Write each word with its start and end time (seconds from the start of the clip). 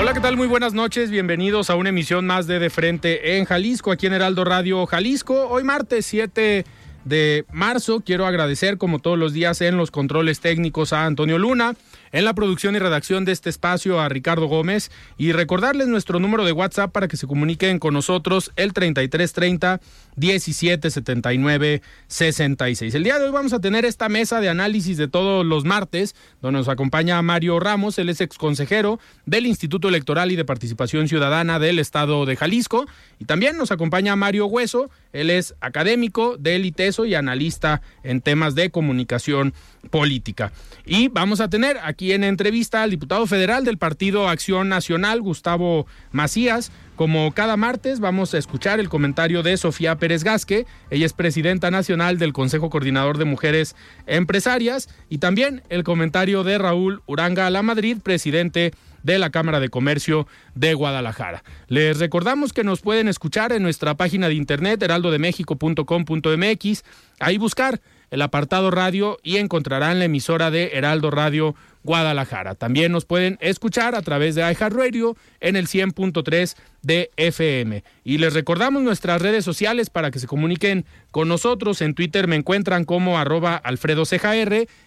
Hola, 0.00 0.14
¿qué 0.14 0.20
tal? 0.20 0.38
Muy 0.38 0.46
buenas 0.46 0.72
noches. 0.72 1.10
Bienvenidos 1.10 1.68
a 1.68 1.74
una 1.74 1.90
emisión 1.90 2.26
más 2.26 2.46
de 2.46 2.58
De 2.58 2.70
Frente 2.70 3.36
en 3.36 3.44
Jalisco, 3.44 3.92
aquí 3.92 4.06
en 4.06 4.14
Heraldo 4.14 4.44
Radio 4.44 4.86
Jalisco. 4.86 5.46
Hoy 5.48 5.62
martes 5.62 6.06
7 6.06 6.64
de 7.04 7.44
marzo 7.52 8.00
quiero 8.00 8.24
agradecer 8.24 8.78
como 8.78 8.98
todos 8.98 9.18
los 9.18 9.34
días 9.34 9.60
en 9.60 9.76
los 9.76 9.90
controles 9.90 10.40
técnicos 10.40 10.94
a 10.94 11.04
Antonio 11.04 11.36
Luna, 11.36 11.74
en 12.12 12.24
la 12.24 12.32
producción 12.32 12.74
y 12.76 12.78
redacción 12.78 13.26
de 13.26 13.32
este 13.32 13.50
espacio 13.50 14.00
a 14.00 14.08
Ricardo 14.08 14.46
Gómez 14.46 14.90
y 15.18 15.32
recordarles 15.32 15.88
nuestro 15.88 16.18
número 16.18 16.46
de 16.46 16.52
WhatsApp 16.52 16.92
para 16.92 17.06
que 17.06 17.18
se 17.18 17.26
comuniquen 17.26 17.78
con 17.78 17.92
nosotros 17.92 18.52
el 18.56 18.72
3330 18.72 19.82
1779 20.20 21.82
66. 22.06 22.94
El 22.94 23.04
día 23.04 23.18
de 23.18 23.24
hoy 23.24 23.30
vamos 23.30 23.52
a 23.52 23.60
tener 23.60 23.84
esta 23.84 24.08
mesa 24.08 24.40
de 24.40 24.48
análisis 24.48 24.96
de 24.96 25.08
todos 25.08 25.44
los 25.44 25.64
martes, 25.64 26.14
donde 26.42 26.58
nos 26.58 26.68
acompaña 26.68 27.20
Mario 27.22 27.58
Ramos, 27.58 27.98
él 27.98 28.08
es 28.08 28.20
ex 28.20 28.36
consejero 28.36 29.00
del 29.26 29.46
Instituto 29.46 29.88
Electoral 29.88 30.30
y 30.30 30.36
de 30.36 30.44
Participación 30.44 31.08
Ciudadana 31.08 31.58
del 31.58 31.78
Estado 31.78 32.26
de 32.26 32.36
Jalisco, 32.36 32.86
y 33.18 33.24
también 33.24 33.56
nos 33.56 33.70
acompaña 33.72 34.14
Mario 34.16 34.46
Hueso, 34.46 34.90
él 35.12 35.30
es 35.30 35.54
académico 35.60 36.36
del 36.36 36.66
ITESO 36.66 37.06
y 37.06 37.14
analista 37.14 37.82
en 38.02 38.20
temas 38.20 38.54
de 38.54 38.70
comunicación 38.70 39.54
política. 39.90 40.52
Y 40.84 41.08
vamos 41.08 41.40
a 41.40 41.48
tener 41.48 41.78
aquí 41.82 42.12
en 42.12 42.24
entrevista 42.24 42.82
al 42.82 42.90
diputado 42.90 43.26
federal 43.26 43.64
del 43.64 43.78
Partido 43.78 44.28
Acción 44.28 44.68
Nacional, 44.68 45.20
Gustavo 45.22 45.86
Macías. 46.12 46.70
Como 47.00 47.32
cada 47.32 47.56
martes 47.56 47.98
vamos 47.98 48.34
a 48.34 48.38
escuchar 48.38 48.78
el 48.78 48.90
comentario 48.90 49.42
de 49.42 49.56
Sofía 49.56 49.96
Pérez 49.96 50.22
Gasque, 50.22 50.66
ella 50.90 51.06
es 51.06 51.14
presidenta 51.14 51.70
nacional 51.70 52.18
del 52.18 52.34
Consejo 52.34 52.68
Coordinador 52.68 53.16
de 53.16 53.24
Mujeres 53.24 53.74
Empresarias, 54.06 54.90
y 55.08 55.16
también 55.16 55.62
el 55.70 55.82
comentario 55.82 56.44
de 56.44 56.58
Raúl 56.58 57.00
Uranga 57.06 57.48
La 57.48 57.62
Madrid, 57.62 57.96
presidente 58.02 58.72
de 59.02 59.18
la 59.18 59.30
Cámara 59.30 59.60
de 59.60 59.70
Comercio 59.70 60.26
de 60.54 60.74
Guadalajara. 60.74 61.42
Les 61.68 61.98
recordamos 61.98 62.52
que 62.52 62.64
nos 62.64 62.82
pueden 62.82 63.08
escuchar 63.08 63.52
en 63.52 63.62
nuestra 63.62 63.94
página 63.94 64.28
de 64.28 64.34
internet 64.34 64.82
heraldodemexico.com.mx, 64.82 66.84
ahí 67.18 67.38
buscar 67.38 67.80
el 68.10 68.20
apartado 68.20 68.70
radio 68.70 69.16
y 69.22 69.38
encontrarán 69.38 70.00
la 70.00 70.04
emisora 70.04 70.50
de 70.50 70.72
Heraldo 70.74 71.10
Radio 71.10 71.54
Guadalajara. 71.82 72.54
También 72.54 72.92
nos 72.92 73.04
pueden 73.04 73.38
escuchar 73.40 73.94
a 73.94 74.02
través 74.02 74.34
de 74.34 74.42
iHeartRadio 74.42 75.16
en 75.40 75.56
el 75.56 75.66
100.3 75.66 76.56
de 76.82 77.10
FM. 77.16 77.84
Y 78.04 78.18
les 78.18 78.34
recordamos 78.34 78.82
nuestras 78.82 79.20
redes 79.22 79.44
sociales 79.44 79.90
para 79.90 80.10
que 80.10 80.18
se 80.18 80.26
comuniquen 80.26 80.84
con 81.10 81.28
nosotros. 81.28 81.80
En 81.82 81.94
Twitter 81.94 82.26
me 82.26 82.36
encuentran 82.36 82.84
como 82.84 83.18
arroba 83.18 83.56
Alfredo 83.56 84.04
Ceja 84.04 84.30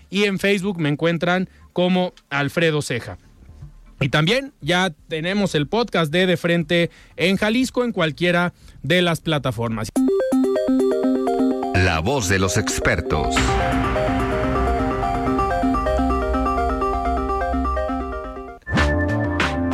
y 0.09 0.23
en 0.23 0.39
Facebook 0.39 0.79
me 0.79 0.89
encuentran 0.89 1.49
como 1.73 2.13
Alfredo 2.29 2.81
Ceja. 2.81 3.17
Y 3.99 4.09
también 4.09 4.53
ya 4.61 4.91
tenemos 5.07 5.55
el 5.55 5.67
podcast 5.67 6.11
de 6.11 6.25
De 6.25 6.37
Frente 6.37 6.91
en 7.15 7.37
Jalisco 7.37 7.83
en 7.83 7.91
cualquiera 7.91 8.53
de 8.81 9.01
las 9.01 9.21
plataformas. 9.21 9.89
La 11.75 11.99
voz 11.99 12.27
de 12.29 12.39
los 12.39 12.57
expertos. 12.57 13.35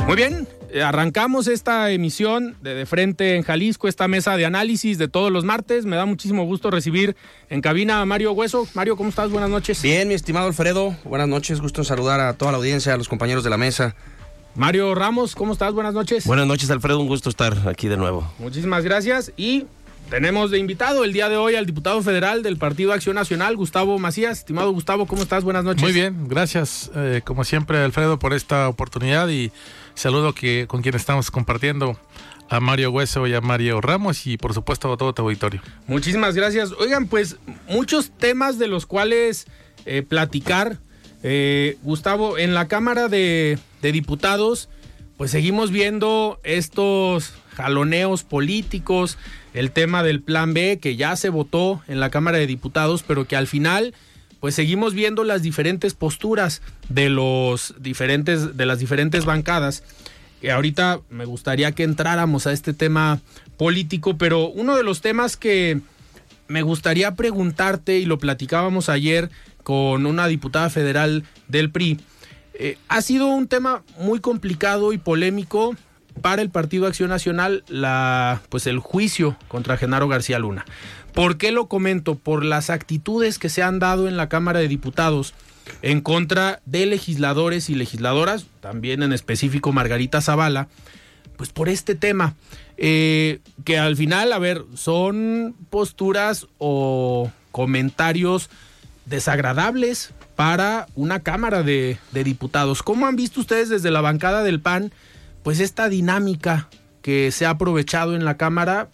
Muy 0.10 0.16
bien, 0.16 0.48
eh, 0.72 0.82
arrancamos 0.82 1.48
esta 1.48 1.92
emisión 1.92 2.58
de 2.64 2.74
De 2.74 2.88
Frente 2.88 3.36
en 3.36 3.44
Jalisco, 3.44 3.88
esta 3.88 4.08
mesa 4.08 4.38
de 4.38 4.46
análisis 4.48 4.98
de 4.98 5.08
todos 5.08 5.32
los 5.32 5.46
martes. 5.46 5.86
Me 5.86 5.98
da 5.98 6.08
muchísimo 6.08 6.46
gusto 6.46 6.72
recibir 6.72 7.16
en 7.52 7.62
cabina 7.62 8.02
a 8.02 8.06
Mario 8.08 8.32
Hueso. 8.32 8.68
Mario, 8.74 8.98
¿cómo 8.98 9.10
estás? 9.10 9.30
Buenas 9.30 9.52
noches. 9.52 9.84
Bien, 9.84 10.08
mi 10.08 10.16
estimado 10.16 10.48
Alfredo. 10.48 10.96
Buenas 11.04 11.28
noches. 11.28 11.62
Gusto 11.62 11.82
en 11.82 11.86
saludar 11.86 12.22
a 12.22 12.34
toda 12.34 12.52
la 12.52 12.58
audiencia, 12.58 12.96
a 12.96 12.98
los 12.98 13.08
compañeros 13.08 13.44
de 13.44 13.52
la 13.52 13.58
mesa. 13.58 13.96
Mario 14.56 14.96
Ramos, 14.96 15.36
¿cómo 15.36 15.54
estás? 15.54 15.74
Buenas 15.74 15.94
noches. 15.94 16.26
Buenas 16.26 16.48
noches, 16.48 16.72
Alfredo. 16.72 17.00
Un 17.00 17.08
gusto 17.08 17.30
estar 17.30 17.68
aquí 17.68 17.88
de 17.88 17.98
nuevo. 17.98 18.34
Muchísimas 18.40 18.84
gracias. 18.84 19.32
Y 19.38 19.68
tenemos 20.10 20.50
de 20.52 20.58
invitado 20.58 21.04
el 21.04 21.14
día 21.14 21.30
de 21.30 21.38
hoy 21.38 21.56
al 21.56 21.66
diputado 21.66 22.02
federal 22.02 22.42
del 22.42 22.58
Partido 22.58 22.94
Acción 22.94 23.16
Nacional, 23.16 23.56
Gustavo 23.56 24.00
Macías. 24.00 24.40
Estimado 24.40 24.72
Gustavo, 24.72 25.06
¿cómo 25.06 25.22
estás? 25.22 25.44
Buenas 25.44 25.64
noches. 25.64 25.82
Muy 25.84 25.92
bien, 25.92 26.28
gracias 26.28 26.92
eh, 26.96 27.22
como 27.24 27.44
siempre 27.44 27.78
Alfredo 27.78 28.18
por 28.18 28.34
esta 28.34 28.68
oportunidad 28.68 29.30
y 29.30 29.52
saludo 29.94 30.34
que 30.34 30.66
con 30.68 30.82
quien 30.82 30.96
estamos 30.96 31.30
compartiendo 31.32 32.00
a 32.50 32.60
Mario 32.60 32.92
Hueso 32.92 33.28
y 33.28 33.36
a 33.36 33.42
Mario 33.42 33.80
Ramos 33.82 34.26
y 34.26 34.38
por 34.38 34.54
supuesto 34.54 34.92
a 34.92 34.98
todo 34.98 35.14
tu 35.14 35.22
auditorio. 35.22 35.62
Muchísimas 35.86 36.36
gracias. 36.36 36.72
Oigan, 36.72 37.08
pues 37.08 37.38
muchos 37.68 38.12
temas 38.18 38.58
de 38.58 38.68
los 38.68 38.86
cuales 38.86 39.46
eh, 39.86 40.02
platicar. 40.02 40.78
Eh, 41.22 41.78
Gustavo, 41.84 42.38
en 42.38 42.54
la 42.54 42.68
Cámara 42.68 43.10
de, 43.10 43.60
de 43.82 43.92
Diputados, 43.92 44.70
pues 45.18 45.32
seguimos 45.32 45.70
viendo 45.70 46.40
estos 46.44 47.34
jaloneos 47.56 48.24
políticos, 48.24 49.18
el 49.54 49.72
tema 49.72 50.04
del 50.04 50.22
plan 50.22 50.54
B 50.54 50.80
que 50.80 50.96
ya 50.96 51.16
se 51.16 51.30
votó 51.30 51.82
en 51.88 52.00
la 52.00 52.10
Cámara 52.10 52.38
de 52.38 52.48
Diputados, 52.48 53.04
pero 53.04 53.26
que 53.26 53.36
al 53.36 53.48
final 53.48 53.94
pues 54.40 54.56
seguimos 54.56 54.94
viendo 54.94 55.24
las 55.24 55.42
diferentes 55.42 55.94
posturas 55.94 56.62
de 56.88 57.10
los 57.10 57.76
diferentes 57.80 58.56
de 58.56 58.66
las 58.66 58.80
diferentes 58.80 59.26
bancadas. 59.26 59.84
Y 60.42 60.50
ahorita 60.50 61.02
me 61.10 61.26
gustaría 61.26 61.74
que 61.74 61.84
entráramos 61.84 62.48
a 62.48 62.54
este 62.54 62.74
tema 62.74 63.20
político, 63.58 64.18
pero 64.18 64.48
uno 64.48 64.78
de 64.78 64.84
los 64.84 65.02
temas 65.02 65.36
que 65.36 65.82
me 66.48 66.62
gustaría 66.62 67.16
preguntarte 67.16 68.00
y 68.00 68.06
lo 68.06 68.18
platicábamos 68.18 68.88
ayer 68.88 69.30
con 69.64 70.06
una 70.06 70.28
diputada 70.28 70.70
federal 70.70 71.24
del 71.48 71.70
PRI, 71.70 72.00
eh, 72.54 72.78
ha 72.88 73.02
sido 73.02 73.28
un 73.28 73.48
tema 73.48 73.84
muy 74.00 74.20
complicado 74.20 74.94
y 74.94 74.98
polémico 74.98 75.76
para 76.22 76.42
el 76.42 76.50
Partido 76.50 76.88
Acción 76.88 77.10
Nacional 77.10 77.64
la 77.68 78.42
pues 78.50 78.68
el 78.68 78.80
juicio 78.80 79.38
contra 79.48 79.78
Genaro 79.78 80.08
García 80.08 80.40
Luna. 80.40 80.66
¿Por 81.14 81.38
qué 81.38 81.52
lo 81.52 81.68
comento? 81.68 82.16
Por 82.16 82.46
las 82.46 82.70
actitudes 82.70 83.40
que 83.40 83.50
se 83.50 83.64
han 83.64 83.80
dado 83.80 84.08
en 84.08 84.18
la 84.18 84.30
Cámara 84.30 84.60
de 84.60 84.68
Diputados 84.68 85.34
en 85.82 86.02
contra 86.02 86.62
de 86.66 86.86
legisladores 86.86 87.70
y 87.70 87.76
legisladoras, 87.76 88.46
también 88.60 89.04
en 89.04 89.14
específico 89.14 89.72
Margarita 89.72 90.22
Zavala, 90.22 90.68
pues 91.38 91.52
por 91.52 91.70
este 91.70 91.96
tema, 91.96 92.36
eh, 92.78 93.40
que 93.64 93.78
al 93.78 93.96
final, 93.96 94.34
a 94.34 94.40
ver, 94.40 94.64
son 94.76 95.56
posturas 95.70 96.48
o 96.58 97.32
comentarios 97.52 98.50
desagradables 99.06 100.14
para 100.36 100.88
una 100.96 101.22
Cámara 101.22 101.64
de, 101.64 101.98
de 102.12 102.24
Diputados. 102.24 102.84
¿Cómo 102.84 103.08
han 103.08 103.16
visto 103.16 103.40
ustedes 103.40 103.70
desde 103.70 103.92
la 103.92 104.02
bancada 104.02 104.44
del 104.44 104.60
PAN? 104.60 104.92
Pues 105.44 105.60
esta 105.60 105.90
dinámica 105.90 106.70
que 107.02 107.32
se 107.32 107.46
ha 107.46 107.52
aprovechado 107.52 108.16
en 108.16 108.26
la 108.26 108.38
Cámara 108.38 108.90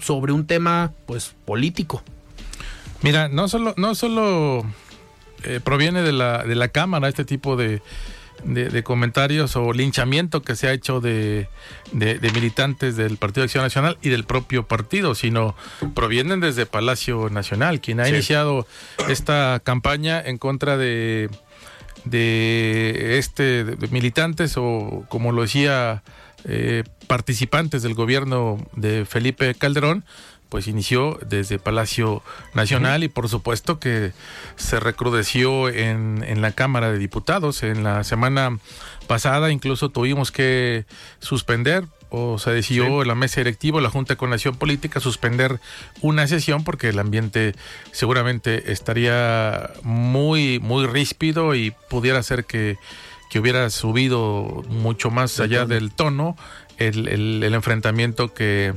sobre 0.00 0.32
un 0.32 0.46
tema 0.46 0.92
pues 1.06 1.34
político. 1.44 2.02
Mira, 3.02 3.28
no 3.28 3.48
solo, 3.48 3.74
no 3.76 3.94
solo 3.94 4.64
eh, 5.44 5.60
proviene 5.62 6.02
de 6.02 6.12
la, 6.12 6.44
de 6.44 6.54
la 6.54 6.68
Cámara 6.68 7.08
este 7.08 7.24
tipo 7.24 7.56
de, 7.56 7.82
de, 8.44 8.82
comentarios 8.82 9.56
o 9.56 9.72
linchamiento 9.72 10.42
que 10.42 10.56
se 10.56 10.68
ha 10.68 10.72
hecho 10.72 11.00
de, 11.00 11.48
de, 11.92 12.30
militantes 12.34 12.96
del 12.96 13.16
Partido 13.16 13.42
de 13.42 13.46
Acción 13.46 13.64
Nacional 13.64 13.98
y 14.02 14.10
del 14.10 14.24
propio 14.24 14.66
partido, 14.66 15.14
sino 15.14 15.54
provienen 15.94 16.40
desde 16.40 16.66
Palacio 16.66 17.30
Nacional, 17.30 17.80
quien 17.80 18.00
ha 18.00 18.08
iniciado 18.08 18.66
esta 19.08 19.60
campaña 19.62 20.20
en 20.20 20.38
contra 20.38 20.76
de, 20.76 21.30
de 22.04 23.18
este 23.18 23.64
de 23.64 23.88
militantes 23.88 24.54
o 24.56 25.04
como 25.08 25.32
lo 25.32 25.42
decía 25.42 26.02
eh, 26.44 26.84
participantes 27.06 27.82
del 27.82 27.94
gobierno 27.94 28.58
de 28.74 29.04
Felipe 29.04 29.54
Calderón 29.54 30.04
pues 30.50 30.66
inició 30.66 31.18
desde 31.26 31.58
Palacio 31.58 32.22
Nacional 32.54 33.04
y 33.04 33.08
por 33.08 33.28
supuesto 33.28 33.78
que 33.78 34.12
se 34.56 34.80
recrudeció 34.80 35.68
en, 35.68 36.24
en 36.26 36.42
la 36.42 36.50
Cámara 36.50 36.90
de 36.90 36.98
Diputados. 36.98 37.62
En 37.62 37.84
la 37.84 38.02
semana 38.02 38.58
pasada 39.06 39.52
incluso 39.52 39.90
tuvimos 39.90 40.32
que 40.32 40.86
suspender 41.20 41.84
o 42.10 42.38
se 42.38 42.50
decidió 42.50 43.02
en 43.02 43.08
la 43.08 43.14
mesa 43.14 43.40
directiva, 43.40 43.80
la 43.80 43.90
Junta 43.90 44.14
de 44.14 44.18
Coordinación 44.18 44.56
Política, 44.56 45.00
suspender 45.00 45.60
una 46.00 46.26
sesión 46.26 46.64
porque 46.64 46.88
el 46.88 46.98
ambiente 46.98 47.54
seguramente 47.92 48.72
estaría 48.72 49.70
muy, 49.82 50.58
muy 50.60 50.86
ríspido 50.86 51.54
y 51.54 51.72
pudiera 51.88 52.22
ser 52.22 52.44
que, 52.44 52.76
que 53.30 53.38
hubiera 53.38 53.70
subido 53.70 54.64
mucho 54.68 55.10
más 55.10 55.40
allá 55.40 55.64
del 55.66 55.92
tono 55.92 56.36
el, 56.78 57.08
el 57.08 57.54
enfrentamiento 57.54 58.34
que 58.34 58.74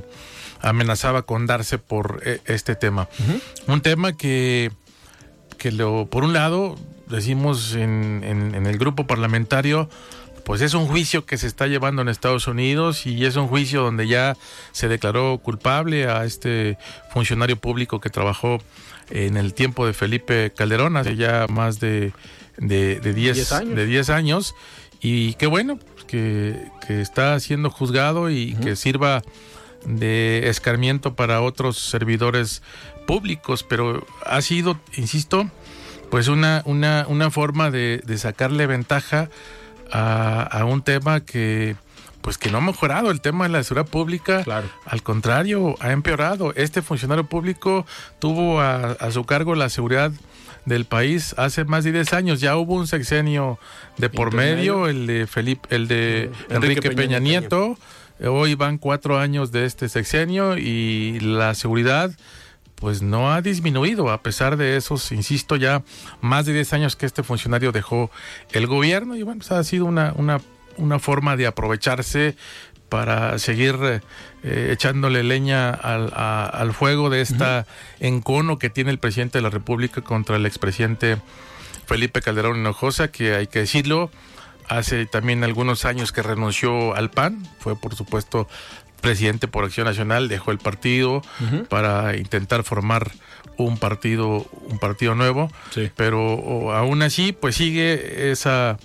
amenazaba 0.64 1.24
con 1.24 1.46
darse 1.46 1.78
por 1.78 2.22
eh, 2.26 2.40
este 2.46 2.76
tema. 2.76 3.08
Un 3.68 3.82
tema 3.82 4.14
que, 4.14 4.72
que 5.58 5.72
lo, 5.72 6.08
por 6.08 6.24
un 6.24 6.34
lado, 6.34 6.76
decimos 7.10 7.76
en, 7.76 8.24
en, 8.24 8.66
el 8.66 8.78
grupo 8.78 9.06
parlamentario, 9.06 9.90
pues 10.46 10.62
es 10.62 10.74
un 10.74 10.88
juicio 10.88 11.26
que 11.26 11.38
se 11.38 11.48
está 11.48 11.68
llevando 11.68 12.02
en 12.02 12.10
Estados 12.10 12.48
Unidos 12.48 13.06
y 13.06 13.26
es 13.26 13.36
un 13.36 13.48
juicio 13.48 13.82
donde 13.82 14.08
ya 14.08 14.36
se 14.72 14.88
declaró 14.88 15.38
culpable 15.38 16.08
a 16.08 16.26
este 16.26 16.78
funcionario 17.12 17.56
público 17.56 18.00
que 18.00 18.10
trabajó 18.10 18.60
en 19.10 19.38
el 19.38 19.54
tiempo 19.54 19.86
de 19.86 19.94
Felipe 19.94 20.52
Calderón, 20.56 20.98
hace 20.98 21.16
ya 21.16 21.48
más 21.48 21.80
de, 21.80 22.14
de, 22.58 23.00
de 23.00 23.14
10 23.14 23.52
años. 23.52 23.76
De 23.76 23.86
10 23.86 24.10
años. 24.10 24.56
Y 25.02 25.34
qué 25.36 25.48
bueno 25.48 25.80
que, 26.08 26.56
que 26.88 27.02
está 27.02 27.40
siendo 27.40 27.70
juzgado 27.70 28.30
y 28.30 28.56
que 28.56 28.76
sirva 28.76 29.22
de 29.86 30.50
escarmiento 30.50 31.16
para 31.16 31.42
otros 31.42 31.78
servidores 31.78 32.62
públicos, 33.06 33.64
pero 33.64 34.06
ha 34.26 34.42
sido, 34.42 34.80
insisto, 34.96 35.50
pues 36.10 36.28
una, 36.28 36.62
una, 36.66 37.06
una 37.10 37.32
forma 37.32 37.72
de, 37.72 38.02
sacarle 38.18 38.68
ventaja 38.68 39.30
a, 39.94 40.66
un 40.66 40.82
tema 40.82 41.22
que 41.22 41.76
pues 42.22 42.38
que 42.38 42.50
no 42.50 42.60
ha 42.60 42.62
mejorado 42.62 43.12
el 43.12 43.20
tema 43.20 43.46
de 43.46 43.52
la 43.52 43.64
seguridad 43.64 43.90
pública, 43.90 44.44
claro. 44.44 44.68
al 44.86 45.04
contrario, 45.04 45.76
ha 45.82 45.92
empeorado. 45.92 46.54
Este 46.56 46.82
funcionario 46.82 47.26
público 47.26 47.86
tuvo 48.20 48.62
a, 48.62 49.12
su 49.12 49.26
cargo 49.26 49.56
la 49.56 49.68
seguridad 49.68 50.12
del 50.66 50.86
país 50.86 51.36
hace 51.38 51.66
más 51.66 51.84
de 51.84 51.92
10 51.92 52.14
años. 52.14 52.40
Ya 52.40 52.56
hubo 52.56 52.76
un 52.76 52.88
sexenio 52.88 53.60
de 53.98 54.10
por 54.10 54.34
medio, 54.34 54.88
el 54.88 55.06
de 55.06 55.28
Felipe, 55.28 55.68
el 55.76 55.90
de 55.90 56.32
Enrique, 56.50 56.92
Peña, 56.92 57.20
Nieto. 57.20 57.78
Hoy 58.26 58.56
van 58.56 58.78
cuatro 58.78 59.20
años 59.20 59.52
de 59.52 59.66
este 59.66 59.90
sexenio 59.90 60.58
y 60.58 61.20
la 61.20 61.56
seguridad 61.56 62.12
pues 62.76 63.02
no 63.02 63.32
ha 63.32 63.42
disminuido 63.42 64.10
a 64.10 64.22
pesar 64.22 64.58
de 64.58 64.78
esos, 64.78 65.12
insisto, 65.12 65.56
ya 65.56 65.84
más 66.22 66.46
de 66.46 66.54
10 66.54 66.74
años 66.74 66.96
que 66.96 67.06
este 67.06 67.24
funcionario 67.24 67.72
dejó 67.72 68.12
el 68.52 68.68
gobierno 68.68 69.16
y 69.16 69.24
bueno, 69.24 69.40
pues 69.40 69.52
ha 69.52 69.64
sido 69.64 69.86
una, 69.86 70.14
una, 70.16 70.42
una 70.78 71.00
forma 71.00 71.36
de 71.36 71.48
aprovecharse 71.48 72.36
para 72.90 73.40
seguir 73.40 73.76
eh, 74.44 74.70
echándole 74.72 75.24
leña 75.24 75.72
al, 75.72 76.12
al 76.14 76.74
fuego 76.74 77.10
de 77.10 77.22
esta 77.22 77.66
encono 78.00 78.60
que 78.60 78.70
tiene 78.70 78.92
el 78.92 79.00
presidente 79.00 79.40
de 79.40 79.42
la 79.42 79.50
República 79.50 80.02
contra 80.02 80.36
el 80.36 80.46
expresidente 80.46 81.18
Felipe 81.88 82.22
Calderón 82.22 82.58
Hinojosa, 82.58 83.10
que 83.10 83.34
hay 83.34 83.48
que 83.48 83.60
decirlo, 83.60 84.12
hace 84.68 85.06
también 85.06 85.44
algunos 85.44 85.86
años 85.86 86.12
que 86.12 86.22
renunció 86.22 86.96
al 86.96 87.10
PAN, 87.10 87.48
fue 87.60 87.76
por 87.76 87.96
supuesto 87.96 88.48
presidente 89.04 89.50
por 89.50 89.66
Acción 89.66 89.86
Nacional, 89.86 90.30
dejó 90.30 90.52
el 90.52 90.58
partido 90.58 91.22
para 91.70 92.16
intentar 92.16 92.64
formar 92.64 93.12
un 93.58 93.78
partido, 93.78 94.48
un 94.70 94.80
partido 94.80 95.14
nuevo, 95.14 95.52
pero 95.96 96.74
aún 96.74 97.04
así 97.04 97.34
pues 97.34 97.56
sigue 97.56 98.32
esa 98.32 98.78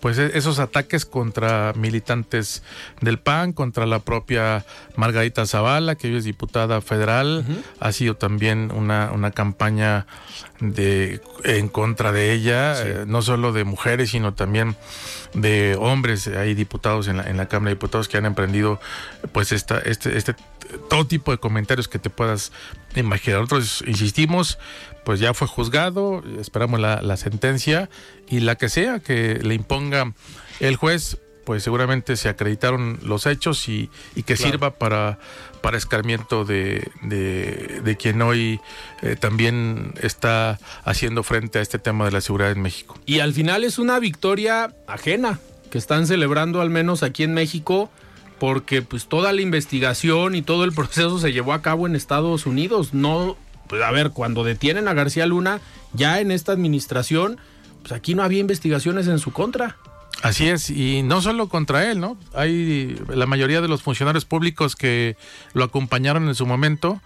pues 0.00 0.18
e-, 0.18 0.36
esos 0.38 0.58
ataques 0.58 1.04
contra 1.04 1.72
militantes 1.74 2.62
del 3.00 3.18
PAN, 3.18 3.52
contra 3.52 3.86
la 3.86 4.00
propia 4.00 4.64
Margarita 4.96 5.46
Zavala, 5.46 5.94
que 5.94 6.08
hoy 6.08 6.16
es 6.16 6.24
diputada 6.24 6.80
federal, 6.80 7.44
ha 7.80 7.92
sido 7.92 8.14
también 8.14 8.70
una, 8.74 9.10
una 9.12 9.30
campaña 9.30 10.06
de 10.60 11.20
en 11.44 11.68
contra 11.68 12.12
de 12.12 12.32
ella, 12.32 12.82
eh, 12.82 13.04
no 13.06 13.22
solo 13.22 13.52
de 13.52 13.64
mujeres, 13.64 14.10
sino 14.10 14.34
también 14.34 14.76
de 15.36 15.76
hombres. 15.78 16.26
Hay 16.26 16.54
diputados 16.54 17.08
en 17.08 17.18
la, 17.18 17.24
en 17.24 17.36
la 17.36 17.46
Cámara 17.46 17.70
de 17.70 17.76
Diputados 17.76 18.08
que 18.08 18.16
han 18.16 18.26
emprendido 18.26 18.80
pues 19.32 19.52
esta, 19.52 19.78
este, 19.78 20.16
este 20.16 20.34
todo 20.88 21.06
tipo 21.06 21.30
de 21.30 21.38
comentarios 21.38 21.88
que 21.88 21.98
te 21.98 22.10
puedas 22.10 22.52
imaginar. 22.94 23.40
Nosotros 23.40 23.84
insistimos, 23.86 24.58
pues 25.04 25.20
ya 25.20 25.34
fue 25.34 25.46
juzgado, 25.46 26.24
esperamos 26.40 26.80
la, 26.80 27.02
la 27.02 27.16
sentencia 27.16 27.88
y 28.28 28.40
la 28.40 28.56
que 28.56 28.68
sea 28.68 28.98
que 28.98 29.38
le 29.42 29.54
imponga 29.54 30.12
el 30.58 30.76
juez, 30.76 31.18
pues 31.46 31.62
seguramente 31.62 32.16
se 32.16 32.28
acreditaron 32.28 32.98
los 33.02 33.24
hechos 33.24 33.68
y, 33.68 33.88
y 34.16 34.24
que 34.24 34.36
sirva 34.36 34.72
para, 34.72 35.20
para 35.62 35.78
escarmiento 35.78 36.44
de, 36.44 36.90
de, 37.02 37.96
quien 37.96 38.20
hoy 38.20 38.60
eh, 39.00 39.14
también 39.14 39.94
está 40.02 40.58
haciendo 40.84 41.22
frente 41.22 41.60
a 41.60 41.62
este 41.62 41.78
tema 41.78 42.04
de 42.04 42.10
la 42.10 42.20
seguridad 42.20 42.50
en 42.50 42.60
México. 42.60 42.98
Y 43.06 43.20
al 43.20 43.32
final 43.32 43.62
es 43.62 43.78
una 43.78 44.00
victoria 44.00 44.74
ajena 44.88 45.38
que 45.70 45.78
están 45.78 46.08
celebrando 46.08 46.60
al 46.60 46.68
menos 46.68 47.04
aquí 47.04 47.22
en 47.22 47.32
México 47.32 47.90
porque 48.40 48.82
pues 48.82 49.06
toda 49.06 49.32
la 49.32 49.40
investigación 49.40 50.34
y 50.34 50.42
todo 50.42 50.64
el 50.64 50.72
proceso 50.72 51.20
se 51.20 51.32
llevó 51.32 51.52
a 51.52 51.62
cabo 51.62 51.86
en 51.86 51.94
Estados 51.94 52.44
Unidos. 52.44 52.92
No, 52.92 53.36
pues 53.68 53.82
a 53.82 53.92
ver, 53.92 54.10
cuando 54.10 54.42
detienen 54.42 54.88
a 54.88 54.94
García 54.94 55.26
Luna, 55.26 55.60
ya 55.92 56.20
en 56.20 56.32
esta 56.32 56.50
administración, 56.50 57.38
pues 57.82 57.92
aquí 57.92 58.16
no 58.16 58.24
había 58.24 58.40
investigaciones 58.40 59.06
en 59.06 59.20
su 59.20 59.32
contra. 59.32 59.76
Así 60.26 60.48
es, 60.48 60.70
y 60.70 61.04
no 61.04 61.20
solo 61.20 61.48
contra 61.48 61.88
él, 61.88 62.00
¿no? 62.00 62.18
Hay 62.34 62.96
la 63.08 63.26
mayoría 63.26 63.60
de 63.60 63.68
los 63.68 63.82
funcionarios 63.82 64.24
públicos 64.24 64.74
que 64.74 65.16
lo 65.52 65.62
acompañaron 65.62 66.26
en 66.26 66.34
su 66.34 66.46
momento, 66.46 67.00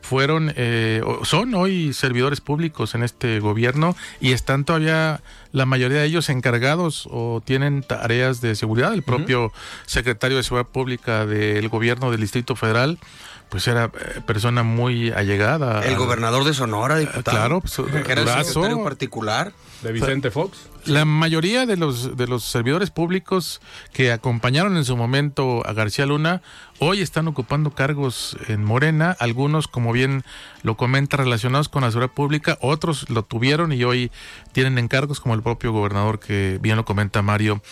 fueron, 0.00 0.52
eh, 0.56 1.02
son 1.22 1.54
hoy 1.54 1.92
servidores 1.92 2.40
públicos 2.40 2.94
en 2.94 3.02
este 3.02 3.40
gobierno 3.40 3.96
y 4.20 4.32
están 4.32 4.64
todavía 4.64 5.20
la 5.52 5.66
mayoría 5.66 5.98
de 5.98 6.06
ellos 6.06 6.28
encargados 6.28 7.08
o 7.10 7.42
tienen 7.44 7.82
tareas 7.82 8.40
de 8.40 8.54
seguridad. 8.54 8.92
El 8.94 9.02
propio 9.02 9.52
secretario 9.86 10.36
de 10.36 10.42
Seguridad 10.42 10.68
Pública 10.68 11.26
del 11.26 11.68
gobierno 11.68 12.10
del 12.10 12.20
Distrito 12.20 12.56
Federal 12.56 12.98
pues 13.48 13.68
era 13.68 13.84
eh, 13.84 14.20
persona 14.26 14.62
muy 14.62 15.10
allegada. 15.12 15.84
El 15.84 15.96
gobernador 15.96 16.44
de 16.44 16.52
Sonora, 16.52 16.98
diputado. 16.98 17.36
Claro, 17.36 17.60
pues, 17.60 17.78
era 17.78 18.22
el 18.22 18.44
secretario 18.44 18.82
particular. 18.82 19.52
De 19.82 19.92
Vicente 19.92 20.30
Fox. 20.30 20.58
La 20.86 21.04
mayoría 21.04 21.66
de 21.66 21.76
los, 21.76 22.16
de 22.16 22.26
los 22.26 22.44
servidores 22.44 22.90
públicos 22.90 23.60
que 23.92 24.10
acompañaron 24.10 24.76
en 24.76 24.84
su 24.84 24.96
momento 24.96 25.62
a 25.66 25.74
García 25.74 26.06
Luna, 26.06 26.40
hoy 26.78 27.00
están 27.00 27.28
ocupando 27.28 27.70
cargos 27.70 28.36
en 28.48 28.64
Morena, 28.64 29.16
algunos, 29.18 29.68
como 29.68 29.92
bien 29.92 30.24
lo 30.62 30.76
comenta, 30.76 31.16
relacionados 31.16 31.68
con 31.68 31.82
la 31.82 31.90
seguridad 31.90 32.12
pública, 32.12 32.58
otros 32.60 33.08
lo 33.10 33.22
tuvieron 33.24 33.72
y 33.72 33.84
hoy 33.84 34.10
tienen 34.52 34.78
encargos, 34.78 35.20
como 35.20 35.34
el 35.34 35.42
propio 35.42 35.72
gobernador 35.72 36.18
que 36.18 36.58
bien 36.60 36.76
lo 36.76 36.84
comenta 36.84 37.22
Mario 37.22 37.62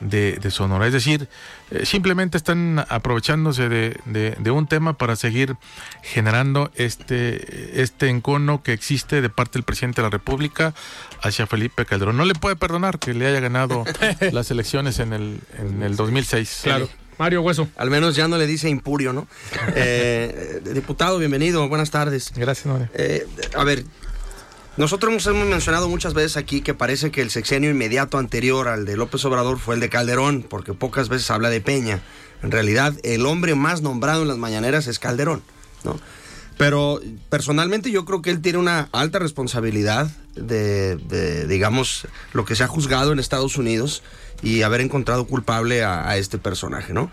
de, 0.00 0.50
Sonora. 0.50 0.86
Es 0.86 0.92
decir, 0.92 1.28
eh, 1.70 1.86
simplemente 1.86 2.36
están 2.36 2.84
aprovechándose 2.88 3.68
de, 3.68 3.96
de, 4.04 4.50
un 4.50 4.66
tema 4.66 4.96
para 4.96 5.16
seguir 5.16 5.56
generando 6.02 6.70
este, 6.74 7.82
este 7.82 8.08
encono 8.08 8.62
que 8.62 8.72
existe 8.72 9.20
de 9.20 9.28
parte 9.28 9.54
del 9.54 9.64
presidente 9.64 10.02
de 10.02 10.06
la 10.06 10.10
República 10.10 10.74
hacia 11.22 11.46
Felipe 11.46 11.84
Calderón. 11.84 12.16
No 12.16 12.24
le 12.24 12.34
puede 12.34 12.56
perdonar 12.56 12.98
que 12.98 13.14
le 13.14 13.26
haya 13.26 13.40
ganado 13.40 13.84
las 14.32 14.50
elecciones 14.50 14.98
en 14.98 15.12
el, 15.12 15.40
en 15.58 15.82
el 15.82 15.96
2006. 15.96 16.60
Claro. 16.64 16.88
Mario 17.18 17.42
Hueso. 17.42 17.68
Al 17.76 17.90
menos 17.90 18.16
ya 18.16 18.28
no 18.28 18.36
le 18.38 18.46
dice 18.46 18.68
impurio, 18.68 19.12
¿no? 19.12 19.26
Eh, 19.74 20.60
diputado, 20.74 21.18
bienvenido, 21.18 21.68
buenas 21.68 21.90
tardes. 21.90 22.32
Gracias, 22.34 22.66
Mario. 22.66 22.88
Eh, 22.94 23.26
a 23.54 23.64
ver, 23.64 23.84
nosotros 24.76 25.26
hemos 25.26 25.46
mencionado 25.46 25.88
muchas 25.88 26.14
veces 26.14 26.36
aquí 26.36 26.60
que 26.60 26.74
parece 26.74 27.10
que 27.10 27.22
el 27.22 27.30
sexenio 27.30 27.70
inmediato 27.70 28.18
anterior 28.18 28.68
al 28.68 28.84
de 28.84 28.96
López 28.96 29.24
Obrador 29.24 29.58
fue 29.58 29.74
el 29.74 29.80
de 29.80 29.88
Calderón, 29.88 30.44
porque 30.48 30.74
pocas 30.74 31.08
veces 31.08 31.30
habla 31.30 31.50
de 31.50 31.60
Peña. 31.60 32.02
En 32.42 32.50
realidad, 32.50 32.94
el 33.02 33.24
hombre 33.26 33.54
más 33.54 33.80
nombrado 33.80 34.22
en 34.22 34.28
las 34.28 34.36
mañaneras 34.36 34.86
es 34.86 34.98
Calderón, 34.98 35.42
¿no? 35.84 35.98
Pero 36.56 37.00
personalmente 37.28 37.90
yo 37.90 38.04
creo 38.04 38.22
que 38.22 38.30
él 38.30 38.40
tiene 38.40 38.58
una 38.58 38.88
alta 38.92 39.18
responsabilidad 39.18 40.10
de, 40.34 40.96
de, 40.96 41.46
digamos, 41.46 42.08
lo 42.32 42.44
que 42.44 42.56
se 42.56 42.64
ha 42.64 42.68
juzgado 42.68 43.12
en 43.12 43.18
Estados 43.18 43.58
Unidos 43.58 44.02
y 44.42 44.62
haber 44.62 44.80
encontrado 44.80 45.26
culpable 45.26 45.84
a, 45.84 46.16
este 46.16 46.38
personaje, 46.38 46.92
¿no? 46.92 47.10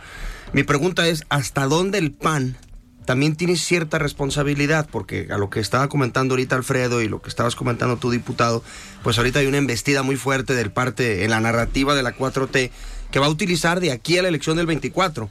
Mi 0.53 0.63
pregunta 0.63 1.07
es, 1.07 1.23
¿hasta 1.29 1.65
dónde 1.67 1.97
el 1.97 2.11
PAN 2.11 2.57
también 3.05 3.35
tiene 3.35 3.57
cierta 3.57 3.97
responsabilidad? 3.97 4.87
Porque 4.91 5.27
a 5.31 5.37
lo 5.37 5.49
que 5.49 5.59
estaba 5.59 5.89
comentando 5.89 6.33
ahorita 6.33 6.55
Alfredo 6.55 7.01
y 7.01 7.09
lo 7.09 7.21
que 7.21 7.29
estabas 7.29 7.55
comentando 7.55 7.97
tú, 7.97 8.11
diputado, 8.11 8.63
pues 9.03 9.17
ahorita 9.17 9.39
hay 9.39 9.47
una 9.47 9.57
embestida 9.57 10.03
muy 10.03 10.15
fuerte 10.15 10.53
del 10.53 10.71
parte 10.71 11.23
en 11.23 11.31
la 11.31 11.39
narrativa 11.39 11.95
de 11.95 12.03
la 12.03 12.15
4T 12.15 12.71
que 13.11 13.19
va 13.19 13.27
a 13.27 13.29
utilizar 13.29 13.79
de 13.79 13.91
aquí 13.91 14.17
a 14.17 14.21
la 14.21 14.27
elección 14.27 14.57
del 14.57 14.65
24, 14.65 15.29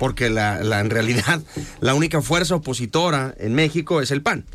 porque 0.00 0.30
la, 0.30 0.80
en 0.80 0.88
realidad 0.88 1.42
la 1.80 1.92
única 1.92 2.22
fuerza 2.22 2.54
opositora 2.54 3.34
en 3.36 3.54
México 3.54 4.00
es 4.00 4.10
el 4.10 4.22
PAN. 4.22 4.46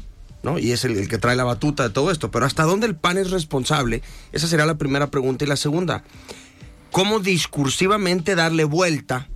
¿no? 0.41 0.57
Y 0.57 0.71
es 0.71 0.85
el, 0.85 0.97
el, 0.97 1.07
que 1.07 1.19
trae 1.19 1.35
la 1.35 1.43
batuta 1.43 1.83
de 1.83 1.91
todo 1.91 2.09
esto. 2.09 2.31
Pero 2.31 2.47
¿hasta 2.47 2.63
dónde 2.63 2.87
el 2.87 2.95
PAN 2.95 3.19
es 3.19 3.29
responsable? 3.29 4.01
Esa 4.31 4.47
será 4.47 4.65
la 4.65 4.79
primera 4.79 5.11
pregunta. 5.11 5.45
Y 5.45 5.47
la 5.47 5.55
segunda, 5.55 6.03
¿cómo 6.89 7.19
discursivamente 7.19 8.33
darle 8.33 8.63
vuelta 8.63 9.27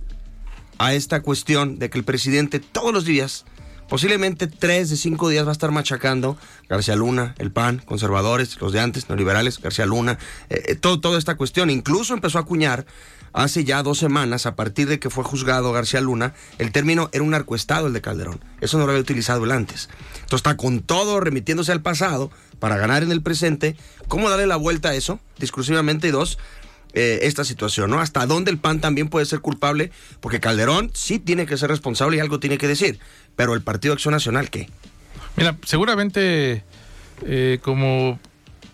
a 0.78 0.94
esta 0.94 1.22
cuestión 1.22 1.78
de 1.78 1.90
que 1.90 1.98
el 1.98 2.04
presidente 2.04 2.58
todos 2.58 2.92
los 2.92 3.04
días, 3.04 3.44
posiblemente 3.88 4.48
tres 4.48 4.90
de 4.90 4.96
cinco 4.96 5.28
días, 5.28 5.44
va 5.44 5.50
a 5.50 5.52
estar 5.52 5.70
machacando 5.70 6.36
García 6.68 6.96
Luna, 6.96 7.36
el 7.38 7.52
PAN, 7.52 7.82
conservadores, 7.84 8.60
los 8.60 8.72
de 8.72 8.80
antes, 8.80 9.08
neoliberales, 9.08 9.60
García 9.60 9.86
Luna, 9.86 10.18
eh, 10.48 10.60
eh, 10.66 10.74
todo, 10.74 10.98
toda 10.98 11.20
esta 11.20 11.36
cuestión. 11.36 11.70
Incluso 11.70 12.14
empezó 12.14 12.38
a 12.38 12.40
acuñar 12.40 12.84
hace 13.32 13.64
ya 13.64 13.82
dos 13.82 13.98
semanas, 13.98 14.46
a 14.46 14.56
partir 14.56 14.88
de 14.88 14.98
que 14.98 15.10
fue 15.10 15.24
juzgado 15.24 15.72
García 15.72 16.00
Luna, 16.00 16.34
el 16.58 16.72
término 16.72 17.08
era 17.12 17.22
un 17.22 17.30
narcoestado 17.30 17.86
el 17.86 17.92
de 17.92 18.00
Calderón. 18.00 18.40
Eso 18.60 18.78
no 18.78 18.84
lo 18.86 18.92
había 18.92 19.02
utilizado 19.02 19.44
él 19.44 19.52
antes. 19.52 19.88
Entonces 20.14 20.36
está 20.36 20.56
con 20.56 20.80
todo 20.80 21.20
remitiéndose 21.20 21.72
al 21.72 21.82
pasado 21.82 22.30
para 22.58 22.76
ganar 22.76 23.02
en 23.02 23.12
el 23.12 23.22
presente. 23.22 23.76
¿Cómo 24.08 24.30
darle 24.30 24.46
la 24.46 24.56
vuelta 24.56 24.90
a 24.90 24.94
eso? 24.94 25.20
Discursivamente. 25.38 26.08
Y 26.08 26.10
dos, 26.10 26.38
eh, 26.92 27.20
esta 27.22 27.44
situación, 27.44 27.90
¿no? 27.90 28.00
Hasta 28.00 28.26
dónde 28.26 28.50
el 28.50 28.58
PAN 28.58 28.80
también 28.80 29.08
puede 29.08 29.26
ser 29.26 29.40
culpable, 29.40 29.92
porque 30.20 30.40
Calderón 30.40 30.90
sí 30.92 31.18
tiene 31.20 31.46
que 31.46 31.56
ser 31.56 31.70
responsable 31.70 32.16
y 32.16 32.20
algo 32.20 32.40
tiene 32.40 32.58
que 32.58 32.66
decir, 32.66 32.98
pero 33.36 33.54
el 33.54 33.62
Partido 33.62 33.94
Acción 33.94 34.12
Nacional, 34.12 34.50
¿qué? 34.50 34.68
Mira, 35.36 35.56
seguramente 35.64 36.64
eh, 37.22 37.60
como 37.62 38.18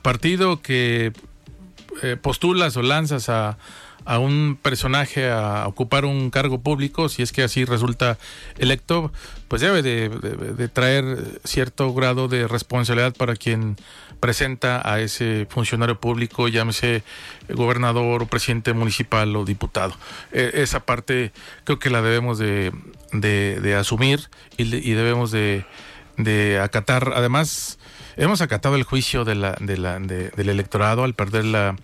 partido 0.00 0.62
que 0.62 1.12
eh, 2.02 2.16
postulas 2.16 2.76
o 2.76 2.82
lanzas 2.82 3.28
a, 3.28 3.58
a 4.06 4.18
un 4.18 4.58
personaje 4.60 5.28
a 5.28 5.66
ocupar 5.66 6.04
un 6.04 6.30
cargo 6.30 6.60
público, 6.60 7.08
si 7.08 7.22
es 7.22 7.32
que 7.32 7.42
así 7.42 7.64
resulta 7.64 8.18
electo, 8.56 9.12
pues 9.48 9.60
debe 9.60 9.82
de, 9.82 10.08
de, 10.08 10.54
de, 10.54 10.68
traer 10.68 11.40
cierto 11.44 11.92
grado 11.92 12.28
de 12.28 12.48
responsabilidad 12.48 13.14
para 13.14 13.36
quien 13.36 13.76
presenta 14.20 14.80
a 14.90 15.00
ese 15.00 15.46
funcionario 15.50 16.00
público, 16.00 16.48
llámese 16.48 17.02
gobernador 17.48 18.22
o 18.22 18.26
presidente 18.26 18.72
municipal 18.72 19.34
o 19.36 19.44
diputado. 19.44 19.94
Eh, 20.32 20.52
esa 20.54 20.80
parte 20.80 21.32
creo 21.64 21.78
que 21.78 21.90
la 21.90 22.00
debemos 22.00 22.38
de, 22.38 22.72
de 23.12 23.74
asumir 23.74 24.28
y, 24.56 24.62
y, 24.62 24.92
debemos 24.94 25.30
de, 25.30 25.64
acatar. 26.62 27.12
Además, 27.14 27.78
hemos 28.16 28.40
acatado 28.40 28.76
el 28.76 28.84
juicio 28.84 29.24
de 29.24 29.34
la, 29.34 29.56
de 29.60 29.76
la, 29.76 29.98
del 29.98 30.48
electorado 30.48 31.04
al 31.04 31.14
perder 31.14 31.44
la, 31.44 31.76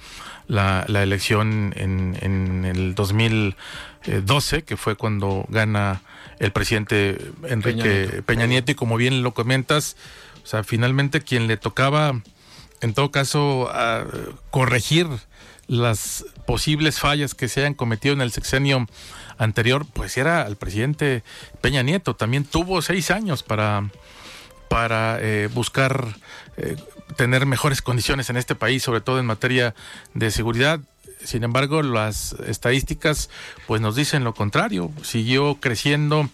la, 0.52 0.84
la 0.86 1.02
elección 1.02 1.72
en, 1.76 2.18
en, 2.20 2.66
el 2.66 2.94
2012, 2.94 4.64
que 4.64 4.76
fue 4.76 4.96
cuando 4.96 5.46
gana 5.48 6.02
el 6.40 6.52
presidente 6.52 7.16
Enrique 7.48 7.80
Peña 7.80 7.86
Nieto. 7.86 8.22
Peña 8.26 8.46
Nieto, 8.46 8.72
y 8.72 8.74
como 8.74 8.96
bien 8.98 9.22
lo 9.22 9.32
comentas, 9.32 9.96
o 10.44 10.46
sea, 10.46 10.62
finalmente 10.62 11.22
quien 11.22 11.46
le 11.46 11.56
tocaba, 11.56 12.20
en 12.82 12.92
todo 12.92 13.10
caso, 13.10 13.70
a 13.72 14.04
corregir 14.50 15.08
las 15.68 16.26
posibles 16.46 17.00
fallas 17.00 17.34
que 17.34 17.48
se 17.48 17.60
hayan 17.60 17.72
cometido 17.72 18.12
en 18.12 18.20
el 18.20 18.30
sexenio 18.30 18.86
anterior, 19.38 19.86
pues 19.90 20.18
era 20.18 20.46
el 20.46 20.56
presidente 20.56 21.22
Peña 21.62 21.82
Nieto. 21.82 22.14
También 22.14 22.44
tuvo 22.44 22.82
seis 22.82 23.10
años 23.10 23.42
para, 23.42 23.88
para 24.68 25.16
eh, 25.18 25.48
buscar 25.54 26.08
eh, 26.58 26.76
tener 27.16 27.46
mejores 27.46 27.82
condiciones 27.82 28.30
en 28.30 28.36
este 28.36 28.54
país, 28.54 28.82
sobre 28.82 29.00
todo 29.00 29.18
en 29.18 29.26
materia 29.26 29.74
de 30.14 30.30
seguridad. 30.30 30.80
Sin 31.24 31.44
embargo, 31.44 31.82
las 31.82 32.32
estadísticas 32.46 33.30
pues 33.66 33.80
nos 33.80 33.94
dicen 33.94 34.24
lo 34.24 34.34
contrario. 34.34 34.90
Siguió 35.02 35.56
creciendo 35.60 36.28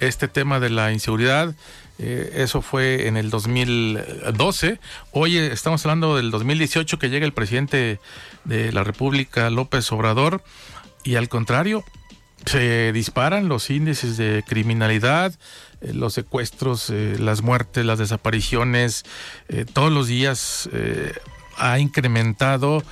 este 0.00 0.28
tema 0.28 0.60
de 0.60 0.70
la 0.70 0.92
inseguridad. 0.92 1.54
Eh, 1.98 2.32
eso 2.36 2.60
fue 2.60 3.06
en 3.06 3.16
el 3.16 3.30
2012. 3.30 4.80
Hoy 5.12 5.38
estamos 5.38 5.84
hablando 5.86 6.16
del 6.16 6.30
2018 6.30 6.98
que 6.98 7.08
llega 7.08 7.24
el 7.24 7.32
presidente 7.32 8.00
de 8.44 8.72
la 8.72 8.84
República, 8.84 9.48
López 9.50 9.90
Obrador, 9.92 10.42
y 11.04 11.16
al 11.16 11.28
contrario, 11.28 11.84
se 12.46 12.92
disparan 12.92 13.48
los 13.48 13.70
índices 13.70 14.16
de 14.16 14.44
criminalidad, 14.46 15.32
eh, 15.32 15.38
los 15.92 16.14
secuestros, 16.14 16.90
eh, 16.90 17.16
las 17.18 17.42
muertes, 17.42 17.84
las 17.84 17.98
desapariciones, 17.98 19.04
eh, 19.48 19.64
todos 19.70 19.92
los 19.92 20.06
días 20.06 20.68
ha 21.56 21.78
incrementado 21.78 22.82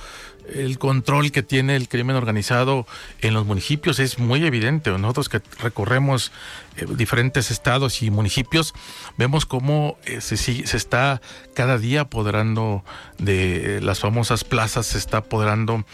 el 0.47 0.77
control 0.77 1.31
que 1.31 1.43
tiene 1.43 1.75
el 1.75 1.87
crimen 1.87 2.15
organizado 2.15 2.85
en 3.21 3.33
los 3.33 3.45
municipios 3.45 3.99
es 3.99 4.19
muy 4.19 4.45
evidente. 4.45 4.91
Nosotros 4.91 5.29
que 5.29 5.41
recorremos 5.59 6.31
eh, 6.77 6.85
diferentes 6.89 7.51
estados 7.51 8.01
y 8.01 8.11
municipios, 8.11 8.73
vemos 9.17 9.45
cómo 9.45 9.97
eh, 10.05 10.21
se, 10.21 10.37
se, 10.37 10.77
está 10.77 11.21
cada 11.53 11.77
día 11.77 12.01
apoderando 12.01 12.83
de 13.17 13.79
las 13.81 13.99
famosas 13.99 14.43
plazas, 14.43 14.87
se 14.87 14.97
está 14.97 15.17
apoderando 15.17 15.85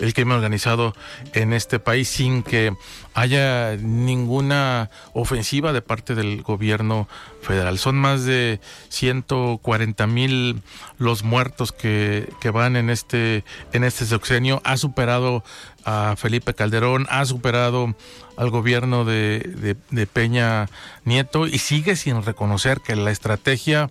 el 0.00 0.14
crimen 0.14 0.36
organizado 0.36 0.94
en 1.32 1.52
este 1.52 1.78
país 1.78 2.08
sin 2.08 2.42
que 2.42 2.74
haya 3.14 3.76
ninguna 3.76 4.90
ofensiva 5.12 5.72
de 5.72 5.82
parte 5.82 6.14
del 6.14 6.42
gobierno 6.42 7.08
federal. 7.42 7.78
Son 7.78 7.96
más 7.96 8.24
de 8.24 8.60
140 8.90 10.06
mil 10.06 10.62
los 10.98 11.24
muertos 11.24 11.72
que, 11.72 12.32
que 12.40 12.50
van 12.50 12.76
en 12.76 12.90
este, 12.90 13.44
en 13.72 13.84
este 13.84 14.06
sexenio. 14.06 14.60
Ha 14.64 14.76
superado 14.76 15.42
a 15.84 16.14
Felipe 16.16 16.54
Calderón, 16.54 17.06
ha 17.10 17.24
superado 17.24 17.94
al 18.36 18.50
gobierno 18.50 19.04
de, 19.04 19.40
de, 19.40 19.76
de 19.90 20.06
Peña 20.06 20.68
Nieto 21.04 21.46
y 21.46 21.58
sigue 21.58 21.96
sin 21.96 22.22
reconocer 22.22 22.80
que 22.80 22.94
la 22.94 23.10
estrategia 23.10 23.90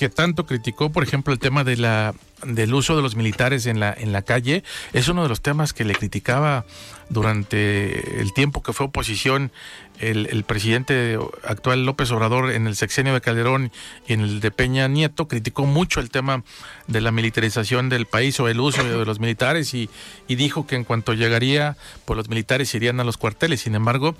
que 0.00 0.08
tanto 0.08 0.46
criticó, 0.46 0.90
por 0.90 1.02
ejemplo, 1.02 1.30
el 1.30 1.38
tema 1.38 1.62
de 1.62 1.76
la 1.76 2.14
del 2.42 2.72
uso 2.72 2.96
de 2.96 3.02
los 3.02 3.16
militares 3.16 3.66
en 3.66 3.80
la 3.80 3.92
en 3.92 4.12
la 4.12 4.22
calle 4.22 4.64
es 4.94 5.08
uno 5.08 5.22
de 5.22 5.28
los 5.28 5.42
temas 5.42 5.74
que 5.74 5.84
le 5.84 5.94
criticaba 5.94 6.64
durante 7.10 8.18
el 8.18 8.32
tiempo 8.32 8.62
que 8.62 8.72
fue 8.72 8.86
oposición 8.86 9.52
el, 10.00 10.26
el, 10.30 10.44
presidente 10.44 11.18
actual 11.44 11.84
López 11.84 12.10
Obrador 12.10 12.50
en 12.50 12.66
el 12.66 12.76
sexenio 12.76 13.14
de 13.14 13.20
Calderón 13.20 13.70
y 14.06 14.14
en 14.14 14.20
el 14.20 14.40
de 14.40 14.50
Peña 14.50 14.88
Nieto 14.88 15.28
criticó 15.28 15.66
mucho 15.66 16.00
el 16.00 16.10
tema 16.10 16.42
de 16.86 17.00
la 17.00 17.12
militarización 17.12 17.88
del 17.88 18.06
país 18.06 18.40
o 18.40 18.48
el 18.48 18.60
uso 18.60 18.82
de 18.82 19.04
los 19.04 19.20
militares 19.20 19.74
y, 19.74 19.90
y 20.26 20.34
dijo 20.34 20.66
que 20.66 20.76
en 20.76 20.84
cuanto 20.84 21.12
llegaría, 21.14 21.76
pues 22.04 22.16
los 22.16 22.28
militares 22.28 22.74
irían 22.74 23.00
a 23.00 23.04
los 23.04 23.16
cuarteles. 23.16 23.60
Sin 23.60 23.74
embargo, 23.74 24.16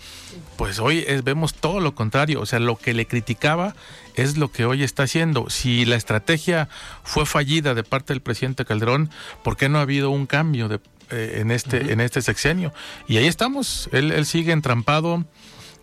pues 0.56 0.78
hoy 0.78 1.04
es, 1.06 1.24
vemos 1.24 1.54
todo 1.54 1.80
lo 1.80 1.94
contrario. 1.94 2.40
O 2.40 2.46
sea, 2.46 2.60
lo 2.60 2.76
que 2.76 2.94
le 2.94 3.06
criticaba 3.06 3.74
es 4.14 4.36
lo 4.36 4.50
que 4.52 4.64
hoy 4.64 4.82
está 4.82 5.04
haciendo. 5.04 5.50
Si 5.50 5.84
la 5.84 5.96
estrategia 5.96 6.68
fue 7.02 7.26
fallida 7.26 7.74
de 7.74 7.82
parte 7.82 8.12
del 8.12 8.20
presidente 8.20 8.64
Calderón, 8.64 9.10
¿por 9.42 9.56
qué 9.56 9.68
no 9.68 9.78
ha 9.78 9.82
habido 9.82 10.10
un 10.10 10.26
cambio 10.26 10.68
de, 10.68 10.80
eh, 11.10 11.38
en, 11.40 11.50
este, 11.50 11.78
uh 11.78 11.82
-huh. 11.82 11.92
en 11.92 12.00
este 12.00 12.22
sexenio? 12.22 12.72
Y 13.08 13.16
ahí 13.16 13.26
estamos. 13.26 13.88
Él, 13.92 14.12
él 14.12 14.26
sigue 14.26 14.52
entrampado 14.52 15.24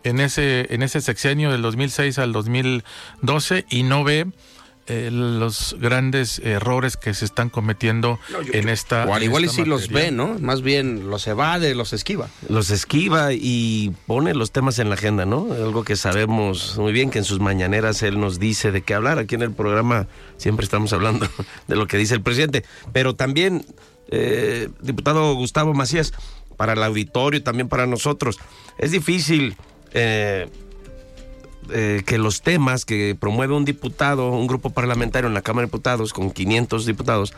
en 0.04 0.20
ese, 0.20 0.74
en 0.74 0.84
ese 0.84 1.02
sexenio 1.02 1.52
del 1.52 1.62
2006 1.62 2.20
al 2.20 2.32
2012 2.34 3.66
y 3.70 3.84
no 3.84 4.04
ve 4.04 4.28
eh, 4.90 5.10
los 5.12 5.76
grandes 5.82 6.40
errores 6.40 6.96
que 6.96 7.14
se 7.14 7.26
están 7.26 7.50
cometiendo 7.50 8.20
no, 8.32 8.42
yo, 8.42 8.54
en 8.54 8.70
esta. 8.70 9.06
O 9.06 9.14
al 9.14 9.22
igual 9.22 9.44
y 9.44 9.50
sí 9.50 9.66
los 9.66 9.90
ve, 9.90 10.12
¿no? 10.12 10.40
Más 10.40 10.62
bien 10.62 11.10
los 11.10 11.28
evade, 11.28 11.76
los 11.76 11.92
esquiva. 11.92 12.30
Los 12.48 12.70
esquiva 12.70 13.34
y 13.34 13.94
pone 14.06 14.34
los 14.34 14.52
temas 14.52 14.80
en 14.80 14.88
la 14.88 14.96
agenda, 14.96 15.26
¿no? 15.26 15.52
Algo 15.52 15.84
que 15.84 15.98
sabemos 15.98 16.78
muy 16.78 16.94
bien 16.94 17.10
que 17.10 17.18
en 17.18 17.26
sus 17.26 17.42
mañaneras 17.42 18.02
él 18.02 18.18
nos 18.18 18.40
dice 18.40 18.72
de 18.72 18.82
qué 18.82 18.94
hablar. 18.94 19.20
Aquí 19.20 19.36
en 19.36 19.42
el 19.42 19.52
programa 19.52 20.08
siempre 20.38 20.64
estamos 20.64 20.94
hablando 20.94 21.28
de 21.68 21.76
lo 21.76 21.86
que 21.88 21.98
dice 21.98 22.14
el 22.14 22.22
presidente. 22.22 22.64
Pero 22.94 23.14
también, 23.14 23.66
eh, 24.10 24.70
diputado 24.80 25.36
Gustavo 25.36 25.74
Macías, 25.74 26.14
para 26.56 26.74
el 26.74 26.84
auditorio 26.84 27.42
y 27.42 27.44
también 27.44 27.68
para 27.68 27.88
nosotros, 27.88 28.40
es 28.78 28.92
difícil 28.92 29.58
eh, 29.94 30.48
eh, 31.70 32.04
que 32.06 32.18
los 32.18 32.42
temas 32.42 32.86
que 32.86 33.16
promueve 33.20 33.54
un 33.54 33.66
diputado, 33.66 34.32
un 34.32 34.48
grupo 34.48 34.70
parlamentario 34.70 35.28
en 35.28 35.34
la 35.34 35.42
Cámara 35.42 35.66
de 35.66 35.68
Diputados 35.68 36.14
con 36.14 36.32
500 36.32 36.86
diputados, 36.86 37.34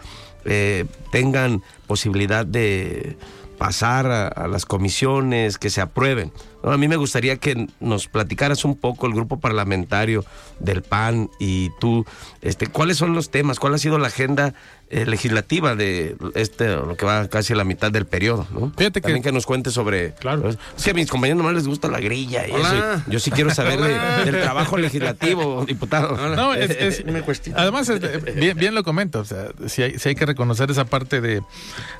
eh, 0.45 0.85
tengan 1.11 1.63
posibilidad 1.87 2.45
de 2.45 3.17
pasar 3.57 4.05
a, 4.07 4.27
a, 4.27 4.47
las 4.47 4.65
comisiones, 4.65 5.57
que 5.57 5.69
se 5.69 5.81
aprueben. 5.81 6.31
No, 6.63 6.71
a 6.71 6.77
mí 6.77 6.87
me 6.87 6.95
gustaría 6.97 7.37
que 7.37 7.67
nos 7.79 8.07
platicaras 8.07 8.65
un 8.65 8.75
poco 8.75 9.07
el 9.07 9.13
grupo 9.13 9.39
parlamentario 9.39 10.25
del 10.59 10.81
PAN 10.81 11.29
y 11.39 11.69
tú, 11.79 12.05
este, 12.41 12.67
¿cuáles 12.67 12.97
son 12.97 13.13
los 13.13 13.29
temas? 13.29 13.59
¿Cuál 13.59 13.73
ha 13.75 13.77
sido 13.77 13.97
la 13.97 14.07
agenda 14.07 14.53
eh, 14.91 15.05
legislativa 15.05 15.75
de 15.75 16.17
este, 16.35 16.67
lo 16.69 16.97
que 16.97 17.05
va 17.05 17.27
casi 17.29 17.53
a 17.53 17.55
la 17.55 17.63
mitad 17.63 17.91
del 17.91 18.05
periodo? 18.07 18.45
¿no? 18.51 18.73
Fíjate 18.75 18.99
que- 18.99 19.01
También 19.01 19.23
que 19.23 19.31
nos 19.31 19.45
cuentes 19.45 19.73
sobre... 19.73 20.13
Claro. 20.15 20.49
Sí, 20.75 20.89
a 20.89 20.93
mis 20.93 21.09
compañeros 21.09 21.37
nomás 21.37 21.53
les 21.55 21.67
gusta 21.67 21.87
la 21.87 21.99
grilla 22.01 22.45
y 22.47 22.51
eso, 22.51 22.75
y 23.07 23.11
Yo 23.11 23.19
sí 23.19 23.31
quiero 23.31 23.51
saber 23.51 23.79
de- 23.79 24.25
del 24.31 24.41
trabajo 24.41 24.77
legislativo, 24.77 25.63
diputado. 25.65 26.17
No, 26.35 26.53
es, 26.53 26.71
es- 26.71 27.03
además, 27.55 27.87
es- 27.87 28.03
eh, 28.03 28.33
bien, 28.35 28.57
bien 28.57 28.75
lo 28.75 28.83
comento, 28.83 29.19
o 29.19 29.25
sea, 29.25 29.47
si 29.67 29.83
hay, 29.83 29.97
sí 29.97 30.09
hay 30.09 30.15
que 30.15 30.25
reconocer 30.25 30.69
esa 30.71 30.83
parte 30.85 31.21
de, 31.21 31.41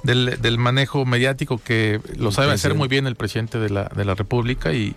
del, 0.03 0.37
del 0.41 0.57
manejo 0.57 1.05
mediático 1.05 1.59
que 1.63 2.01
lo 2.17 2.31
sabe 2.33 2.51
hacer 2.51 2.73
muy 2.73 2.87
bien 2.89 3.07
el 3.07 3.15
presidente 3.15 3.57
de 3.59 3.69
la, 3.69 3.85
de 3.95 4.03
la 4.03 4.15
República 4.15 4.48
y, 4.73 4.95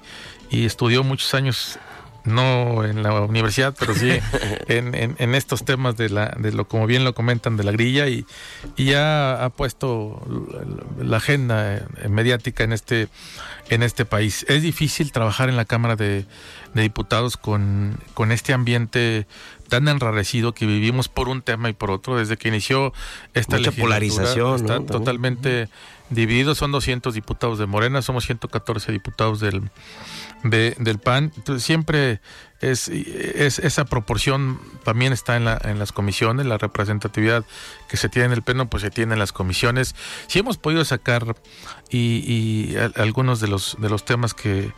y 0.50 0.64
estudió 0.66 1.02
muchos 1.04 1.34
años, 1.34 1.78
no 2.24 2.84
en 2.84 3.02
la 3.02 3.20
universidad, 3.22 3.74
pero 3.78 3.94
sí 3.94 4.10
en, 4.68 4.94
en- 4.94 5.16
en 5.18 5.34
estos 5.34 5.64
temas 5.64 5.96
de, 5.96 6.08
la, 6.08 6.26
de 6.38 6.52
lo, 6.52 6.68
como 6.68 6.86
bien 6.86 7.02
lo 7.04 7.14
comentan, 7.14 7.56
de 7.56 7.64
la 7.64 7.72
grilla 7.72 8.06
y, 8.08 8.24
y 8.76 8.84
ya 8.86 9.44
ha 9.44 9.50
puesto 9.50 10.22
la- 11.00 11.16
agenda 11.16 11.84
mediática 12.08 12.62
en 12.64 12.72
este, 12.72 13.08
en 13.70 13.82
este 13.82 14.04
país. 14.04 14.46
Es 14.48 14.62
difícil 14.62 15.10
trabajar 15.10 15.48
en 15.48 15.56
la 15.56 15.64
Cámara 15.64 15.96
de, 15.96 16.24
de 16.74 16.82
Diputados 16.82 17.36
con, 17.36 17.98
con 18.14 18.30
este 18.30 18.52
ambiente 18.52 19.26
tan 19.68 19.88
enrarecido 19.88 20.52
que 20.52 20.66
vivimos 20.66 21.08
por 21.08 21.28
un 21.28 21.40
tema 21.42 21.70
y 21.70 21.72
por 21.72 21.90
otro 21.90 22.16
desde 22.18 22.36
que 22.36 22.48
inició 22.48 22.92
esta 23.34 23.56
Mucha 23.56 23.70
legislatura, 23.70 23.82
polarización, 23.84 24.54
Está 24.56 24.72
¿no? 24.74 24.78
También. 24.80 24.86
totalmente 24.98 25.68
dividido. 26.14 26.54
Son 26.54 26.72
200 26.72 27.14
diputados 27.14 27.58
de 27.58 27.66
Morena, 27.66 28.02
somos 28.02 28.24
114 28.26 28.92
diputados 28.92 29.40
del, 29.40 29.70
de- 30.44 30.76
del 30.78 30.98
PAN. 30.98 31.32
Entonces 31.36 31.64
siempre 31.64 32.20
es, 32.60 32.88
es 32.88 33.58
esa 33.58 33.84
proporción 33.84 34.60
también 34.84 35.12
está 35.12 35.36
en, 35.36 35.44
la, 35.44 35.60
en 35.64 35.78
las 35.78 35.92
comisiones, 35.92 36.46
la 36.46 36.58
representatividad 36.58 37.44
que 37.88 37.96
se 37.96 38.08
tiene 38.08 38.26
en 38.26 38.32
el 38.32 38.42
pleno, 38.42 38.68
pues 38.70 38.82
se 38.82 38.90
tiene 38.90 39.14
en 39.14 39.18
las 39.18 39.32
comisiones. 39.32 39.94
Si 40.28 40.38
hemos 40.38 40.58
podido 40.58 40.84
sacar 40.84 41.36
y, 41.90 41.98
y 41.98 42.76
algunos 42.96 43.40
de 43.40 43.48
los 43.48 43.76
de 43.80 43.88
los 43.88 44.04
temas 44.04 44.34
que 44.34 44.72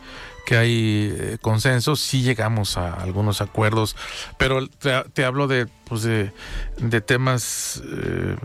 que 0.45 0.57
hay 0.57 1.15
eh, 1.19 1.37
consensos, 1.41 1.99
sí 1.99 2.21
llegamos 2.21 2.77
a 2.77 2.93
algunos 2.93 3.41
acuerdos, 3.41 3.95
pero 4.37 4.67
te, 4.67 5.03
te 5.13 5.25
hablo 5.25 5.47
de, 5.47 5.67
pues 5.85 6.03
de, 6.03 6.31
de 6.77 7.01
temas 7.01 7.81
eh, 7.83 8.35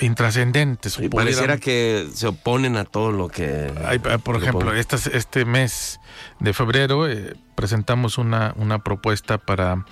intrascendentes. 0.00 0.98
Y 0.98 1.08
pareciera 1.08 1.58
que 1.58 2.08
se 2.12 2.26
oponen 2.26 2.76
a 2.76 2.84
todo 2.84 3.12
lo 3.12 3.28
que... 3.28 3.72
hay, 3.86 3.98
por 3.98 4.36
ejemplo, 4.36 4.74
estas- 4.74 5.06
este 5.06 5.44
mes 5.44 6.00
de 6.40 6.52
febrero 6.52 7.08
eh, 7.08 7.34
presentamos 7.54 8.18
una, 8.18 8.52
una 8.56 8.80
propuesta 8.82 9.38
para 9.38 9.84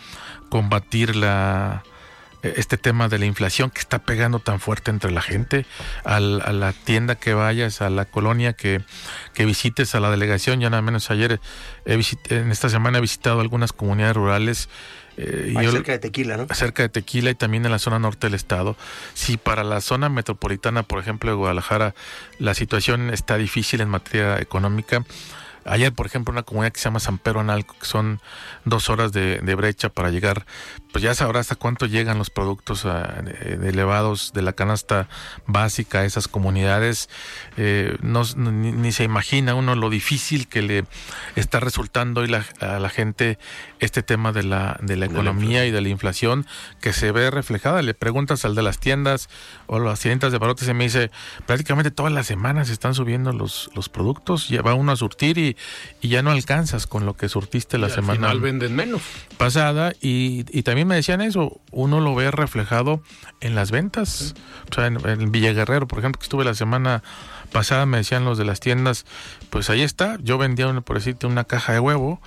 combatir 0.48 1.16
la 1.16 1.82
este 2.42 2.76
tema 2.76 3.08
de 3.08 3.18
la 3.18 3.26
inflación 3.26 3.70
que 3.70 3.80
está 3.80 4.00
pegando 4.00 4.38
tan 4.40 4.58
fuerte 4.60 4.90
entre 4.90 5.10
la 5.12 5.22
gente, 5.22 5.64
al- 6.04 6.40
a 6.44 6.52
la 6.52 6.72
tienda 6.72 7.14
que 7.14 7.34
vayas, 7.34 7.80
a 7.82 7.90
la 7.90 8.04
colonia 8.04 8.52
que, 8.52 8.80
que 9.34 9.44
visites, 9.44 9.94
a 9.94 10.00
la 10.00 10.10
delegación, 10.10 10.60
ya 10.60 10.68
nada 10.70 10.82
menos 10.82 11.10
ayer, 11.10 11.40
he 11.84 11.96
visit- 11.96 12.30
en 12.32 12.50
esta 12.50 12.68
semana 12.68 12.98
he 12.98 13.00
visitado 13.00 13.40
algunas 13.40 13.72
comunidades 13.72 14.16
rurales. 14.16 14.68
eh, 15.18 15.52
yo- 15.62 15.72
cerca 15.72 15.92
de 15.92 15.98
Tequila, 15.98 16.36
¿no? 16.38 16.46
cerca 16.54 16.82
de 16.82 16.88
Tequila 16.88 17.30
y 17.30 17.34
también 17.34 17.64
en 17.66 17.70
la 17.70 17.78
zona 17.78 17.98
norte 17.98 18.28
del 18.28 18.34
estado. 18.34 18.76
Si 19.12 19.36
para 19.36 19.62
la 19.62 19.82
zona 19.82 20.08
metropolitana, 20.08 20.84
por 20.84 20.98
ejemplo, 21.00 21.30
de 21.30 21.36
Guadalajara, 21.36 21.94
la 22.38 22.54
situación 22.54 23.10
está 23.10 23.36
difícil 23.36 23.82
en 23.82 23.90
materia 23.90 24.38
económica. 24.40 25.04
Ayer, 25.66 25.92
por 25.92 26.06
ejemplo, 26.06 26.32
una 26.32 26.42
comunidad 26.42 26.72
que 26.72 26.80
se 26.80 26.84
llama 26.84 26.98
San 26.98 27.18
Pedro 27.18 27.40
Analco, 27.40 27.76
que 27.78 27.84
son 27.86 28.20
dos 28.64 28.88
horas 28.88 29.12
de, 29.12 29.38
de 29.40 29.54
brecha 29.54 29.90
para 29.90 30.08
llegar, 30.10 30.44
pues 30.92 31.02
ya 31.02 31.14
sabrá 31.14 31.40
hasta 31.40 31.54
cuánto 31.56 31.86
llegan 31.86 32.18
los 32.18 32.30
productos 32.30 32.84
ah, 32.84 33.22
elevados 33.62 34.32
de 34.34 34.42
la 34.42 34.52
canasta 34.52 35.08
básica 35.46 36.00
a 36.00 36.04
esas 36.04 36.28
comunidades. 36.28 37.08
Eh, 37.56 37.96
no, 38.02 38.22
ni, 38.36 38.72
ni 38.72 38.92
se 38.92 39.04
imagina 39.04 39.54
uno 39.54 39.74
lo 39.74 39.90
difícil 39.90 40.48
que 40.48 40.62
le 40.62 40.84
está 41.36 41.60
resultando 41.60 42.20
hoy 42.20 42.28
la- 42.28 42.44
a 42.60 42.78
la 42.78 42.88
gente 42.88 43.38
este 43.80 44.02
tema 44.02 44.32
de 44.32 44.42
la, 44.44 44.78
de 44.80 44.96
la 44.96 45.06
economía 45.06 45.66
y 45.66 45.70
de 45.70 45.80
la 45.80 45.88
inflación 45.88 46.46
que 46.80 46.92
se 46.92 47.10
ve 47.10 47.30
reflejada. 47.30 47.82
Le 47.82 47.94
preguntas 47.94 48.44
al 48.44 48.54
de 48.54 48.62
las 48.62 48.78
tiendas 48.78 49.28
o 49.66 49.78
las 49.80 50.00
tiendas 50.00 50.30
de 50.30 50.38
barotes 50.38 50.68
y 50.68 50.74
me 50.74 50.84
dice, 50.84 51.10
prácticamente 51.46 51.90
todas 51.90 52.12
las 52.12 52.26
semanas 52.26 52.68
están 52.70 52.94
subiendo 52.94 53.32
los, 53.32 53.70
los 53.74 53.88
productos, 53.88 54.48
ya 54.48 54.62
va 54.62 54.74
uno 54.74 54.92
a 54.92 54.96
surtir 54.96 55.38
y, 55.38 55.56
y 56.00 56.08
ya 56.08 56.22
no 56.22 56.30
alcanzas 56.30 56.86
con 56.86 57.06
lo 57.06 57.14
que 57.16 57.28
surtiste 57.28 57.78
la 57.78 57.88
Y 57.88 57.90
al 57.90 57.94
semana 57.96 58.18
final 58.28 58.40
venden 58.40 58.76
menos. 58.76 59.02
pasada 59.36 59.92
y, 60.00 60.44
y 60.56 60.62
también 60.62 60.81
me 60.84 60.94
decían 60.96 61.20
eso, 61.20 61.60
uno 61.70 62.00
lo 62.00 62.14
ve 62.14 62.30
reflejado 62.30 63.02
en 63.40 63.54
las 63.54 63.70
ventas. 63.70 64.34
O 64.70 64.74
sea, 64.74 64.86
en, 64.86 64.98
en 65.08 65.32
Villaguerrero, 65.32 65.86
por 65.88 65.98
ejemplo, 65.98 66.18
que 66.18 66.24
estuve 66.24 66.44
la 66.44 66.54
semana 66.54 67.02
pasada, 67.52 67.84
me 67.86 67.98
decían 67.98 68.24
los 68.24 68.38
de 68.38 68.44
las 68.44 68.60
tiendas, 68.60 69.04
pues 69.50 69.68
ahí 69.70 69.82
está, 69.82 70.16
yo 70.22 70.38
vendía, 70.38 70.68
una, 70.68 70.80
por 70.80 70.96
decirte, 70.96 71.26
una 71.26 71.44
caja 71.44 71.72
de 71.74 71.80
huevo 71.80 72.20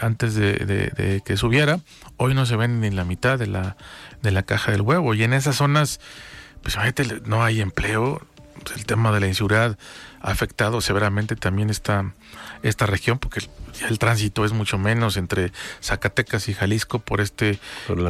antes 0.00 0.34
de, 0.34 0.52
de- 0.54 0.90
de 0.90 1.20
que 1.24 1.36
subiera, 1.36 1.80
hoy 2.16 2.32
no 2.34 2.46
se 2.46 2.56
vende 2.56 2.88
ni 2.88 2.94
la 2.96 3.04
mitad 3.04 3.38
de 3.38 3.46
la, 3.46 3.76
de 4.22 4.30
la 4.30 4.42
caja 4.44 4.70
del 4.72 4.82
huevo 4.82 5.14
y 5.14 5.22
en 5.24 5.32
esas 5.34 5.56
zonas, 5.56 6.00
pues 6.62 6.76
no 7.26 7.42
hay 7.44 7.60
empleo, 7.60 8.22
el 8.76 8.86
tema 8.86 9.10
de 9.12 9.20
la 9.20 9.26
inseguridad 9.26 9.78
ha 10.20 10.30
afectado 10.30 10.80
severamente 10.80 11.34
también 11.36 11.70
esta, 11.70 12.12
esta 12.62 12.86
región 12.86 13.18
porque 13.18 13.40
el 13.88 13.98
tránsito 13.98 14.44
es 14.44 14.52
mucho 14.52 14.76
menos 14.78 15.16
entre 15.16 15.52
Zacatecas 15.82 16.48
y 16.48 16.54
Jalisco 16.54 16.98
por 16.98 17.20
este 17.20 17.58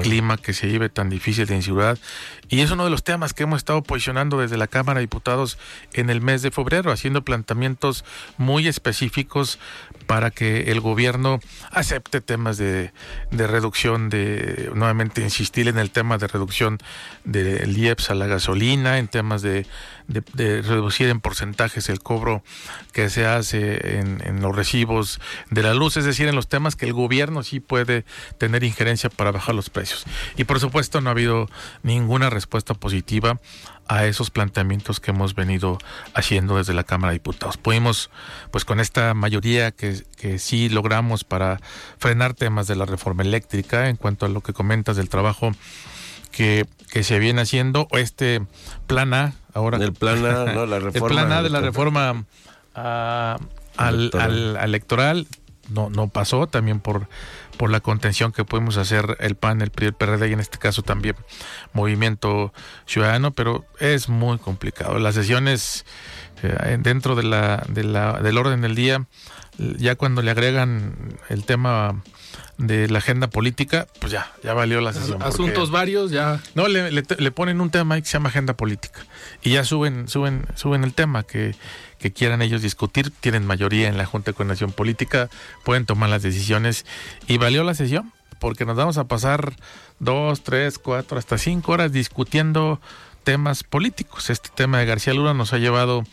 clima 0.02 0.36
que 0.36 0.52
se 0.52 0.66
vive 0.66 0.88
tan 0.88 1.08
difícil 1.10 1.46
de 1.46 1.54
inseguridad. 1.56 1.98
Y 2.48 2.60
es 2.62 2.70
uno 2.72 2.82
de 2.84 2.90
los 2.90 3.04
temas 3.04 3.32
que 3.32 3.44
hemos 3.44 3.58
estado 3.58 3.82
posicionando 3.82 4.40
desde 4.40 4.56
la 4.56 4.66
Cámara 4.66 4.98
de 4.98 5.02
Diputados 5.04 5.56
en 5.92 6.10
el 6.10 6.20
mes 6.20 6.42
de 6.42 6.50
febrero, 6.50 6.90
haciendo 6.90 7.22
planteamientos 7.22 8.04
muy 8.38 8.66
específicos 8.66 9.58
para 10.06 10.30
que 10.32 10.72
el 10.72 10.80
gobierno 10.80 11.38
acepte 11.70 12.20
temas 12.20 12.56
de, 12.56 12.92
de 13.30 13.46
reducción 13.46 14.08
de, 14.08 14.70
nuevamente 14.74 15.22
insistir 15.22 15.68
en 15.68 15.78
el 15.78 15.90
tema 15.90 16.18
de 16.18 16.26
reducción 16.26 16.78
del 17.24 17.76
IEPS 17.78 18.10
a 18.10 18.14
la 18.14 18.26
gasolina, 18.26 18.98
en 18.98 19.06
temas 19.06 19.42
de, 19.42 19.66
de- 20.08 20.24
de 20.32 20.62
reducir 20.62 21.08
en 21.08 21.20
porcentajes 21.20 21.88
el 21.88 21.99
cobro 22.00 22.42
que 22.92 23.08
se 23.10 23.26
hace 23.26 23.98
en, 23.98 24.40
los 24.40 24.54
recibos 24.54 25.20
de 25.50 25.62
la 25.62 25.74
luz, 25.74 25.96
es 25.96 26.04
decir, 26.04 26.28
en 26.28 26.34
los 26.34 26.48
temas 26.48 26.76
que 26.76 26.86
el 26.86 26.92
gobierno 26.92 27.42
sí 27.42 27.60
puede 27.60 28.04
tener 28.38 28.64
injerencia 28.64 29.10
para 29.10 29.30
bajar 29.30 29.54
los 29.54 29.70
precios. 29.70 30.04
Y 30.36 30.44
por 30.44 30.60
supuesto 30.60 31.00
no 31.00 31.10
ha 31.10 31.12
habido 31.12 31.48
ninguna 31.82 32.30
respuesta 32.30 32.74
positiva 32.74 33.38
a 33.86 34.06
esos 34.06 34.30
planteamientos 34.30 35.00
que 35.00 35.10
hemos 35.10 35.34
venido 35.34 35.78
haciendo 36.14 36.56
desde 36.58 36.74
la 36.74 36.84
Cámara 36.84 37.10
de 37.10 37.18
Diputados. 37.18 37.56
Pudimos, 37.56 38.10
pues 38.52 38.64
con 38.64 38.78
esta 38.78 39.14
mayoría 39.14 39.72
que 39.72 40.38
sí 40.38 40.68
logramos 40.68 41.24
para 41.24 41.60
frenar 41.98 42.34
temas 42.34 42.68
de 42.68 42.76
la 42.76 42.86
reforma 42.86 43.22
eléctrica 43.22 43.88
en 43.88 43.96
cuanto 43.96 44.26
a 44.26 44.28
lo 44.28 44.42
que 44.42 44.52
comentas 44.52 44.96
del 44.96 45.08
trabajo 45.08 45.52
que, 46.30 46.66
que 46.90 47.02
se 47.04 47.18
viene 47.18 47.42
haciendo, 47.42 47.88
este 47.92 48.42
plan 48.86 49.14
A, 49.14 49.32
ahora 49.54 49.78
El 49.78 49.92
plan 49.92 50.24
A, 50.26 50.44
¿no? 50.52 50.66
La 50.66 50.76
el 50.78 50.82
reforma 50.84 51.08
plan 51.08 51.32
A 51.32 51.42
de 51.42 51.50
la 51.50 51.60
reforma 51.60 52.24
ah, 52.74 53.38
al, 53.76 53.94
Electoral. 53.94 54.56
al- 54.56 54.64
electoral 54.64 55.26
no, 55.68 55.88
no 55.88 56.08
pasó 56.08 56.48
también 56.48 56.80
por, 56.80 57.08
por 57.56 57.70
la 57.70 57.78
contención 57.80 58.32
que 58.32 58.44
pudimos 58.44 58.76
hacer 58.76 59.16
el 59.20 59.36
PAN, 59.36 59.60
el 59.62 59.70
PRI, 59.70 59.86
el 59.86 59.92
PRD 59.92 60.28
y 60.28 60.32
en 60.32 60.40
este 60.40 60.58
caso 60.58 60.82
también 60.82 61.14
Movimiento 61.72 62.52
Ciudadano, 62.86 63.30
pero 63.30 63.64
es 63.78 64.08
muy 64.08 64.38
complicado. 64.38 64.98
Las 64.98 65.14
sesiones 65.14 65.84
eh, 66.42 66.76
dentro 66.80 67.14
de 67.14 67.22
la, 67.22 67.64
de 67.68 67.84
la, 67.84 68.14
del 68.20 68.36
orden 68.38 68.62
del 68.62 68.74
día, 68.74 69.06
ya 69.58 69.94
cuando 69.94 70.22
le 70.22 70.32
agregan 70.32 71.16
el 71.28 71.44
tema 71.44 72.02
de 72.60 72.88
la 72.88 72.98
agenda 72.98 73.28
política, 73.28 73.86
pues 74.00 74.12
ya, 74.12 74.30
ya 74.44 74.52
valió 74.52 74.80
la 74.82 74.92
sesión. 74.92 75.22
Asuntos 75.22 75.70
varios 75.70 76.10
ya. 76.10 76.40
no, 76.54 76.68
le, 76.68 76.92
le- 76.92 77.02
le 77.18 77.30
ponen 77.30 77.60
un 77.60 77.70
tema 77.70 77.94
ahí 77.94 78.02
que 78.02 78.08
se 78.08 78.12
llama 78.14 78.28
agenda 78.28 78.54
política. 78.54 79.00
Y 79.42 79.50
ya 79.52 79.64
suben, 79.64 80.08
suben, 80.08 80.44
suben 80.56 80.84
el 80.84 80.92
tema 80.92 81.22
que, 81.22 81.54
que 81.98 82.12
quieran 82.12 82.42
ellos 82.42 82.60
discutir. 82.60 83.10
Tienen 83.20 83.46
mayoría 83.46 83.88
en 83.88 83.96
la 83.96 84.04
Junta 84.04 84.30
de 84.30 84.34
Coordinación 84.34 84.72
Política, 84.72 85.30
pueden 85.64 85.86
tomar 85.86 86.10
las 86.10 86.22
decisiones. 86.22 86.84
Y 87.26 87.38
valió 87.38 87.64
la 87.64 87.72
sesión, 87.74 88.12
porque 88.38 88.66
nos 88.66 88.76
vamos 88.76 88.98
a 88.98 89.04
pasar 89.04 89.54
dos, 89.98 90.42
tres, 90.42 90.78
cuatro, 90.78 91.18
hasta 91.18 91.38
cinco 91.38 91.72
horas 91.72 91.92
discutiendo 91.92 92.78
temas 93.24 93.64
políticos. 93.64 94.28
Este 94.28 94.50
tema 94.54 94.78
de 94.78 94.86
García 94.86 95.14
Luna 95.14 95.32
nos 95.34 95.52
ha 95.54 95.58
llevado 95.58 96.04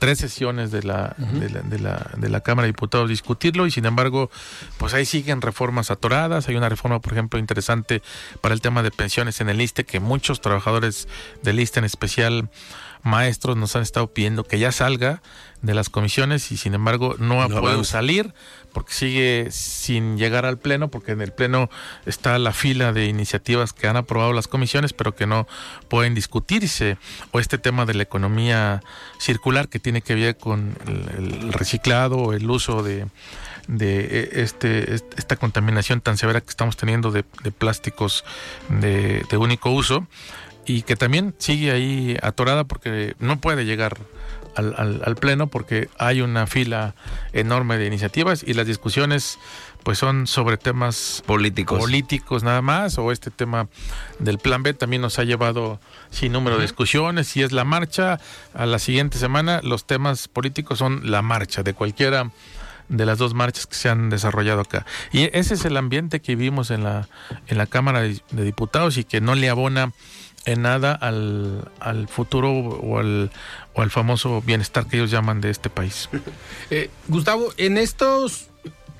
tres 0.00 0.18
sesiones 0.18 0.72
de 0.72 0.82
la, 0.82 1.14
de 1.18 1.50
la, 1.50 1.60
de, 1.60 1.78
la, 1.78 2.10
de 2.16 2.28
la 2.28 2.40
Cámara 2.40 2.66
de 2.66 2.72
Diputados 2.72 3.08
discutirlo 3.08 3.66
y 3.66 3.70
sin 3.70 3.84
embargo, 3.84 4.30
pues 4.78 4.94
ahí 4.94 5.04
siguen 5.04 5.42
reformas 5.42 5.90
atoradas. 5.90 6.48
Hay 6.48 6.56
una 6.56 6.68
reforma, 6.68 7.00
por 7.00 7.12
ejemplo, 7.12 7.38
interesante 7.38 8.02
para 8.40 8.54
el 8.54 8.62
tema 8.62 8.82
de 8.82 8.90
pensiones 8.90 9.40
en 9.40 9.50
el 9.50 9.60
ISTE, 9.60 9.84
que 9.84 10.00
muchos 10.00 10.40
trabajadores 10.40 11.06
del 11.42 11.60
ISTE, 11.60 11.80
en 11.80 11.84
especial 11.84 12.48
maestros, 13.02 13.56
nos 13.56 13.74
han 13.76 13.82
estado 13.82 14.12
pidiendo 14.12 14.44
que 14.44 14.58
ya 14.58 14.72
salga 14.72 15.22
de 15.62 15.74
las 15.74 15.90
comisiones 15.90 16.52
y 16.52 16.56
sin 16.56 16.74
embargo 16.74 17.16
no 17.18 17.42
ha 17.42 17.48
No 17.48 17.60
podido 17.60 17.84
salir 17.84 18.32
porque 18.72 18.94
sigue 18.94 19.48
sin 19.50 20.16
llegar 20.16 20.46
al 20.46 20.58
pleno 20.58 20.88
porque 20.88 21.12
en 21.12 21.20
el 21.20 21.32
pleno 21.32 21.68
está 22.06 22.38
la 22.38 22.52
fila 22.52 22.92
de 22.92 23.06
iniciativas 23.06 23.72
que 23.74 23.86
han 23.86 23.96
aprobado 23.96 24.32
las 24.32 24.48
comisiones 24.48 24.92
pero 24.94 25.14
que 25.14 25.26
no 25.26 25.46
pueden 25.88 26.14
discutirse. 26.14 26.96
O 27.32 27.40
este 27.40 27.58
tema 27.58 27.84
de 27.84 27.94
la 27.94 28.02
economía 28.04 28.82
circular 29.18 29.68
que 29.68 29.78
tiene 29.80 30.00
que 30.00 30.14
ver 30.14 30.36
con 30.38 30.76
el, 30.86 31.44
el 31.44 31.52
reciclado 31.52 32.16
o 32.16 32.32
el 32.32 32.48
uso 32.50 32.82
de 32.82 33.06
de 33.68 34.00
eh, 34.00 34.30
este, 34.42 34.94
est- 34.94 35.16
esta 35.18 35.36
contaminación 35.36 36.00
tan 36.00 36.16
severa 36.16 36.40
que 36.40 36.48
estamos 36.50 36.76
teniendo 36.76 37.12
de, 37.12 37.24
de 37.44 37.52
plásticos 37.52 38.24
de, 38.68 39.24
de 39.30 39.36
único 39.36 39.70
uso 39.70 40.08
y 40.76 40.82
que 40.82 40.96
también 40.96 41.34
sigue 41.38 41.70
ahí 41.72 42.16
atorada 42.22 42.64
porque 42.64 43.14
no 43.18 43.40
puede 43.40 43.64
llegar 43.64 43.98
al, 44.56 44.74
al- 44.76 45.02
al 45.04 45.16
pleno 45.16 45.46
porque 45.46 45.88
hay 45.98 46.20
una 46.20 46.46
fila 46.46 46.94
enorme 47.32 47.78
de 47.78 47.86
iniciativas 47.86 48.42
y 48.46 48.54
las 48.54 48.66
discusiones 48.66 49.38
pues 49.82 49.96
son 49.98 50.26
sobre 50.26 50.56
temas 50.58 51.22
Políticos. 51.26 51.78
políticos 51.78 52.42
nada 52.42 52.60
más 52.60 52.98
o 52.98 53.12
este 53.12 53.30
tema 53.30 53.68
del 54.18 54.38
plan 54.38 54.62
B 54.62 54.74
también 54.74 55.00
nos 55.02 55.18
ha 55.18 55.24
llevado 55.24 55.80
sin 56.10 56.32
número 56.32 56.56
de 56.56 56.62
discusiones 56.62 57.28
si 57.28 57.42
es 57.42 57.52
la 57.52 57.64
marcha 57.64 58.20
a 58.54 58.66
la 58.66 58.78
siguiente 58.78 59.18
semana 59.18 59.60
los 59.62 59.86
temas 59.86 60.28
políticos 60.28 60.78
son 60.78 61.10
la 61.10 61.22
marcha 61.22 61.62
de 61.62 61.72
cualquiera 61.72 62.30
de 62.90 63.06
las 63.06 63.18
dos 63.18 63.34
marchas 63.34 63.66
que 63.68 63.76
se 63.76 63.88
han 63.88 64.10
desarrollado 64.10 64.62
acá. 64.62 64.84
Y 65.12 65.30
ese 65.32 65.54
es 65.54 65.64
el 65.64 65.76
ambiente 65.76 66.18
que 66.20 66.34
vivimos 66.34 66.72
en 66.72 66.82
la, 66.82 67.08
en 67.46 67.56
la 67.56 67.66
Cámara 67.66 68.00
de 68.02 68.20
Diputados 68.44 68.98
y 68.98 69.04
que 69.04 69.20
no 69.20 69.36
le 69.36 69.48
abona 69.48 69.92
en 70.50 70.62
nada 70.62 70.92
al, 70.92 71.68
al 71.78 72.08
futuro 72.08 72.50
o 72.50 72.98
al, 72.98 73.30
o 73.74 73.82
al 73.82 73.90
famoso 73.90 74.42
bienestar 74.42 74.86
que 74.86 74.96
ellos 74.96 75.10
llaman 75.10 75.40
de 75.40 75.50
este 75.50 75.70
país. 75.70 76.08
Eh, 76.72 76.88
Gustavo, 77.08 77.52
en 77.56 77.78
estos 77.78 78.48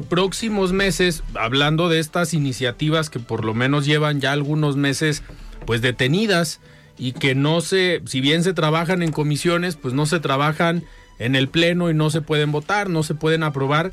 próximos 0.08 0.72
meses, 0.72 1.22
hablando 1.34 1.88
de 1.88 2.00
estas 2.00 2.34
iniciativas 2.34 3.10
que 3.10 3.20
por 3.20 3.44
lo 3.44 3.54
menos 3.54 3.86
llevan 3.86 4.20
ya 4.20 4.32
algunos 4.32 4.76
meses 4.76 5.22
pues 5.66 5.82
detenidas 5.82 6.60
y 6.98 7.12
que 7.12 7.36
no 7.36 7.60
se, 7.60 8.02
si 8.06 8.20
bien 8.20 8.42
se 8.42 8.54
trabajan 8.54 9.02
en 9.02 9.12
comisiones, 9.12 9.76
pues 9.76 9.94
no 9.94 10.04
se 10.06 10.18
trabajan 10.18 10.84
en 11.20 11.36
el 11.36 11.48
pleno 11.48 11.90
y 11.90 11.94
no 11.94 12.10
se 12.10 12.22
pueden 12.22 12.50
votar, 12.50 12.90
no 12.90 13.02
se 13.04 13.14
pueden 13.14 13.44
aprobar. 13.44 13.92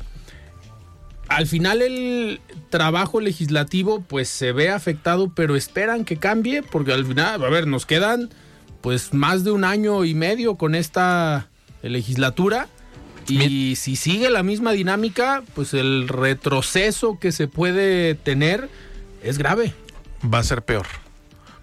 Al 1.38 1.46
final 1.46 1.82
el 1.82 2.40
trabajo 2.68 3.20
legislativo 3.20 4.00
pues 4.00 4.28
se 4.28 4.50
ve 4.50 4.70
afectado, 4.70 5.32
pero 5.34 5.54
esperan 5.54 6.04
que 6.04 6.16
cambie 6.16 6.64
porque 6.64 6.92
al 6.92 7.06
final, 7.06 7.44
a 7.44 7.48
ver, 7.48 7.68
nos 7.68 7.86
quedan 7.86 8.30
pues 8.80 9.14
más 9.14 9.44
de 9.44 9.52
un 9.52 9.62
año 9.62 10.04
y 10.04 10.14
medio 10.14 10.56
con 10.56 10.74
esta 10.74 11.48
legislatura 11.82 12.66
y 13.28 13.76
si 13.76 13.94
sigue 13.94 14.30
la 14.30 14.42
misma 14.42 14.72
dinámica, 14.72 15.44
pues 15.54 15.74
el 15.74 16.08
retroceso 16.08 17.18
que 17.20 17.30
se 17.30 17.46
puede 17.46 18.16
tener 18.16 18.68
es 19.22 19.38
grave. 19.38 19.74
va 20.22 20.38
a 20.38 20.42
ser 20.42 20.62
peor. 20.62 20.86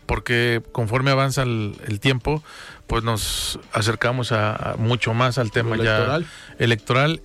Porque 0.05 0.61
conforme 0.71 1.11
avanza 1.11 1.41
el, 1.41 1.75
el 1.87 1.99
tiempo, 1.99 2.43
pues 2.87 3.03
nos 3.03 3.59
acercamos 3.73 4.31
a, 4.31 4.73
a 4.73 4.75
mucho 4.77 5.13
más 5.15 5.37
al 5.37 5.51
tema 5.51 5.75
electoral. 5.75 6.23
ya 6.23 6.63
electoral. 6.63 7.21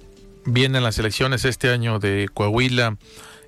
Vienen 0.52 0.82
las 0.82 0.98
elecciones 0.98 1.44
este 1.44 1.70
año 1.70 2.00
de 2.00 2.28
Coahuila 2.34 2.96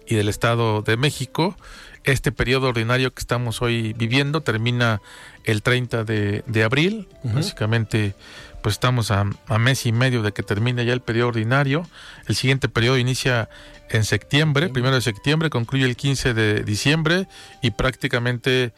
y 0.06 0.14
del 0.14 0.28
Estado 0.28 0.82
de 0.82 0.96
México. 0.96 1.56
Este 2.04 2.30
periodo 2.30 2.68
ordinario 2.68 3.12
que 3.12 3.18
estamos 3.18 3.60
hoy 3.60 3.92
viviendo 3.94 4.40
termina 4.42 5.02
el 5.42 5.62
30 5.62 6.04
de, 6.04 6.44
de 6.46 6.62
abril. 6.62 7.08
Básicamente, 7.24 8.14
pues 8.62 8.76
estamos 8.76 9.10
a, 9.10 9.28
a 9.48 9.58
mes 9.58 9.84
y 9.86 9.90
medio 9.90 10.22
de 10.22 10.30
que 10.30 10.44
termine 10.44 10.84
ya 10.84 10.92
el 10.92 11.00
periodo 11.00 11.30
ordinario. 11.30 11.88
El 12.28 12.36
siguiente 12.36 12.68
periodo 12.68 12.98
inicia 12.98 13.48
en 13.90 14.04
septiembre, 14.04 14.68
primero 14.68 14.94
de 14.94 15.00
septiembre, 15.00 15.50
concluye 15.50 15.84
el 15.84 15.96
15 15.96 16.34
de 16.34 16.62
diciembre 16.62 17.26
y 17.62 17.72
prácticamente 17.72 18.72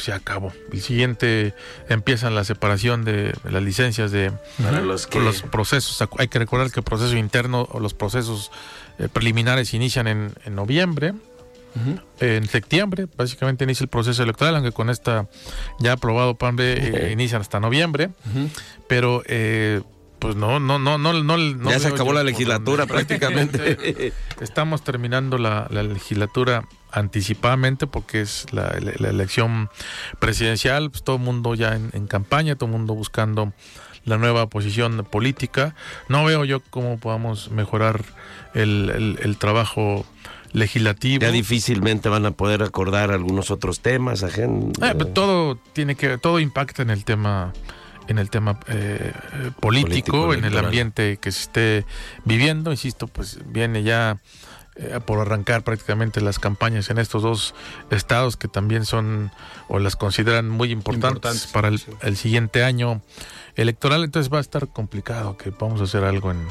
se 0.00 0.12
acabó. 0.12 0.52
El 0.72 0.80
siguiente 0.80 1.54
empiezan 1.88 2.34
la 2.34 2.44
separación 2.44 3.04
de 3.04 3.34
las 3.50 3.62
licencias 3.62 4.10
de 4.12 4.32
Para 4.62 4.80
los 4.80 5.06
que- 5.06 5.12
con 5.18 5.24
los 5.24 5.42
procesos. 5.42 6.02
Hay 6.18 6.28
que 6.28 6.38
recordar 6.38 6.70
que 6.70 6.80
el 6.80 6.84
proceso 6.84 7.16
interno 7.16 7.68
o 7.70 7.80
los 7.80 7.94
procesos 7.94 8.50
eh, 8.98 9.08
preliminares 9.12 9.74
inician 9.74 10.06
en, 10.08 10.32
en 10.44 10.54
noviembre. 10.54 11.14
En 12.18 12.48
septiembre, 12.48 13.06
básicamente 13.16 13.62
inicia 13.62 13.84
el 13.84 13.88
proceso 13.88 14.24
electoral, 14.24 14.56
aunque 14.56 14.72
con 14.72 14.90
esta 14.90 15.28
ya 15.78 15.92
aprobado 15.92 16.36
B 16.40 16.72
eh, 16.76 17.12
inician 17.12 17.40
hasta 17.40 17.60
noviembre. 17.60 18.10
Pero 18.88 19.22
eh, 19.26 19.82
pues 20.18 20.34
no, 20.34 20.58
no, 20.58 20.80
no, 20.80 20.98
no, 20.98 21.12
no, 21.12 21.70
ya 21.70 21.78
se 21.78 21.86
acabó 21.88 22.12
la 22.12 22.24
legislatura 22.24 22.86
prácticamente. 22.88 24.12
Estamos 24.40 24.82
terminando 24.82 25.38
la, 25.38 25.68
la 25.70 25.84
legislatura 25.84 26.64
anticipadamente 26.92 27.86
porque 27.86 28.20
es 28.20 28.46
la, 28.52 28.64
la- 28.80 28.92
la 28.98 29.08
elección 29.10 29.68
presidencial, 30.18 30.90
pues 30.90 31.02
todo 31.02 31.16
el 31.16 31.22
mundo 31.22 31.54
ya 31.54 31.74
en, 31.74 31.90
en 31.92 32.06
campaña, 32.06 32.54
todo 32.56 32.66
el 32.66 32.72
mundo 32.72 32.94
buscando 32.94 33.52
la 34.04 34.16
nueva 34.16 34.46
posición 34.48 35.06
política. 35.10 35.74
No 36.08 36.24
veo 36.24 36.44
yo 36.44 36.60
cómo 36.70 36.98
podamos 36.98 37.50
mejorar 37.50 38.04
el, 38.54 38.90
el- 38.94 39.18
el 39.22 39.36
trabajo 39.36 40.06
legislativo. 40.52 41.20
ya 41.20 41.30
difícilmente 41.30 42.08
van 42.08 42.24
a 42.24 42.30
poder 42.30 42.62
acordar 42.62 43.10
algunos 43.10 43.50
otros 43.50 43.80
temas. 43.80 44.22
ajen- 44.22 44.70
Eh, 44.82 44.94
pero 44.96 45.06
todo 45.08 45.56
tiene 45.74 45.94
que, 45.94 46.16
todo 46.16 46.40
impacta 46.40 46.80
en 46.82 46.88
el 46.88 47.04
tema, 47.04 47.52
en 48.08 48.18
el 48.18 48.30
tema 48.30 48.58
eh, 48.68 49.12
eh, 49.34 49.50
político, 49.60 50.22
Político, 50.24 50.32
en 50.34 50.44
el 50.44 50.56
ambiente 50.56 51.18
que 51.20 51.30
se 51.32 51.40
esté 51.42 51.86
viviendo. 52.24 52.70
Insisto, 52.70 53.08
pues 53.08 53.40
viene 53.44 53.82
ya 53.82 54.16
eh, 54.78 55.00
por 55.04 55.18
arrancar 55.18 55.64
prácticamente 55.64 56.20
las 56.20 56.38
campañas 56.38 56.88
en 56.90 56.98
estos 56.98 57.22
dos 57.22 57.54
estados 57.90 58.36
que 58.36 58.46
también 58.46 58.84
son 58.84 59.32
o 59.68 59.78
las 59.78 59.96
consideran 59.96 60.48
muy 60.48 60.70
importantes, 60.70 61.16
Importantes, 61.16 61.52
para 61.52 61.68
el, 61.68 61.78
sí. 61.80 61.90
el 62.00 62.16
siguiente 62.16 62.62
año 62.62 63.02
electoral. 63.56 64.04
Entonces 64.04 64.32
va 64.32 64.38
a 64.38 64.40
estar 64.40 64.68
complicado 64.68 65.36
que 65.36 65.50
vamos 65.50 65.80
a 65.80 65.84
hacer 65.84 66.04
algo 66.04 66.30
en 66.30 66.46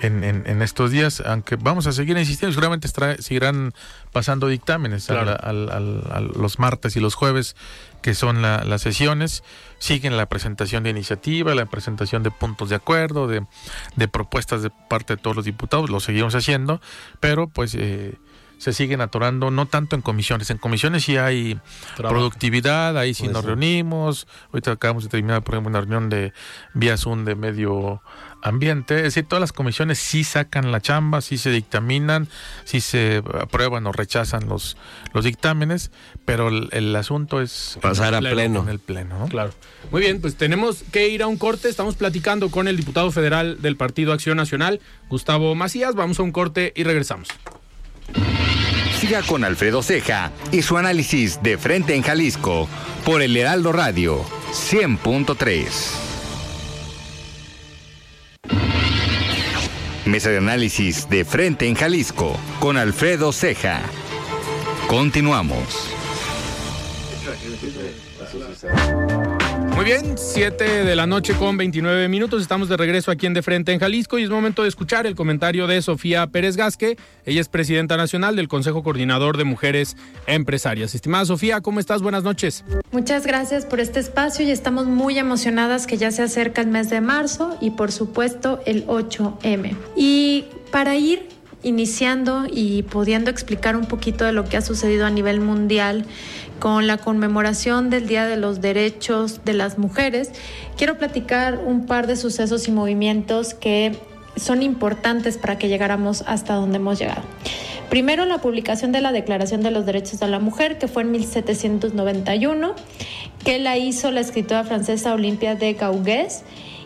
en, 0.00 0.22
en- 0.24 0.44
en 0.46 0.62
estos 0.62 0.90
días, 0.90 1.20
aunque 1.26 1.56
vamos 1.56 1.86
a 1.86 1.92
seguir 1.92 2.16
insistiendo, 2.16 2.52
seguramente 2.54 2.86
estará- 2.86 3.16
seguirán 3.20 3.72
pasando 4.12 4.46
dictámenes 4.48 5.06
Claro. 5.06 5.36
al- 5.42 5.70
al- 5.70 6.04
a 6.12 6.20
los 6.20 6.58
martes 6.58 6.96
y 6.96 7.00
los 7.00 7.14
jueves, 7.14 7.56
que 8.02 8.14
son 8.14 8.42
la- 8.42 8.64
las 8.64 8.82
sesiones. 8.82 9.42
Siguen 9.78 10.16
la 10.16 10.26
presentación 10.26 10.82
de 10.84 10.90
iniciativa, 10.90 11.54
la 11.54 11.66
presentación 11.66 12.22
de 12.22 12.30
puntos 12.30 12.68
de 12.68 12.76
acuerdo, 12.76 13.26
de, 13.26 13.44
de 13.96 14.08
propuestas 14.08 14.62
de 14.62 14.70
parte 14.88 15.16
de 15.16 15.22
todos 15.22 15.36
los 15.36 15.44
diputados, 15.44 15.90
lo 15.90 16.00
seguimos 16.00 16.34
haciendo, 16.34 16.80
pero 17.20 17.48
pues 17.48 17.74
eh, 17.74 18.14
se 18.58 18.72
siguen 18.72 19.00
atorando, 19.00 19.52
no 19.52 19.66
tanto 19.66 19.94
en 19.94 20.02
comisiones. 20.02 20.50
En 20.50 20.58
comisiones 20.58 21.04
sí 21.04 21.16
hay 21.16 21.60
Trabajo. 21.94 22.14
productividad, 22.16 22.98
ahí 22.98 23.14
sí 23.14 23.22
Pues 23.24 23.32
nos 23.34 23.42
sí. 23.42 23.46
reunimos. 23.46 24.26
Ahorita 24.52 24.72
acabamos 24.72 25.04
de 25.04 25.10
terminar, 25.10 25.42
por 25.44 25.54
ejemplo, 25.54 25.70
una 25.70 25.78
reunión 25.80 26.08
de 26.08 26.32
vía 26.74 26.96
Zoom 26.96 27.24
de 27.24 27.36
medio 27.36 28.02
ambiente. 28.42 28.96
Es 28.96 29.02
decir, 29.02 29.24
todas 29.24 29.40
las 29.40 29.52
comisiones 29.52 29.98
sí 29.98 30.24
sacan 30.24 30.72
la 30.72 30.80
chamba, 30.80 31.20
sí 31.20 31.38
se 31.38 31.50
dictaminan, 31.50 32.28
sí 32.64 32.80
se 32.80 33.22
aprueban 33.40 33.86
o 33.86 33.92
rechazan 33.92 34.48
los, 34.48 34.76
los 35.12 35.24
dictámenes, 35.24 35.90
pero 36.24 36.48
el, 36.48 36.68
el 36.72 36.94
asunto 36.96 37.40
es 37.40 37.78
Pasar 37.80 38.14
a 38.14 38.18
en 38.18 38.26
el 38.26 38.32
pleno. 38.32 38.62
En 38.62 38.68
el 38.68 38.78
pleno, 38.78 39.18
¿no? 39.18 39.28
Claro. 39.28 39.52
Muy 39.90 40.02
bien, 40.02 40.20
pues 40.20 40.36
tenemos 40.36 40.84
que 40.92 41.08
ir 41.08 41.22
a 41.22 41.26
un 41.26 41.36
corte. 41.36 41.68
Estamos 41.68 41.96
platicando 41.96 42.50
con 42.50 42.68
el 42.68 42.76
diputado 42.76 43.10
federal 43.10 43.60
del 43.60 43.76
Partido 43.76 44.12
Acción 44.12 44.36
Nacional, 44.36 44.80
Gustavo 45.08 45.54
Macías. 45.54 45.94
Vamos 45.94 46.18
a 46.18 46.22
un 46.22 46.32
corte 46.32 46.72
y 46.76 46.84
regresamos. 46.84 47.28
Siga 48.98 49.22
con 49.22 49.44
Alfredo 49.44 49.82
Ceja 49.82 50.32
y 50.50 50.62
su 50.62 50.76
análisis 50.76 51.40
de 51.42 51.56
frente 51.56 51.94
en 51.94 52.02
Jalisco 52.02 52.68
por 53.04 53.22
el 53.22 53.36
Heraldo 53.36 53.72
Radio 53.72 54.24
100.3. 54.50 56.07
Mesa 60.08 60.30
de 60.30 60.38
análisis 60.38 61.06
de 61.10 61.22
frente 61.22 61.68
en 61.68 61.74
Jalisco 61.74 62.34
con 62.60 62.78
Alfredo 62.78 63.30
Ceja. 63.30 63.82
Continuamos. 64.86 65.92
Bien, 69.88 70.18
7 70.18 70.84
de 70.84 70.94
la 70.94 71.06
noche 71.06 71.32
con 71.32 71.56
29 71.56 72.08
minutos. 72.08 72.42
Estamos 72.42 72.68
de 72.68 72.76
regreso 72.76 73.10
aquí 73.10 73.24
en 73.24 73.32
De 73.32 73.40
Frente 73.40 73.72
en 73.72 73.80
Jalisco 73.80 74.18
y 74.18 74.22
es 74.22 74.28
momento 74.28 74.62
de 74.62 74.68
escuchar 74.68 75.06
el 75.06 75.14
comentario 75.14 75.66
de 75.66 75.80
Sofía 75.80 76.26
Pérez 76.26 76.58
Gasque. 76.58 76.98
Ella 77.24 77.40
es 77.40 77.48
presidenta 77.48 77.96
nacional 77.96 78.36
del 78.36 78.48
Consejo 78.48 78.82
Coordinador 78.82 79.38
de 79.38 79.44
Mujeres 79.44 79.96
Empresarias. 80.26 80.94
Estimada 80.94 81.24
Sofía, 81.24 81.62
¿cómo 81.62 81.80
estás? 81.80 82.02
Buenas 82.02 82.22
noches. 82.22 82.66
Muchas 82.92 83.26
gracias 83.26 83.64
por 83.64 83.80
este 83.80 83.98
espacio 83.98 84.44
y 84.44 84.50
estamos 84.50 84.84
muy 84.84 85.18
emocionadas 85.18 85.86
que 85.86 85.96
ya 85.96 86.10
se 86.10 86.20
acerca 86.20 86.60
el 86.60 86.68
mes 86.68 86.90
de 86.90 87.00
marzo 87.00 87.56
y 87.58 87.70
por 87.70 87.90
supuesto 87.90 88.60
el 88.66 88.86
8M. 88.88 89.74
Y 89.96 90.44
para 90.70 90.96
ir 90.96 91.26
iniciando 91.62 92.44
y 92.46 92.82
pudiendo 92.82 93.30
explicar 93.30 93.74
un 93.74 93.86
poquito 93.86 94.24
de 94.24 94.32
lo 94.32 94.44
que 94.44 94.56
ha 94.56 94.60
sucedido 94.60 95.06
a 95.06 95.10
nivel 95.10 95.40
mundial 95.40 96.04
con 96.58 96.86
la 96.86 96.98
conmemoración 96.98 97.90
del 97.90 98.06
Día 98.06 98.26
de 98.26 98.36
los 98.36 98.60
Derechos 98.60 99.44
de 99.44 99.52
las 99.54 99.78
Mujeres, 99.78 100.32
quiero 100.76 100.98
platicar 100.98 101.58
un 101.58 101.86
par 101.86 102.06
de 102.06 102.16
sucesos 102.16 102.68
y 102.68 102.72
movimientos 102.72 103.54
que 103.54 103.96
son 104.36 104.62
importantes 104.62 105.38
para 105.38 105.58
que 105.58 105.68
llegáramos 105.68 106.22
hasta 106.26 106.54
donde 106.54 106.76
hemos 106.76 106.98
llegado. 106.98 107.22
Primero, 107.90 108.26
la 108.26 108.38
publicación 108.38 108.92
de 108.92 109.00
la 109.00 109.12
Declaración 109.12 109.62
de 109.62 109.70
los 109.70 109.86
Derechos 109.86 110.20
de 110.20 110.28
la 110.28 110.38
Mujer, 110.38 110.78
que 110.78 110.88
fue 110.88 111.02
en 111.02 111.12
1791, 111.12 112.74
que 113.44 113.58
la 113.58 113.78
hizo 113.78 114.10
la 114.10 114.20
escritora 114.20 114.64
francesa 114.64 115.14
Olimpia 115.14 115.54
de 115.54 115.72
Gaugues 115.72 116.42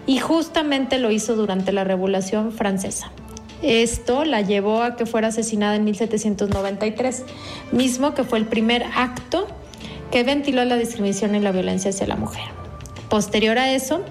y 0.06 0.18
justamente 0.18 0.98
lo 0.98 1.10
hizo 1.10 1.34
durante 1.34 1.72
la 1.72 1.84
Revolución 1.84 2.52
Francesa. 2.52 3.10
Esto 3.62 4.24
la 4.24 4.40
llevó 4.40 4.82
a 4.82 4.96
que 4.96 5.06
fuera 5.06 5.28
asesinada 5.28 5.76
en 5.76 5.84
1793, 5.84 7.24
mismo 7.70 8.14
que 8.14 8.24
fue 8.24 8.38
el 8.38 8.46
primer 8.46 8.84
acto 8.94 9.46
que 10.10 10.24
ventiló 10.24 10.64
la 10.64 10.76
discriminación 10.76 11.34
y 11.34 11.40
la 11.40 11.52
violencia 11.52 11.90
hacia 11.90 12.06
la 12.06 12.16
mujer. 12.16 12.44
Posterior 13.08 13.58
a 13.58 13.72
eso, 13.72 14.04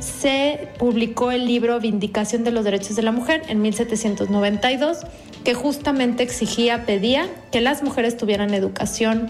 se 0.00 0.68
publicó 0.78 1.30
el 1.30 1.46
libro 1.46 1.80
Vindicación 1.80 2.44
de 2.44 2.50
los 2.50 2.64
Derechos 2.64 2.96
de 2.96 3.02
la 3.02 3.12
Mujer 3.12 3.42
en 3.48 3.62
1792, 3.62 4.98
que 5.44 5.54
justamente 5.54 6.22
exigía, 6.22 6.86
pedía 6.86 7.28
que 7.52 7.60
las 7.60 7.82
mujeres 7.82 8.16
tuvieran 8.16 8.54
educación 8.54 9.28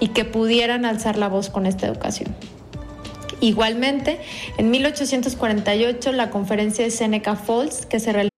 y 0.00 0.08
que 0.08 0.24
pudieran 0.24 0.84
alzar 0.84 1.18
la 1.18 1.28
voz 1.28 1.50
con 1.50 1.66
esta 1.66 1.86
educación. 1.86 2.34
Igualmente, 3.40 4.18
en 4.56 4.70
1848, 4.70 6.12
la 6.12 6.30
conferencia 6.30 6.84
de 6.84 6.90
Seneca 6.90 7.36
Falls, 7.36 7.86
que 7.86 8.00
se 8.00 8.12
realizó 8.12 8.37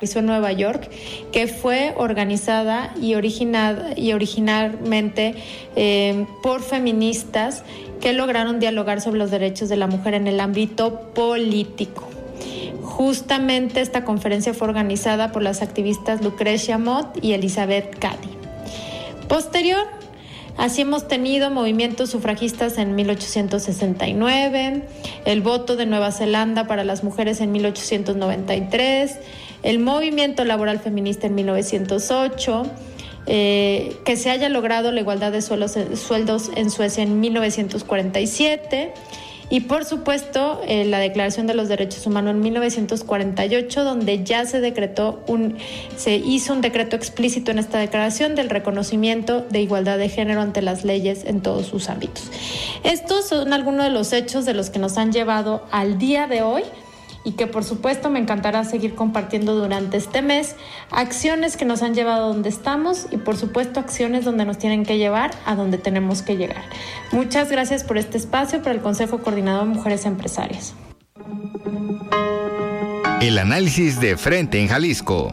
En 0.00 0.26
Nueva 0.26 0.52
York, 0.52 0.88
que 1.32 1.48
fue 1.48 1.92
organizada 1.96 2.94
y, 3.02 3.16
originada, 3.16 3.94
y 3.96 4.12
originalmente 4.12 5.34
eh, 5.74 6.24
por 6.40 6.62
feministas 6.62 7.64
que 8.00 8.12
lograron 8.12 8.60
dialogar 8.60 9.00
sobre 9.00 9.18
los 9.18 9.32
derechos 9.32 9.68
de 9.68 9.76
la 9.76 9.88
mujer 9.88 10.14
en 10.14 10.28
el 10.28 10.38
ámbito 10.38 11.00
político. 11.14 12.08
Justamente 12.80 13.80
esta 13.80 14.04
conferencia 14.04 14.54
fue 14.54 14.68
organizada 14.68 15.32
por 15.32 15.42
las 15.42 15.62
activistas 15.62 16.22
Lucrecia 16.22 16.78
Mott 16.78 17.18
y 17.20 17.32
Elizabeth 17.32 17.98
Cady. 17.98 18.28
Posterior, 19.26 19.84
Así 20.58 20.82
hemos 20.82 21.06
tenido 21.06 21.50
movimientos 21.50 22.10
sufragistas 22.10 22.78
en 22.78 22.96
1869, 22.96 24.82
el 25.24 25.40
voto 25.40 25.76
de 25.76 25.86
Nueva 25.86 26.10
Zelanda 26.10 26.66
para 26.66 26.82
las 26.82 27.04
mujeres 27.04 27.40
en 27.40 27.52
1893, 27.52 29.18
el 29.62 29.78
movimiento 29.78 30.44
laboral 30.44 30.78
feminista 30.78 31.26
en 31.26 31.34
1908, 31.34 32.62
eh, 33.26 33.96
que 34.04 34.16
se 34.16 34.30
haya 34.30 34.48
logrado 34.48 34.90
la 34.92 35.00
igualdad 35.00 35.32
de 35.32 35.42
sueldos 35.42 36.50
en 36.54 36.70
Suecia 36.70 37.02
en 37.02 37.20
1947 37.20 38.94
y 39.50 39.60
por 39.60 39.84
supuesto 39.84 40.60
eh, 40.66 40.84
la 40.84 40.98
Declaración 40.98 41.46
de 41.46 41.54
los 41.54 41.68
Derechos 41.68 42.06
Humanos 42.06 42.32
en 42.34 42.40
1948, 42.40 43.84
donde 43.84 44.24
ya 44.24 44.44
se 44.44 44.60
decretó 44.60 45.22
un, 45.26 45.56
se 45.96 46.16
hizo 46.16 46.52
un 46.52 46.60
decreto 46.60 46.96
explícito 46.96 47.50
en 47.50 47.58
esta 47.58 47.78
declaración 47.78 48.34
del 48.34 48.50
reconocimiento 48.50 49.40
de 49.40 49.62
igualdad 49.62 49.98
de 49.98 50.08
género 50.08 50.42
ante 50.42 50.60
las 50.60 50.84
leyes 50.84 51.24
en 51.24 51.40
todos 51.40 51.66
sus 51.66 51.88
ámbitos. 51.88 52.30
Estos 52.84 53.28
son 53.28 53.52
algunos 53.52 53.84
de 53.84 53.90
los 53.90 54.12
hechos 54.12 54.44
de 54.44 54.54
los 54.54 54.70
que 54.70 54.78
nos 54.78 54.98
han 54.98 55.12
llevado 55.12 55.66
al 55.70 55.98
día 55.98 56.26
de 56.26 56.42
hoy 56.42 56.62
y 57.28 57.32
que 57.32 57.46
por 57.46 57.62
supuesto 57.62 58.08
me 58.08 58.18
encantará 58.18 58.64
seguir 58.64 58.94
compartiendo 58.94 59.54
durante 59.54 59.98
este 59.98 60.22
mes 60.22 60.56
acciones 60.90 61.58
que 61.58 61.66
nos 61.66 61.82
han 61.82 61.94
llevado 61.94 62.24
a 62.24 62.28
donde 62.28 62.48
estamos 62.48 63.06
y 63.10 63.18
por 63.18 63.36
supuesto 63.36 63.80
acciones 63.80 64.24
donde 64.24 64.46
nos 64.46 64.56
tienen 64.56 64.86
que 64.86 64.96
llevar 64.96 65.32
a 65.44 65.54
donde 65.54 65.76
tenemos 65.76 66.22
que 66.22 66.38
llegar. 66.38 66.62
Muchas 67.12 67.50
gracias 67.50 67.84
por 67.84 67.98
este 67.98 68.16
espacio 68.16 68.62
para 68.62 68.72
el 68.74 68.80
Consejo 68.80 69.18
Coordinador 69.18 69.68
de 69.68 69.74
Mujeres 69.74 70.06
Empresarias. 70.06 70.74
El 73.20 73.38
análisis 73.38 74.00
de 74.00 74.16
frente 74.16 74.58
en 74.58 74.68
Jalisco. 74.68 75.30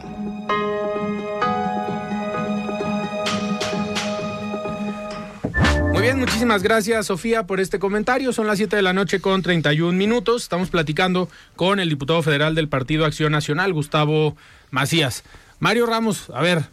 Bien, 6.06 6.20
muchísimas 6.20 6.62
gracias 6.62 7.06
Sofía 7.06 7.48
por 7.48 7.58
este 7.58 7.80
comentario. 7.80 8.32
Son 8.32 8.46
las 8.46 8.58
7 8.58 8.76
de 8.76 8.82
la 8.82 8.92
noche 8.92 9.20
con 9.20 9.42
31 9.42 9.92
minutos. 9.92 10.44
Estamos 10.44 10.70
platicando 10.70 11.28
con 11.56 11.80
el 11.80 11.88
diputado 11.88 12.22
federal 12.22 12.54
del 12.54 12.68
Partido 12.68 13.04
Acción 13.04 13.32
Nacional, 13.32 13.72
Gustavo 13.72 14.36
Macías. 14.70 15.24
Mario 15.58 15.84
Ramos, 15.86 16.30
a 16.32 16.42
ver. 16.42 16.66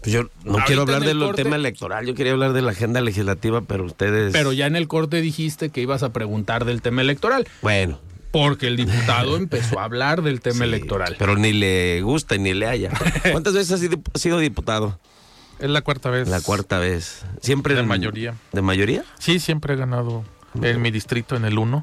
Pues 0.00 0.12
yo 0.12 0.28
no 0.44 0.58
quiero 0.64 0.82
hablar 0.82 1.02
del 1.02 1.32
tema 1.34 1.56
electoral, 1.56 2.06
yo 2.06 2.14
quería 2.14 2.32
hablar 2.32 2.52
de 2.52 2.62
la 2.62 2.70
agenda 2.70 3.00
legislativa, 3.00 3.62
pero 3.62 3.84
ustedes... 3.84 4.32
Pero 4.32 4.52
ya 4.52 4.66
en 4.66 4.76
el 4.76 4.86
corte 4.86 5.20
dijiste 5.20 5.70
que 5.70 5.80
ibas 5.80 6.04
a 6.04 6.12
preguntar 6.12 6.64
del 6.64 6.82
tema 6.82 7.02
electoral. 7.02 7.48
Bueno. 7.62 7.98
Porque 8.30 8.68
el 8.68 8.76
diputado 8.76 9.36
empezó 9.38 9.80
a 9.80 9.84
hablar 9.84 10.22
del 10.22 10.40
tema 10.40 10.64
electoral. 10.64 11.16
Pero 11.18 11.36
ni 11.36 11.52
le 11.52 12.00
gusta 12.02 12.36
ni 12.36 12.54
le 12.54 12.66
haya. 12.66 12.90
¿Cuántas 13.32 13.54
veces 13.54 13.82
has 13.82 14.20
sido 14.20 14.38
diputado? 14.38 15.00
Es 15.62 15.70
la 15.70 15.82
cuarta 15.82 16.10
vez. 16.10 16.28
La 16.28 16.40
cuarta 16.40 16.80
vez. 16.80 17.24
Siempre. 17.40 17.76
De 17.76 17.84
mayoría. 17.84 18.34
¿De 18.50 18.62
mayoría? 18.62 19.04
Sí, 19.20 19.38
siempre 19.38 19.74
he 19.74 19.76
ganado 19.76 20.24
en 20.60 20.82
mi 20.82 20.90
distrito, 20.90 21.36
en 21.36 21.44
el 21.44 21.56
1. 21.56 21.82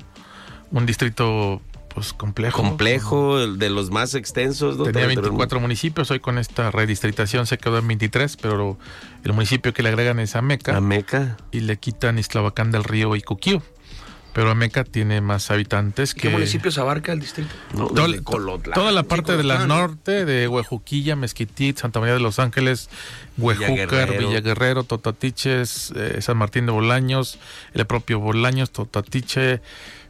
Un 0.71 0.85
distrito, 0.85 1.61
pues, 1.95 2.11
complejo. 2.11 2.61
Complejo, 2.61 3.39
el 3.39 3.57
de 3.57 3.69
los 3.69 3.89
más 3.89 4.15
extensos. 4.15 4.75
¿no? 4.75 4.83
Tenía 4.83 5.07
24 5.07 5.61
municipios. 5.61 6.11
Hoy 6.11 6.19
con 6.19 6.37
esta 6.37 6.71
redistritación 6.71 7.47
se 7.47 7.57
quedó 7.57 7.77
en 7.77 7.87
23, 7.87 8.35
pero 8.35 8.77
el 9.23 9.31
municipio 9.31 9.73
que 9.73 9.81
le 9.81 9.87
agregan 9.87 10.19
es 10.19 10.35
Ameca. 10.35 10.75
Ameca. 10.75 11.37
Y 11.53 11.61
le 11.61 11.77
quitan 11.77 12.19
Islavacán 12.19 12.71
del 12.71 12.83
Río 12.83 13.15
y 13.15 13.21
Cuquío. 13.21 13.63
Pero 14.33 14.51
Ameca 14.51 14.83
tiene 14.83 15.21
más 15.21 15.49
habitantes 15.51 16.13
que... 16.13 16.21
¿Qué 16.21 16.29
municipios 16.29 16.77
abarca 16.77 17.11
el 17.11 17.19
distrito? 17.19 17.49
toda, 18.73 18.91
la 18.91 19.03
parte 19.03 19.35
de 19.35 19.43
la 19.43 19.65
norte, 19.65 20.25
de 20.25 20.47
Huejuquilla, 20.47 21.15
Mezquitit, 21.15 21.77
Santa 21.77 21.99
María 21.99 22.13
de 22.13 22.19
los 22.19 22.39
Ángeles, 22.39 22.89
Huejúcar, 23.37 24.17
Villaguerrero, 24.17 24.83
Totatiches, 24.83 25.91
eh, 25.95 26.21
San 26.21 26.37
Martín 26.37 26.65
de 26.67 26.71
Bolaños, 26.71 27.39
el 27.73 27.85
propio 27.85 28.19
Bolaños, 28.19 28.71
Totatiche, 28.71 29.61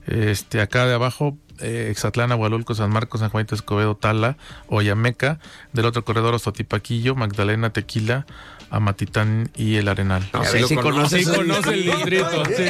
este 0.08 0.62
acá 0.62 0.86
de 0.86 0.95
abajo, 0.95 1.38
eh, 1.61 1.87
Exatlán, 1.91 2.31
Agualulco, 2.31 2.75
San 2.75 2.89
Marcos, 2.91 3.21
San 3.21 3.29
Juanito 3.29 3.55
Escobedo, 3.55 3.95
Tala, 3.95 4.37
Oyameca, 4.67 5.39
del 5.73 5.85
otro 5.85 6.03
corredor 6.05 6.33
Ostotipaquillo, 6.35 7.15
Magdalena, 7.15 7.71
Tequila, 7.71 8.25
Amatitán 8.71 9.49
y 9.55 9.75
el 9.77 9.87
Arenal. 9.87 10.29
No, 10.31 10.43
sí. 10.45 10.59
Sí 10.67 10.75
conoce 10.75 11.17
el 11.21 11.83
distrito, 11.85 12.43
sí. 12.55 12.69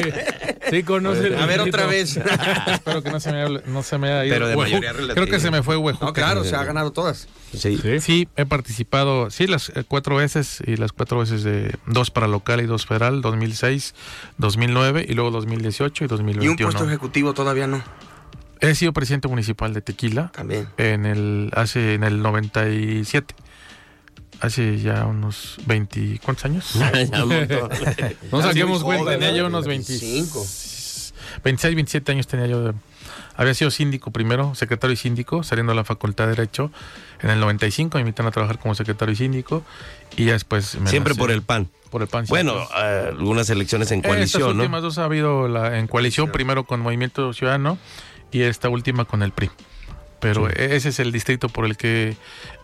Sí 0.70 0.82
conoce 0.82 1.26
el 1.26 1.36
A 1.38 1.44
ver, 1.46 1.60
otra 1.60 1.84
vez. 1.86 2.16
Espero 2.66 3.02
que 3.02 3.10
no 3.10 3.20
se 3.20 3.32
me 3.32 3.42
haya, 3.42 3.60
no 3.66 3.82
se 3.82 3.98
me 3.98 4.08
haya 4.08 4.24
ido. 4.24 4.34
Pero 4.34 4.48
de 4.48 4.54
Hueju- 4.54 4.60
mayoría 4.62 4.92
relativa. 4.92 5.14
Creo 5.14 5.26
que 5.26 5.40
se 5.40 5.50
me 5.50 5.62
fue 5.62 5.76
Huejuca. 5.76 6.06
No, 6.06 6.12
claro, 6.14 6.44
se 6.44 6.56
ha 6.56 6.64
ganado 6.64 6.92
todas. 6.92 7.28
Sí. 7.54 7.78
Sí, 8.00 8.28
he 8.36 8.46
participado, 8.46 9.30
sí, 9.30 9.46
las 9.46 9.70
eh, 9.70 9.84
cuatro 9.86 10.16
veces 10.16 10.62
y 10.66 10.76
las 10.76 10.92
cuatro 10.92 11.18
veces 11.18 11.42
de 11.42 11.76
dos 11.86 12.10
para 12.10 12.28
local 12.28 12.60
y 12.60 12.66
dos 12.66 12.86
federal, 12.86 13.20
2006, 13.20 13.94
2009 14.38 15.04
y 15.08 15.14
luego 15.14 15.30
2018 15.32 16.04
y 16.04 16.06
Y 16.06 16.06
un 16.06 16.08
2021. 16.08 16.70
puesto 16.70 16.88
ejecutivo 16.88 17.34
todavía 17.34 17.66
no. 17.66 17.82
He 18.60 18.74
sido 18.74 18.92
presidente 18.92 19.26
municipal 19.28 19.72
de 19.72 19.80
Tequila 19.80 20.30
También. 20.34 20.68
en 20.76 21.06
el 21.06 21.50
hace 21.54 21.94
en 21.94 22.04
el 22.04 22.20
97. 22.22 23.34
Hace 24.40 24.78
ya 24.78 25.04
unos 25.06 25.58
20, 25.66 26.20
¿cuántos 26.24 26.44
años? 26.46 26.74
No 28.32 28.42
saquemos 28.42 28.82
cuenta. 28.82 29.10
tenía 29.12 29.32
yo 29.32 29.42
¿no? 29.42 29.48
unos 29.48 29.66
25. 29.66 30.44
26, 31.44 31.74
27 31.74 32.12
años 32.12 32.26
tenía 32.26 32.46
yo. 32.46 32.62
de- 32.64 32.74
había 33.36 33.54
sido 33.54 33.70
síndico 33.70 34.10
primero, 34.10 34.54
secretario 34.54 34.92
y 34.94 34.96
síndico, 34.96 35.42
saliendo 35.42 35.72
de 35.72 35.76
la 35.76 35.84
Facultad 35.84 36.24
de 36.24 36.30
Derecho. 36.36 36.70
En 37.22 37.30
el 37.30 37.40
95 37.40 37.96
me 37.96 38.00
invitan 38.02 38.26
a 38.26 38.30
trabajar 38.30 38.58
como 38.58 38.74
secretario 38.74 39.12
y 39.12 39.16
síndico 39.16 39.62
y 40.16 40.26
ya 40.26 40.32
después... 40.32 40.74
me 40.80 40.90
Siempre 40.90 41.14
por 41.14 41.30
el 41.30 41.42
PAN. 41.42 41.68
Por 41.90 42.02
el 42.02 42.08
PAN. 42.08 42.26
Bueno, 42.28 42.54
eh, 42.76 43.06
algunas 43.10 43.48
elecciones 43.50 43.90
en 43.92 43.98
Estas 43.98 44.10
coalición, 44.10 44.42
¿no? 44.56 44.62
últimas 44.62 44.82
dos 44.82 44.98
ha 44.98 45.04
habido 45.04 45.48
la, 45.48 45.78
en 45.78 45.86
coalición, 45.86 46.30
primero 46.32 46.64
con 46.64 46.80
Movimiento 46.80 47.32
Ciudadano 47.32 47.78
y 48.32 48.42
esta 48.42 48.68
última 48.68 49.04
con 49.04 49.22
el 49.22 49.32
PRI. 49.32 49.50
Pero 50.20 50.48
e- 50.50 50.76
ese 50.76 50.90
es 50.90 50.98
el 51.00 51.12
distrito 51.12 51.48
por 51.48 51.64
el 51.64 51.76
que 51.76 52.16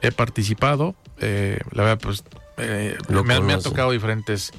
he 0.02 0.12
participado. 0.12 0.94
Eh, 1.20 1.58
la 1.72 1.82
verdad, 1.84 1.98
pues 2.02 2.22
eh, 2.58 2.96
me, 3.08 3.22
me 3.22 3.34
ha 3.34 3.40
conoce. 3.40 3.68
tocado 3.68 3.90
diferentes 3.92 4.52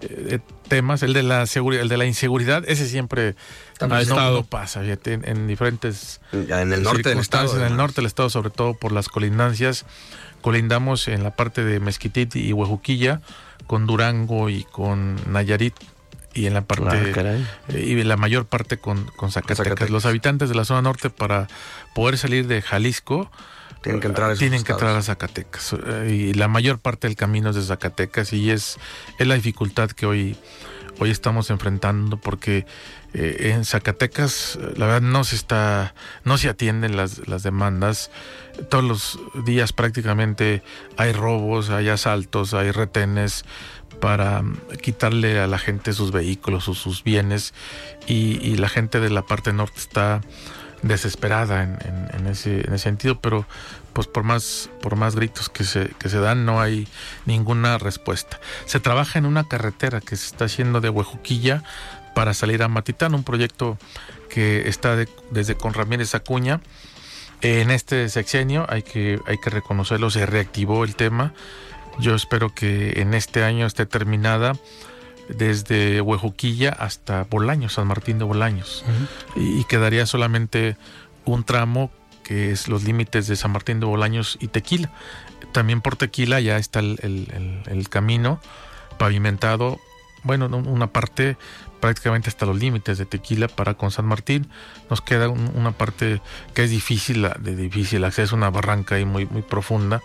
eh, 0.00 0.40
temas. 0.68 1.02
El 1.04 1.12
de 1.12 1.22
la 1.22 1.46
seguridad, 1.46 1.82
el 1.82 1.88
de 1.88 1.96
la 1.96 2.04
inseguridad, 2.06 2.64
ese 2.66 2.88
siempre 2.88 3.36
Ha 3.80 3.86
no, 3.86 3.98
estado. 3.98 4.38
no 4.38 4.44
pasa. 4.44 4.80
fíjate, 4.82 5.12
en, 5.12 5.28
en 5.28 5.46
diferentes 5.46 6.20
Ya 6.48 6.62
en 6.62 6.72
el 6.72 6.82
norte 6.82 7.08
del 7.10 7.18
estado. 7.18 7.56
en 7.56 7.64
el 7.64 7.76
norte 7.76 7.96
del 7.96 8.06
estado, 8.06 8.28
sobre 8.30 8.50
todo 8.50 8.74
por 8.74 8.90
las 8.92 9.08
colindancias. 9.08 9.86
Colindamos 10.40 11.06
en 11.06 11.22
la 11.22 11.36
parte 11.36 11.62
de 11.64 11.78
Mezquitit 11.78 12.34
y 12.34 12.52
Huejuquilla, 12.52 13.20
con 13.68 13.86
Durango 13.86 14.48
y 14.50 14.64
con 14.64 15.14
Nayarit, 15.32 15.74
y 16.34 16.46
en 16.46 16.54
la 16.54 16.62
parte 16.62 16.96
Ah, 16.96 17.12
caray. 17.14 17.46
eh, 17.68 17.80
y 17.80 18.02
la 18.04 18.16
mayor 18.16 18.46
parte 18.46 18.78
con, 18.78 19.04
con 19.16 19.30
Zacatecas. 19.30 19.58
Zacatecas. 19.58 19.90
Los 19.90 20.06
habitantes 20.06 20.48
de 20.48 20.54
la 20.54 20.64
zona 20.64 20.82
norte 20.82 21.10
para 21.10 21.48
poder 21.94 22.16
salir 22.18 22.46
de 22.46 22.62
Jalisco 22.62 23.30
Tienen 23.82 24.00
que 24.00 24.06
entrar 24.08 24.30
a 24.30 24.34
tienen 24.36 24.62
que 24.64 24.72
entrar 24.72 24.96
a 24.96 25.02
Zacatecas 25.02 25.74
eh, 25.86 26.30
y 26.30 26.34
la 26.34 26.48
mayor 26.48 26.78
parte 26.78 27.06
del 27.08 27.16
camino 27.16 27.50
es 27.50 27.56
de 27.56 27.62
Zacatecas 27.62 28.32
y 28.32 28.50
es, 28.50 28.78
es 29.18 29.26
la 29.26 29.34
dificultad 29.34 29.90
que 29.90 30.06
hoy 30.06 30.36
hoy 30.98 31.10
estamos 31.10 31.50
enfrentando 31.50 32.18
porque 32.18 32.64
eh, 33.14 33.52
en 33.54 33.64
Zacatecas 33.64 34.56
eh, 34.60 34.74
la 34.76 34.86
verdad 34.86 35.00
no 35.00 35.24
se 35.24 35.36
está 35.36 35.94
no 36.24 36.38
se 36.38 36.48
atienden 36.48 36.96
las, 36.96 37.26
las 37.28 37.42
demandas 37.42 38.10
todos 38.70 38.84
los 38.84 39.18
días 39.44 39.72
prácticamente 39.72 40.62
hay 40.96 41.12
robos 41.12 41.70
hay 41.70 41.88
asaltos 41.88 42.54
hay 42.54 42.70
retenes 42.70 43.44
para 44.02 44.42
mm, 44.42 44.56
quitarle 44.82 45.38
a 45.40 45.46
la 45.46 45.58
gente 45.58 45.92
sus 45.92 46.10
vehículos 46.10 46.68
o 46.68 46.74
sus 46.74 47.04
bienes 47.04 47.54
y, 48.08 48.36
y 48.46 48.56
la 48.56 48.68
gente 48.68 48.98
de 48.98 49.08
la 49.10 49.22
parte 49.22 49.52
norte 49.52 49.78
está 49.78 50.20
desesperada 50.82 51.62
en, 51.62 51.78
en- 51.86 52.08
en 52.20 52.26
ese, 52.26 52.56
en 52.66 52.74
ese 52.74 52.78
sentido, 52.84 53.20
pero 53.20 53.46
pues 53.92 54.08
por 54.08 54.24
más, 54.24 54.68
por 54.80 54.96
más 54.96 55.14
gritos 55.14 55.48
que 55.48 55.62
se, 55.64 55.90
que 56.00 56.08
se 56.08 56.18
dan 56.18 56.44
no 56.44 56.60
hay 56.60 56.88
ninguna 57.26 57.78
respuesta. 57.78 58.40
Se 58.66 58.80
trabaja 58.80 59.18
en 59.20 59.26
una 59.26 59.44
carretera 59.46 60.00
que 60.00 60.16
se 60.16 60.26
está 60.26 60.46
haciendo 60.46 60.80
de 60.80 60.88
Huejuquilla 60.88 61.62
para 62.16 62.34
salir 62.34 62.62
a 62.64 62.68
Matitán, 62.68 63.14
un 63.14 63.22
proyecto 63.22 63.78
que 64.28 64.68
está 64.68 64.96
de- 64.96 65.08
desde 65.30 65.54
con 65.54 65.74
Ramírez 65.74 66.14
Acuña. 66.16 66.60
En 67.42 67.70
este 67.70 68.08
sexenio 68.08 68.66
hay 68.68 68.82
que, 68.82 69.20
hay 69.26 69.38
que 69.38 69.50
reconocerlo, 69.50 70.10
se 70.10 70.26
reactivó 70.26 70.82
el 70.84 70.96
tema. 70.96 71.32
Yo 71.98 72.14
espero 72.14 72.54
que 72.54 73.00
en 73.00 73.14
este 73.14 73.44
año 73.44 73.66
esté 73.66 73.86
terminada 73.86 74.54
desde 75.28 76.00
Huejuquilla 76.00 76.70
hasta 76.70 77.24
Bolaños, 77.24 77.74
San 77.74 77.86
Martín 77.86 78.18
de 78.18 78.24
Bolaños. 78.24 78.84
y, 79.36 79.60
y 79.60 79.64
quedaría 79.64 80.06
solamente 80.06 80.76
un 81.24 81.44
tramo 81.44 81.90
que 82.24 82.50
es 82.50 82.68
los 82.68 82.84
límites 82.84 83.26
de 83.26 83.36
San 83.36 83.52
Martín 83.52 83.80
de 83.80 83.86
Bolaños 83.86 84.36
y 84.40 84.48
Tequila. 84.48 84.90
También 85.52 85.80
por 85.80 85.96
Tequila 85.96 86.40
ya 86.40 86.56
está 86.56 86.80
el, 86.80 86.98
el- 87.02 87.28
el- 87.66 87.78
el 87.78 87.88
camino 87.88 88.40
pavimentado, 88.98 89.78
bueno, 90.22 90.48
no, 90.48 90.58
una 90.58 90.86
parte 90.88 91.36
prácticamente 91.80 92.28
hasta 92.28 92.46
los 92.46 92.56
límites 92.58 92.96
de 92.98 93.06
Tequila 93.06 93.48
para 93.48 93.74
con 93.74 93.90
San 93.90 94.06
Martín. 94.06 94.48
Nos 94.88 95.00
queda 95.00 95.28
un- 95.28 95.50
una 95.54 95.72
parte 95.72 96.20
que 96.54 96.64
es 96.64 96.70
difícil, 96.70 97.28
de 97.40 97.56
difícil 97.56 98.04
acceso, 98.04 98.36
una 98.36 98.50
barranca 98.50 98.94
ahí 98.96 99.04
muy, 99.04 99.26
muy 99.26 99.42
profunda 99.42 100.00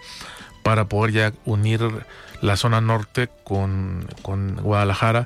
para 0.68 0.86
poder 0.90 1.14
ya 1.14 1.34
unir 1.46 1.80
la 2.42 2.58
zona 2.58 2.82
norte 2.82 3.30
con, 3.44 4.06
con 4.22 4.56
Guadalajara 4.58 5.26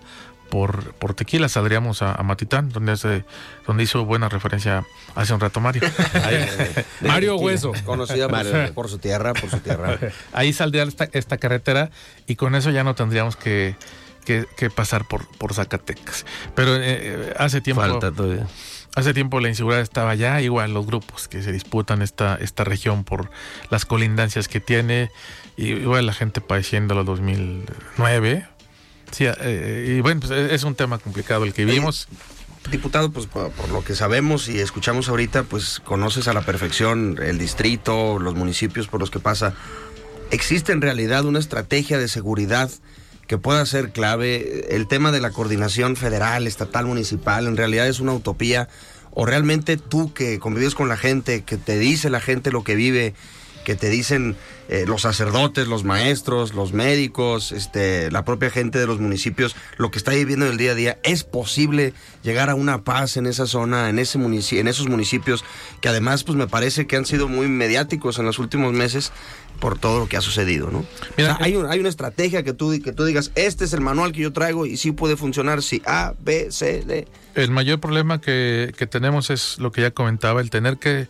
por, 0.50 0.94
por 0.94 1.14
Tequila. 1.14 1.50
Saldríamos 1.50 2.02
a, 2.02 2.14
a 2.14 2.24
Matitán, 2.24 2.70
donde, 2.70 2.92
hace, 2.92 3.26
donde 3.66 3.84
hizo 3.84 4.06
buena 4.06 4.30
referencia 4.30 4.86
hace 5.16 5.34
un 5.34 5.40
rato 5.40 5.60
Mario. 5.60 5.82
Mario 7.02 7.38
Hueso. 7.38 7.72
Conocida 7.86 8.28
por, 8.30 8.44
su- 8.46 8.74
por 8.74 8.90
su 8.90 8.98
tierra, 9.00 9.34
por 9.34 9.50
su 9.50 9.60
tierra. 9.60 9.98
Ahí 10.34 10.54
saldría 10.54 10.84
esta, 10.84 11.10
esta 11.12 11.38
carretera 11.38 11.90
y 12.28 12.36
con 12.36 12.54
eso 12.56 12.70
ya 12.70 12.84
no 12.84 12.96
tendríamos 12.96 13.36
que, 13.36 13.76
que- 14.26 14.46
que 14.58 14.70
pasar 14.70 15.08
por, 15.08 15.28
por 15.38 15.54
Zacatecas. 15.54 16.26
Pero 16.56 16.76
eh, 16.76 17.34
hace 17.38 17.62
tiempo... 17.62 17.82
Falta 17.82 18.12
todavía. 18.12 18.46
Hace 18.96 19.14
tiempo 19.14 19.40
la 19.40 19.48
inseguridad 19.48 19.82
estaba 19.82 20.12
allá, 20.12 20.42
igual 20.42 20.74
los 20.74 20.86
grupos 20.86 21.30
que 21.30 21.42
se 21.42 21.54
disputan 21.54 22.02
esta, 22.02 22.36
esta 22.36 22.66
región 22.66 23.06
por 23.06 23.32
las 23.70 23.86
colindancias 23.86 24.50
que 24.50 24.60
tiene, 24.60 25.12
y 25.56 25.68
igual 25.68 26.06
la 26.06 26.14
gente 26.14 26.42
padeciendo 26.42 26.94
los 26.94 27.06
2009. 27.06 28.48
Sí, 29.12 29.26
eh, 29.28 29.96
y 29.98 30.02
bueno, 30.02 30.20
pues 30.20 30.32
es 30.32 30.64
un 30.64 30.76
tema 30.76 30.98
complicado 30.98 31.46
el 31.46 31.54
que 31.54 31.64
vivimos. 31.64 32.10
Diputado, 32.70 33.12
pues 33.12 33.28
por, 33.28 33.52
por 33.52 33.70
lo 33.70 33.84
que 33.84 33.96
sabemos 33.96 34.50
y 34.50 34.60
escuchamos 34.60 35.08
ahorita, 35.08 35.44
pues 35.44 35.80
conoces 35.80 36.28
a 36.28 36.34
la 36.34 36.42
perfección 36.42 37.18
el 37.22 37.38
distrito, 37.38 38.20
los 38.20 38.36
municipios 38.36 38.88
por 38.88 39.00
los 39.00 39.10
que 39.10 39.20
pasa. 39.20 39.54
¿Existe 40.32 40.72
en 40.74 40.82
realidad 40.82 41.26
una 41.26 41.40
estrategia 41.40 41.98
de 41.98 42.08
seguridad 42.08 42.70
que 43.32 43.38
pueda 43.38 43.66
ser 43.66 43.94
clave? 43.94 44.76
El 44.76 44.88
tema 44.88 45.14
de 45.14 45.22
la 45.22 45.32
coordinación 45.32 45.96
federal, 45.96 46.48
estatal, 46.48 46.86
municipal, 46.86 47.48
en 47.48 47.56
realidad 47.56 47.88
es 47.88 48.02
una 48.02 48.12
utopía. 48.12 48.68
¿O 49.12 49.26
realmente 49.26 49.78
tú 49.78 50.14
que 50.14 50.38
convives 50.38 50.76
con 50.76 50.90
la 50.90 50.98
gente, 50.98 51.46
que 51.46 51.56
te 51.56 51.80
dice 51.80 52.10
la 52.10 52.20
gente 52.20 52.52
lo 52.52 52.66
que 52.66 52.76
vive, 52.76 53.14
que 53.64 53.76
te 53.76 53.90
dicen 53.90 54.36
eh, 54.68 54.84
los 54.86 55.04
sacerdotes, 55.04 55.68
los 55.68 55.86
maestros, 55.86 56.54
los 56.54 56.74
médicos, 56.74 57.54
este, 57.54 58.12
la 58.12 58.26
propia 58.26 58.50
gente 58.50 58.80
de 58.80 58.88
los 58.88 59.00
municipios, 59.00 59.56
lo 59.78 59.92
que 59.92 59.98
está 59.98 60.12
viviendo 60.12 60.46
en 60.46 60.52
el 60.52 60.58
día 60.58 60.72
a 60.72 60.76
día, 60.76 61.00
es 61.04 61.24
posible 61.24 61.94
llegar 62.24 62.50
a 62.50 62.56
una 62.56 62.84
paz 62.84 63.16
en 63.16 63.28
esa 63.28 63.48
zona, 63.48 63.90
en 63.90 63.98
ese 63.98 64.20
en 64.20 64.68
esos 64.68 64.90
municipios 64.90 65.46
que 65.80 65.88
además 65.88 66.26
pues 66.26 66.38
me 66.38 66.48
parece 66.48 66.86
que 66.86 66.98
han 66.98 67.06
sido 67.06 67.28
muy 67.28 67.48
mediáticos 67.48 68.20
en 68.20 68.26
los 68.26 68.40
últimos 68.40 68.74
meses 68.74 69.14
por 69.62 69.80
todo 69.80 70.00
lo 70.00 70.08
que 70.10 70.18
ha 70.18 70.22
sucedido, 70.22 70.70
¿no? 70.72 70.84
Mira, 71.18 71.34
O 71.34 71.38
sea, 71.38 71.46
hay, 71.46 71.56
un- 71.56 71.68
hay 71.68 71.80
una 71.80 71.88
estrategia 71.88 72.44
que 72.44 72.52
tú, 72.52 72.78
que 72.84 72.92
tú 72.92 73.06
digas, 73.06 73.32
este 73.36 73.64
es 73.64 73.72
el 73.72 73.80
manual 73.80 74.12
que 74.12 74.20
yo 74.20 74.34
traigo 74.34 74.66
y 74.66 74.76
sí 74.76 74.92
puede 74.92 75.16
funcionar 75.16 75.62
si 75.62 75.82
A, 75.86 76.14
B, 76.20 76.52
C, 76.52 76.82
D. 76.86 77.08
El 77.36 77.52
mayor 77.52 77.80
problema 77.80 78.20
que, 78.20 78.74
que 78.78 78.88
tenemos 78.88 79.30
es 79.30 79.58
lo 79.60 79.72
que 79.72 79.82
ya 79.82 79.92
comentaba, 79.92 80.42
el 80.42 80.50
tener 80.50 80.78
que 80.78 81.08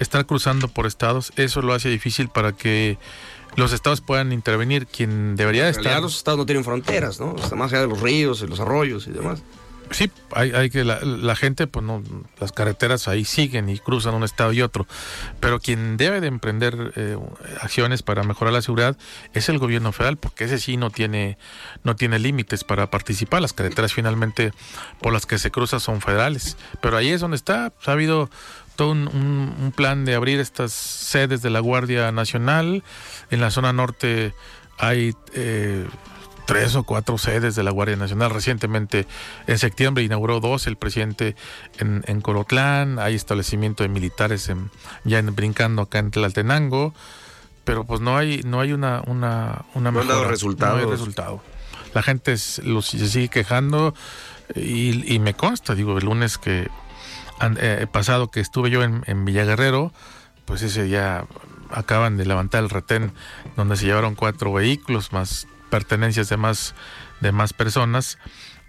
estar 0.00 0.26
cruzando 0.26 0.68
por 0.68 0.86
estados. 0.86 1.32
Eso 1.36 1.62
lo 1.62 1.72
hace 1.72 1.88
difícil 1.88 2.28
para 2.28 2.52
que 2.52 2.98
los 3.56 3.72
estados 3.72 4.00
puedan 4.02 4.32
intervenir. 4.32 4.86
Quien 4.86 5.36
debería 5.36 5.68
En 5.68 5.76
estar... 5.76 6.02
los 6.02 6.16
estados 6.16 6.36
no 6.38 6.44
tienen 6.44 6.64
fronteras, 6.64 7.20
¿no? 7.20 7.36
Está 7.36 7.54
más 7.56 7.72
allá 7.72 7.82
de 7.82 7.88
los 7.88 8.00
ríos 8.00 8.42
y 8.42 8.46
los 8.48 8.60
arroyos 8.60 9.06
y 9.06 9.12
demás. 9.12 9.42
Sí, 9.90 10.10
hay, 10.34 10.52
hay 10.52 10.70
que 10.70 10.84
la, 10.84 11.36
gente, 11.36 11.66
pues 11.66 11.84
no, 11.84 12.02
las 12.40 12.52
carreteras 12.52 13.08
ahí 13.08 13.24
siguen 13.24 13.68
y 13.68 13.78
cruzan 13.78 14.14
un 14.14 14.22
estado 14.22 14.52
y 14.52 14.62
otro, 14.62 14.86
pero 15.40 15.60
quien 15.60 15.96
debe 15.96 16.20
de 16.20 16.28
emprender 16.28 16.92
eh, 16.96 17.18
acciones 17.60 18.02
para 18.02 18.22
mejorar 18.22 18.54
la 18.54 18.62
seguridad 18.62 18.96
es 19.34 19.48
el 19.48 19.58
gobierno 19.58 19.92
federal, 19.92 20.16
porque 20.16 20.44
ese 20.44 20.58
sí 20.58 20.76
no 20.76 20.90
tiene 20.90 21.36
no 21.84 21.96
tiene 21.96 22.18
límites 22.18 22.64
para 22.64 22.90
participar. 22.90 23.42
Las 23.42 23.52
carreteras 23.52 23.92
finalmente 23.92 24.52
por 25.00 25.12
las 25.12 25.26
que 25.26 25.38
se 25.38 25.50
cruza 25.50 25.78
son 25.78 26.00
federales, 26.00 26.56
pero 26.80 26.96
ahí 26.96 27.10
es 27.10 27.20
donde 27.20 27.36
está. 27.36 27.72
Ha 27.84 27.92
habido 27.92 28.30
todo 28.76 28.92
un 28.92 29.72
plan 29.76 30.06
de 30.06 30.14
abrir 30.14 30.40
estas 30.40 30.72
sedes 30.72 31.42
de 31.42 31.50
la 31.50 31.60
Guardia 31.60 32.10
Nacional. 32.12 32.82
En 33.30 33.40
la 33.40 33.50
zona 33.50 33.72
norte 33.72 34.34
hay 34.78 35.14
eh, 35.34 35.86
tres 36.46 36.74
o 36.76 36.82
cuatro 36.84 37.18
sedes 37.18 37.54
de 37.54 37.62
la 37.62 37.70
Guardia 37.70 37.96
Nacional. 37.96 38.30
Recientemente, 38.30 39.06
en 39.46 39.58
septiembre, 39.58 40.02
inauguró 40.04 40.40
dos 40.40 40.66
el 40.66 40.76
presidente 40.76 41.36
en, 41.78 42.02
en 42.06 42.20
Colotlán. 42.20 42.98
Hay 42.98 43.14
establecimiento 43.14 43.82
de 43.82 43.88
militares 43.88 44.48
en- 44.48 44.70
ya 45.04 45.18
en- 45.18 45.34
brincando 45.34 45.82
acá 45.82 45.98
en 45.98 46.10
Tlaltenango. 46.10 46.94
pero 47.64 47.84
pues 47.84 48.00
no 48.00 48.16
hay 48.16 48.42
no 48.44 48.60
hay 48.60 48.72
una 48.72 49.02
una 49.06 49.64
una 49.74 49.92
No 49.92 50.00
han 50.00 50.08
dado 50.08 50.24
resultados. 50.24 50.78
no 50.80 50.84
hay 50.84 50.90
resultado. 50.90 51.42
La 51.94 52.02
gente 52.02 52.32
es- 52.32 52.60
los- 52.64 52.86
se 52.88 53.06
sigue 53.08 53.28
quejando 53.28 53.94
y, 54.56 55.14
y 55.14 55.18
me 55.20 55.34
consta, 55.34 55.74
digo, 55.76 55.96
el 55.96 56.04
lunes 56.04 56.38
que 56.38 56.68
eh, 57.60 57.86
pasado 57.90 58.30
que 58.32 58.40
estuve 58.40 58.70
yo 58.70 58.82
en, 58.82 59.02
en 59.06 59.24
Villaguerrero, 59.24 59.92
pues 60.44 60.62
ese 60.62 60.84
día 60.84 61.24
acaban 61.70 62.16
de 62.16 62.26
levantar 62.26 62.62
el 62.64 62.70
retén 62.70 63.12
donde 63.56 63.76
se 63.76 63.86
llevaron 63.86 64.14
cuatro 64.16 64.52
vehículos 64.52 65.12
más 65.12 65.46
pertenencias 65.72 66.28
de 66.28 66.36
más 66.36 66.74
de 67.22 67.32
más 67.32 67.54
personas 67.54 68.18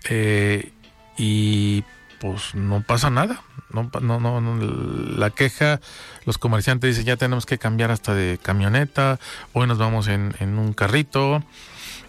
eh, 0.10 0.72
y 1.18 1.84
pues 2.22 2.56
no 2.56 2.82
pasa 2.82 3.10
nada 3.10 3.42
no, 3.72 3.92
no, 4.00 4.22
no, 4.22 4.40
no, 4.40 4.56
la 5.18 5.30
queja 5.32 5.82
los 6.24 6.38
comerciantes 6.38 6.92
dicen 6.92 7.06
ya 7.06 7.18
tenemos 7.18 7.46
que 7.46 7.58
cambiar 7.58 7.92
hasta 7.92 8.16
de 8.16 8.40
camioneta 8.42 9.20
hoy 9.52 9.68
nos 9.68 9.80
vamos 9.80 10.08
en, 10.08 10.34
en 10.40 10.58
un 10.58 10.72
carrito 10.72 11.44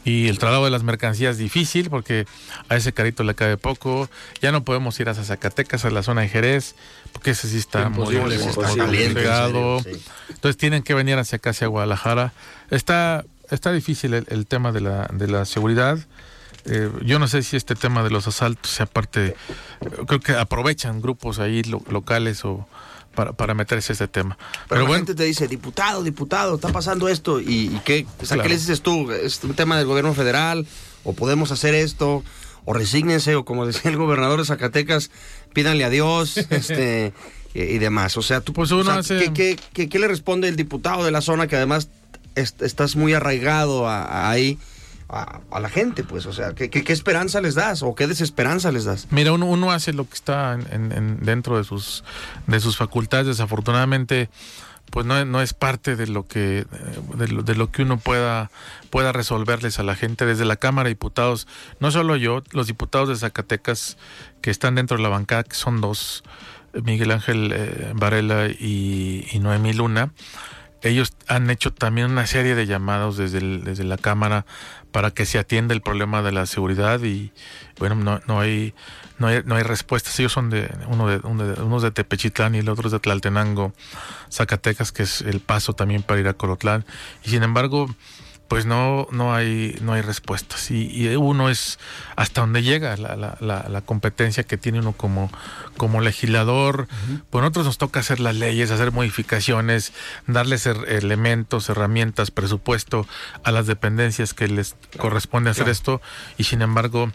y 0.04 0.28
el 0.28 0.38
traslado 0.38 0.66
de 0.66 0.70
las 0.70 0.84
mercancías 0.84 1.32
es 1.32 1.38
difícil 1.38 1.90
porque 1.90 2.26
a 2.68 2.76
ese 2.76 2.92
carrito 2.92 3.24
le 3.24 3.34
cabe 3.34 3.56
poco. 3.56 4.10
Ya 4.42 4.52
no 4.52 4.62
podemos 4.62 5.00
ir 5.00 5.08
hasta 5.08 5.24
Zacatecas, 5.24 5.86
a 5.86 5.90
la 5.90 6.02
zona 6.02 6.20
de 6.20 6.28
Jerez, 6.28 6.74
porque 7.12 7.30
ese 7.30 7.48
sí 7.48 7.56
está 7.56 7.88
muy, 7.88 8.14
complicado. 8.14 9.80
sí. 9.80 9.92
Entonces 10.28 10.58
tienen 10.58 10.82
que 10.82 10.92
venir 10.92 11.16
hacia 11.16 11.36
acá, 11.36 11.50
hacia 11.50 11.68
Guadalajara. 11.68 12.34
Está, 12.70 13.24
está 13.50 13.72
difícil 13.72 14.14
el, 14.14 14.26
el 14.28 14.46
tema 14.46 14.72
de 14.72 14.80
la, 14.80 15.08
de 15.12 15.26
la 15.28 15.44
seguridad. 15.44 15.98
Eh, 16.66 16.90
yo 17.04 17.18
no 17.18 17.28
sé 17.28 17.42
si 17.42 17.56
este 17.56 17.74
tema 17.74 18.02
de 18.02 18.10
los 18.10 18.26
asaltos 18.26 18.70
sea 18.70 18.86
parte, 18.86 19.34
creo 20.06 20.20
que 20.20 20.32
aprovechan 20.32 21.02
grupos 21.02 21.38
ahí 21.38 21.62
lo- 21.62 21.82
locales 21.90 22.44
o 22.44 22.66
para, 23.14 23.32
para 23.32 23.52
meterse 23.54 23.92
a 23.92 23.94
este 23.94 24.08
tema. 24.08 24.36
Pero, 24.38 24.66
Pero, 24.68 24.80
la 24.82 24.86
bueno, 24.88 24.98
gente 25.06 25.14
te 25.14 25.24
dice, 25.24 25.46
diputado, 25.46 26.02
diputado, 26.02 26.54
está 26.54 26.70
pasando 26.70 27.08
esto. 27.08 27.38
¿Y, 27.40 27.66
y 27.76 27.80
qué? 27.84 28.06
O 28.20 28.24
sea, 28.24 28.36
Claro. 28.36 28.42
¿qué 28.44 28.48
les 28.48 28.60
dices 28.62 28.80
tú? 28.80 29.12
¿Es 29.12 29.44
un 29.44 29.54
tema 29.54 29.76
del 29.76 29.86
gobierno 29.86 30.14
federal? 30.14 30.66
¿O 31.04 31.12
podemos 31.12 31.50
hacer 31.52 31.74
esto? 31.74 32.24
¿O 32.64 32.72
resígnense? 32.72 33.34
O 33.36 33.44
como 33.44 33.66
decía 33.66 33.90
el 33.90 33.98
gobernador 33.98 34.40
de 34.40 34.46
Zacatecas, 34.46 35.10
pídanle 35.52 35.84
a 35.84 35.90
Dios 35.90 36.36
este, 36.50 37.12
y, 37.52 37.60
y 37.60 37.78
demás. 37.78 38.16
O 38.16 38.22
sea, 38.22 38.40
tú, 38.40 38.52
Pues 38.54 38.70
uno 38.70 38.80
o 38.80 38.84
sea, 38.84 38.94
hace- 39.00 39.18
¿qué, 39.18 39.32
qué, 39.34 39.58
qué- 39.74 39.88
qué 39.90 39.98
le 39.98 40.08
responde 40.08 40.48
el 40.48 40.56
diputado 40.56 41.04
de 41.04 41.10
la 41.10 41.20
zona 41.20 41.46
que 41.46 41.56
además 41.56 41.90
est- 42.34 42.62
estás 42.62 42.96
muy 42.96 43.14
arraigado 43.14 43.88
a, 43.88 44.30
ahí? 44.30 44.58
A, 45.08 45.40
a 45.50 45.60
la 45.60 45.68
gente, 45.68 46.02
pues, 46.02 46.24
o 46.26 46.32
sea, 46.32 46.54
¿qué, 46.54 46.70
qué, 46.70 46.92
esperanza 46.92 47.40
les 47.42 47.54
das 47.54 47.82
o 47.82 47.94
qué 47.94 48.06
desesperanza 48.06 48.72
les 48.72 48.84
das? 48.84 49.06
Mira, 49.10 49.32
uno, 49.32 49.44
uno 49.46 49.70
hace 49.70 49.92
lo 49.92 50.08
que 50.08 50.14
está 50.14 50.54
en, 50.54 50.66
en- 50.72 50.92
en- 50.92 51.18
dentro 51.24 51.58
de 51.58 51.64
sus, 51.64 52.04
de 52.46 52.58
sus 52.58 52.76
facultades. 52.78 53.26
Desafortunadamente, 53.26 54.30
pues 54.90 55.04
no, 55.06 55.22
no 55.26 55.42
es 55.42 55.52
parte 55.52 55.94
de 55.96 56.06
lo 56.06 56.26
que 56.26 56.66
de 57.16 57.28
lo, 57.28 57.42
de 57.42 57.54
lo 57.54 57.70
que 57.70 57.82
uno 57.82 57.98
pueda 57.98 58.50
pueda 58.90 59.12
resolverles 59.12 59.78
a 59.78 59.82
la 59.82 59.94
gente 59.94 60.24
desde 60.24 60.44
la 60.46 60.56
Cámara 60.56 60.88
de 60.88 60.94
Diputados. 60.94 61.46
No 61.80 61.90
solo 61.90 62.16
yo, 62.16 62.42
los 62.52 62.66
diputados 62.66 63.08
de 63.10 63.16
Zacatecas 63.16 63.98
que 64.40 64.50
están 64.50 64.74
dentro 64.74 64.96
de 64.96 65.02
la 65.02 65.08
bancada, 65.10 65.42
que 65.44 65.54
son 65.56 65.80
dos, 65.80 66.22
Miguel 66.82 67.10
Ángel 67.10 67.52
eh, 67.54 67.92
Varela 67.94 68.46
y, 68.48 69.26
y 69.32 69.38
Noemí 69.38 69.74
Luna. 69.74 70.12
Ellos 70.84 71.14
han 71.28 71.50
hecho 71.50 71.72
también 71.72 72.10
una 72.10 72.26
serie 72.26 72.54
de 72.54 72.66
llamados 72.66 73.16
desde, 73.16 73.40
desde 73.40 73.84
la 73.84 73.96
Cámara 73.96 74.44
para 74.92 75.10
que 75.10 75.26
se 75.26 75.38
atienda 75.38 75.74
el 75.74 75.80
problema 75.80 76.22
de 76.22 76.30
la 76.30 76.46
seguridad 76.46 77.02
y 77.02 77.32
bueno, 77.78 77.96
no, 77.96 78.20
no 78.26 78.38
hay 78.38 78.74
no 79.18 79.28
hay, 79.28 79.42
no 79.44 79.56
hay 79.56 79.62
respuestas. 79.62 80.18
Ellos 80.18 80.32
son 80.32 80.50
de 80.50 80.70
uno 80.88 81.08
de, 81.08 81.20
uno 81.24 81.46
de 81.46 81.62
unos 81.62 81.82
de 81.82 81.90
Tepechitlán 81.90 82.54
y 82.54 82.58
el 82.58 82.68
otro 82.68 82.90
de 82.90 82.98
Tlaltenango, 82.98 83.72
Zacatecas, 84.30 84.92
que 84.92 85.04
es 85.04 85.20
el 85.22 85.40
paso 85.40 85.72
también 85.72 86.02
para 86.02 86.20
ir 86.20 86.28
a 86.28 86.34
Colotlán. 86.34 86.84
Y 87.24 87.30
sin 87.30 87.42
embargo, 87.42 87.88
pues 88.48 88.66
no, 88.66 89.06
no 89.10 89.34
hay, 89.34 89.76
no 89.80 89.94
hay 89.94 90.02
respuestas. 90.02 90.70
Y, 90.70 90.86
y 90.90 91.16
uno 91.16 91.48
es 91.50 91.78
hasta 92.14 92.42
donde 92.42 92.62
llega 92.62 92.96
la, 92.96 93.16
la, 93.16 93.36
la, 93.40 93.66
la 93.68 93.80
competencia 93.80 94.44
que 94.44 94.56
tiene 94.58 94.78
uno 94.80 94.92
como, 94.92 95.30
como 95.76 96.00
legislador. 96.00 96.86
Pues 97.30 97.40
a 97.40 97.42
nosotros 97.42 97.66
nos 97.66 97.78
toca 97.78 98.00
hacer 98.00 98.20
las 98.20 98.36
leyes, 98.36 98.70
hacer 98.70 98.92
modificaciones, 98.92 99.92
darles 100.26 100.66
her- 100.66 100.88
elementos, 100.88 101.68
herramientas, 101.68 102.30
presupuesto 102.30 103.06
a 103.44 103.50
las 103.50 103.66
dependencias 103.66 104.34
que 104.34 104.46
les 104.48 104.76
corresponde 104.98 105.50
hacer 105.50 105.68
esto. 105.68 106.00
Y 106.36 106.44
sin 106.44 106.62
embargo, 106.62 107.10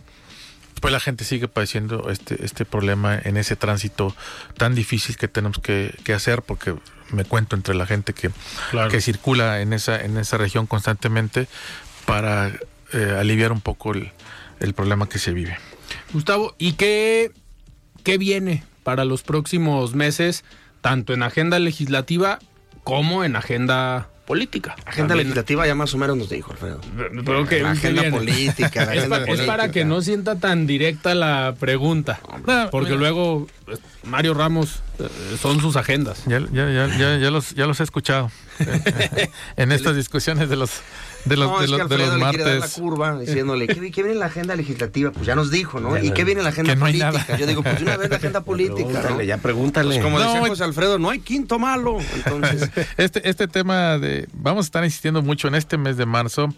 pues 0.81 0.91
la 0.91 0.99
gente 0.99 1.23
sigue 1.23 1.47
padeciendo 1.47 2.09
este, 2.09 2.43
este 2.45 2.65
problema 2.65 3.17
en 3.17 3.37
ese 3.37 3.55
tránsito 3.55 4.15
tan 4.57 4.75
difícil 4.75 5.17
que 5.17 5.27
tenemos 5.27 5.59
que, 5.59 5.93
que 6.03 6.13
hacer 6.13 6.41
porque 6.41 6.75
me 7.11 7.25
cuento 7.25 7.55
entre 7.55 7.75
la 7.75 7.85
gente 7.85 8.13
que, 8.13 8.29
Claro. 8.71 8.89
que 8.89 9.01
circula 9.01 9.61
en 9.61 9.73
esa, 9.73 10.01
en 10.03 10.17
esa 10.17 10.37
región 10.37 10.67
constantemente 10.67 11.47
para 12.05 12.51
eh, 12.93 13.15
aliviar 13.19 13.51
un 13.51 13.61
poco 13.61 13.93
el, 13.93 14.11
el 14.59 14.73
problema 14.73 15.07
que 15.09 15.19
se 15.19 15.31
vive. 15.33 15.57
Gustavo, 16.13 16.55
¿y 16.57 16.73
qué, 16.73 17.31
qué 18.03 18.17
viene 18.17 18.63
para 18.83 19.05
los 19.05 19.23
próximos 19.23 19.93
meses, 19.95 20.43
tanto 20.81 21.13
en 21.13 21.23
agenda 21.23 21.59
legislativa 21.59 22.39
como 22.83 23.23
en 23.23 23.35
agenda 23.35 24.09
política? 24.29 24.75
Agenda 24.85 25.09
También- 25.09 25.17
legislativa 25.27 25.65
ya 25.65 25.73
más 25.73 25.91
o 25.93 25.97
menos 25.97 26.15
nos 26.15 26.29
dijo, 26.29 26.51
Alfredo. 26.51 26.79
Pero 27.25 27.47
que, 27.47 27.61
La 27.63 27.73
¿qué 27.73 27.87
agenda 27.87 28.09
política, 28.11 28.85
la 28.85 28.93
es, 28.93 28.99
agenda 28.99 29.25
pa- 29.25 29.31
es 29.33 29.41
para 29.41 29.71
que 29.71 29.83
no 29.85 30.01
sienta 30.03 30.35
tan 30.35 30.67
directa 30.67 31.15
la 31.15 31.55
pregunta. 31.59 32.19
No, 32.45 32.69
Porque 32.69 32.89
mira. 32.91 32.99
luego 32.99 33.47
eh, 33.67 33.75
Mario 34.03 34.35
Ramos 34.35 34.81
eh, 34.99 35.07
son 35.41 35.59
sus 35.59 35.75
agendas. 35.75 36.23
Ya, 36.27 36.39
ya, 36.53 36.69
ya, 36.69 36.87
ya, 36.95 37.17
ya 37.17 37.31
los, 37.31 37.55
ya 37.55 37.65
los 37.65 37.79
he 37.79 37.83
escuchado 37.83 38.31
en 39.57 39.71
estas 39.71 39.95
discusiones 39.95 40.47
de 40.47 40.55
los, 40.55 40.69
de 41.25 41.37
los, 41.37 41.47
No, 41.49 41.59
de 41.59 41.65
es 41.65 41.71
que 41.71 41.77
los, 41.77 41.89
de 41.89 41.95
Alfredo 41.95 42.17
los 42.17 42.19
le 42.19 42.29
quiere 42.29 42.43
dar 42.43 42.53
la 42.53 42.59
martes. 42.59 42.73
curva 42.79 43.19
diciéndole, 43.19 43.67
¿qué, 43.67 43.75
qué 43.91 44.01
viene 44.01 44.11
en 44.13 44.19
la 44.19 44.25
agenda 44.27 44.55
legislativa? 44.55 45.11
Pues 45.11 45.25
ya 45.25 45.35
nos 45.35 45.51
dijo, 45.51 45.79
¿no? 45.79 45.97
¿Y 45.97 46.11
qué 46.11 46.23
viene 46.23 46.39
en 46.41 46.45
la 46.45 46.49
agenda 46.51 46.73
Que 46.73 46.79
no 46.79 46.85
hay 46.85 46.99
política? 46.99 47.23
nada. 47.27 47.37
Yo 47.37 47.47
digo, 47.47 47.63
pues 47.63 47.81
una 47.81 47.97
vez 47.97 48.09
la 48.09 48.15
agenda 48.17 48.41
política, 48.41 48.83
¿no? 48.87 48.91
Pregúntale, 48.93 49.25
ya 49.25 49.37
pregúntale. 49.37 49.89
Pues 49.89 50.03
como 50.03 50.17
No, 50.19 50.25
decía 50.25 50.39
güey. 50.39 50.49
José 50.51 50.63
Alfredo, 50.63 50.99
no 50.99 51.09
hay 51.09 51.19
quinto 51.19 51.59
malo. 51.59 51.97
Entonces, 52.15 52.69
Este, 52.97 53.29
este 53.29 53.47
tema 53.47 53.97
de. 53.97 54.27
Vamos 54.33 54.65
a 54.65 54.67
estar 54.67 54.83
insistiendo 54.83 55.21
mucho 55.21 55.47
en 55.47 55.55
este 55.55 55.77
mes 55.77 55.97
de 55.97 56.05
marzo. 56.05 56.49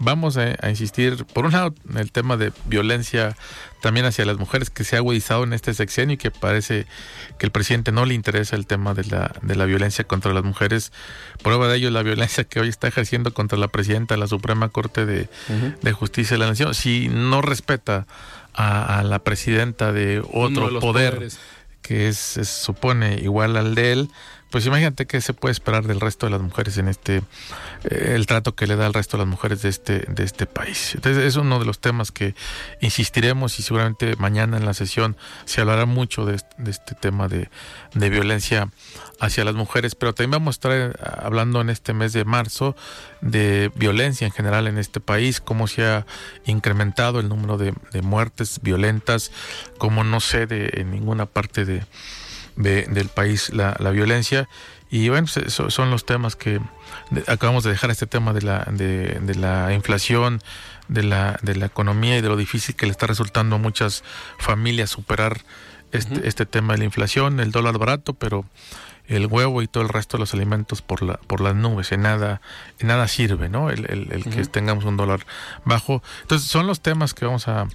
Vamos 0.00 0.36
a, 0.36 0.54
a 0.60 0.70
insistir, 0.70 1.24
por 1.26 1.44
un 1.44 1.52
lado, 1.52 1.74
en 1.90 1.96
el 1.98 2.12
tema 2.12 2.36
de 2.36 2.52
violencia 2.66 3.36
también 3.80 4.06
hacia 4.06 4.24
las 4.24 4.38
mujeres 4.38 4.70
que 4.70 4.84
se 4.84 4.96
ha 4.96 4.98
agudizado 4.98 5.44
en 5.44 5.52
este 5.52 5.74
sexenio 5.74 6.14
y 6.14 6.16
que 6.16 6.30
parece 6.30 6.86
que 7.38 7.46
el 7.46 7.52
presidente 7.52 7.92
no 7.92 8.04
le 8.04 8.14
interesa 8.14 8.56
el 8.56 8.66
tema 8.66 8.94
de 8.94 9.04
la, 9.04 9.32
de 9.42 9.54
la 9.54 9.64
violencia 9.64 10.04
contra 10.04 10.32
las 10.32 10.44
mujeres. 10.44 10.92
Prueba 11.42 11.68
de 11.68 11.76
ello 11.76 11.90
la 11.90 12.02
violencia 12.02 12.44
que 12.44 12.60
hoy 12.60 12.68
está 12.68 12.88
ejerciendo 12.88 13.32
contra 13.32 13.58
la 13.58 13.68
presidenta 13.68 14.14
de 14.14 14.20
la 14.20 14.26
Suprema 14.26 14.68
Corte 14.68 15.06
de, 15.06 15.28
de 15.82 15.92
Justicia 15.92 16.34
de 16.34 16.38
la 16.38 16.48
Nación. 16.48 16.74
Si 16.74 17.08
no 17.08 17.42
respeta 17.42 18.06
a, 18.54 18.98
a 18.98 19.02
la 19.04 19.20
presidenta 19.20 19.92
de 19.92 20.20
otro 20.32 20.70
de 20.70 20.80
poder 20.80 21.14
poderes. 21.14 21.38
que 21.82 22.08
es, 22.08 22.16
se 22.18 22.44
supone 22.44 23.20
igual 23.22 23.56
al 23.56 23.74
de 23.74 23.92
él, 23.92 24.10
pues 24.50 24.64
imagínate 24.66 25.06
qué 25.06 25.20
se 25.20 25.34
puede 25.34 25.52
esperar 25.52 25.86
del 25.86 26.00
resto 26.00 26.26
de 26.26 26.32
las 26.32 26.40
mujeres 26.40 26.78
en 26.78 26.88
este, 26.88 27.16
eh, 27.84 28.12
el 28.14 28.26
trato 28.26 28.54
que 28.54 28.66
le 28.66 28.76
da 28.76 28.86
al 28.86 28.94
resto 28.94 29.16
de 29.16 29.24
las 29.24 29.30
mujeres 29.30 29.62
de 29.62 29.68
este, 29.68 29.98
de 30.08 30.24
este 30.24 30.46
país. 30.46 30.94
Entonces 30.94 31.22
es 31.24 31.36
uno 31.36 31.58
de 31.58 31.64
los 31.66 31.78
temas 31.80 32.12
que 32.12 32.34
insistiremos 32.80 33.58
y 33.58 33.62
seguramente 33.62 34.16
mañana 34.16 34.56
en 34.56 34.64
la 34.66 34.74
sesión 34.74 35.16
se 35.44 35.60
hablará 35.60 35.84
mucho 35.86 36.24
de, 36.24 36.36
este- 36.36 36.56
de 36.58 36.72
tema 37.00 37.28
de, 37.28 37.50
de 37.94 38.10
violencia 38.10 38.70
hacia 39.20 39.44
las 39.44 39.54
mujeres, 39.54 39.94
pero 39.94 40.14
también 40.14 40.30
vamos 40.32 40.54
a 40.54 40.56
estar 40.56 40.72
eh, 40.72 40.92
hablando 41.20 41.60
en 41.60 41.70
este 41.70 41.92
mes 41.92 42.12
de 42.12 42.24
marzo 42.24 42.76
de 43.20 43.70
violencia 43.74 44.26
en 44.26 44.32
general 44.32 44.66
en 44.68 44.78
este 44.78 45.00
país, 45.00 45.40
cómo 45.40 45.66
se 45.66 45.84
ha 45.84 46.06
incrementado 46.46 47.20
el 47.20 47.28
número 47.28 47.58
de, 47.58 47.74
de 47.92 48.02
muertes 48.02 48.60
violentas, 48.62 49.30
como 49.78 50.04
no 50.04 50.20
cede 50.20 50.80
en 50.80 50.90
ninguna 50.90 51.26
parte 51.26 51.64
de, 51.64 51.84
de- 52.58 52.84
del 52.86 53.08
país 53.08 53.50
la, 53.54 53.74
la 53.78 53.90
violencia. 53.90 54.48
Y 54.90 55.08
bueno, 55.08 55.26
pues, 55.32 55.52
son 55.52 55.90
los 55.90 56.04
temas 56.06 56.34
que 56.36 56.60
acabamos 57.26 57.62
de 57.64 57.70
dejar 57.70 57.90
este 57.90 58.06
tema 58.06 58.32
de 58.32 58.42
la, 58.42 58.66
de, 58.70 59.18
de 59.20 59.34
la 59.34 59.72
inflación, 59.74 60.40
de 60.88 61.02
la, 61.02 61.38
de 61.42 61.54
la 61.56 61.66
economía 61.66 62.16
y 62.16 62.20
de 62.22 62.28
lo 62.28 62.36
difícil 62.36 62.74
que 62.74 62.86
le 62.86 62.92
está 62.92 63.06
resultando 63.06 63.56
a 63.56 63.58
muchas 63.58 64.02
familias 64.38 64.88
superar 64.90 65.42
este, 65.92 66.26
este 66.26 66.46
tema 66.46 66.72
de 66.72 66.78
la 66.78 66.84
inflación, 66.84 67.40
el 67.40 67.50
dólar 67.52 67.76
barato, 67.78 68.14
pero 68.14 68.44
el 69.08 69.26
huevo 69.26 69.62
y 69.62 69.66
todo 69.68 69.82
el 69.82 69.88
resto 69.88 70.16
de 70.16 70.20
los 70.20 70.34
alimentos 70.34 70.82
por 70.82 71.02
la 71.02 71.16
por 71.26 71.40
las 71.40 71.54
nubes 71.54 71.90
en 71.92 72.02
nada 72.02 72.40
en 72.78 72.88
nada 72.88 73.08
sirve 73.08 73.48
no 73.48 73.70
el, 73.70 73.86
el- 73.90 74.12
el 74.12 74.24
que 74.24 74.44
tengamos 74.44 74.84
un 74.84 74.96
dólar 74.96 75.26
bajo. 75.64 76.02
Entonces 76.22 76.48
son 76.48 76.66
los 76.66 76.80
temas 76.80 77.14
que 77.14 77.24
vamos 77.24 77.48
a, 77.48 77.66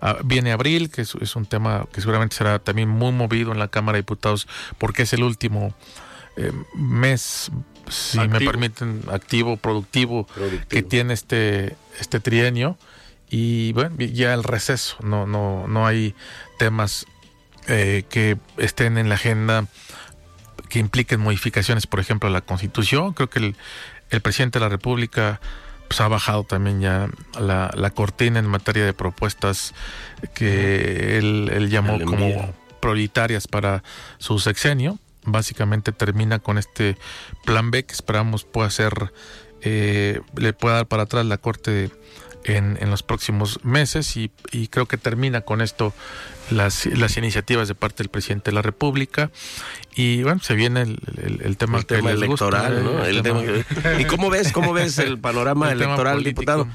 a- 0.00 0.16
viene 0.22 0.52
abril 0.52 0.90
que 0.90 1.02
es, 1.02 1.14
es 1.20 1.34
un 1.34 1.46
tema 1.46 1.86
que 1.92 2.00
seguramente 2.00 2.36
será 2.36 2.58
también 2.58 2.88
muy 2.88 3.10
movido 3.12 3.52
en 3.52 3.58
la 3.58 3.68
cámara 3.68 3.96
de 3.96 4.02
diputados 4.02 4.46
porque 4.78 5.02
es 5.02 5.12
el 5.14 5.22
último 5.22 5.74
eh, 6.36 6.52
mes 6.74 7.50
si 7.88 8.18
me 8.18 8.38
permiten 8.46 9.02
activo 9.10 9.56
productivo, 9.56 10.26
que 10.68 10.82
tiene 10.82 11.14
este 11.14 11.76
este 12.00 12.20
trienio. 12.20 12.78
Y 13.28 13.72
bueno 13.72 13.96
ya 13.98 14.34
el 14.34 14.44
receso 14.44 14.96
no 15.02 15.26
no 15.26 15.66
no 15.66 15.86
hay 15.86 16.14
temas 16.58 17.06
eh, 17.66 18.04
que 18.10 18.36
estén 18.58 18.98
en 18.98 19.08
la 19.08 19.14
agenda 19.16 19.66
que 20.72 20.78
impliquen 20.78 21.20
modificaciones, 21.20 21.86
por 21.86 22.00
ejemplo, 22.00 22.30
a 22.30 22.32
la 22.32 22.40
Constitución. 22.40 23.12
Creo 23.12 23.28
que 23.28 23.40
el, 23.40 23.56
el 24.08 24.22
presidente 24.22 24.58
de 24.58 24.64
la 24.64 24.70
República 24.70 25.38
pues 25.86 26.00
ha 26.00 26.08
bajado 26.08 26.44
también 26.44 26.80
ya 26.80 27.10
la, 27.38 27.70
la 27.74 27.90
cortina 27.90 28.38
en 28.38 28.46
materia 28.46 28.82
de 28.86 28.94
propuestas 28.94 29.74
que 30.34 31.18
él, 31.18 31.50
él 31.52 31.68
llamó 31.68 32.00
como 32.02 32.54
prioritarias 32.80 33.46
para 33.46 33.82
su 34.16 34.38
sexenio. 34.38 34.98
Básicamente 35.24 35.92
termina 35.92 36.38
con 36.38 36.56
este 36.56 36.96
plan 37.44 37.70
B 37.70 37.84
que 37.84 37.92
esperamos 37.92 38.44
pueda 38.44 38.70
ser, 38.70 39.12
eh, 39.60 40.22
le 40.34 40.54
pueda 40.54 40.76
dar 40.76 40.86
para 40.86 41.02
atrás 41.02 41.26
la 41.26 41.36
Corte 41.36 41.90
en, 42.44 42.78
en 42.80 42.88
los 42.88 43.02
próximos 43.02 43.62
meses 43.62 44.16
y, 44.16 44.30
y 44.50 44.68
creo 44.68 44.86
que 44.86 44.96
termina 44.96 45.42
con 45.42 45.60
esto 45.60 45.92
las, 46.52 46.86
las 46.86 47.16
iniciativas 47.16 47.68
de 47.68 47.74
parte 47.74 48.02
del 48.02 48.08
presidente 48.08 48.50
de 48.50 48.54
la 48.54 48.62
República 48.62 49.30
y 49.94 50.22
bueno, 50.22 50.40
se 50.40 50.54
viene 50.54 50.82
el, 50.82 50.98
el- 51.22 51.40
el 51.42 51.56
tema 51.56 51.78
el 51.78 51.86
tema 51.86 52.10
gusta, 52.12 52.24
electoral, 52.24 52.84
¿no? 52.84 53.04
el 53.04 53.16
El 53.16 53.22
tema- 53.22 53.40
tema- 53.40 54.00
¿Y 54.00 54.04
cómo 54.04 54.30
ves, 54.30 54.52
cómo 54.52 54.72
ves 54.72 54.98
el 54.98 55.18
panorama 55.18 55.70
electoral, 55.72 56.14
político. 56.18 56.40
diputado? 56.40 56.68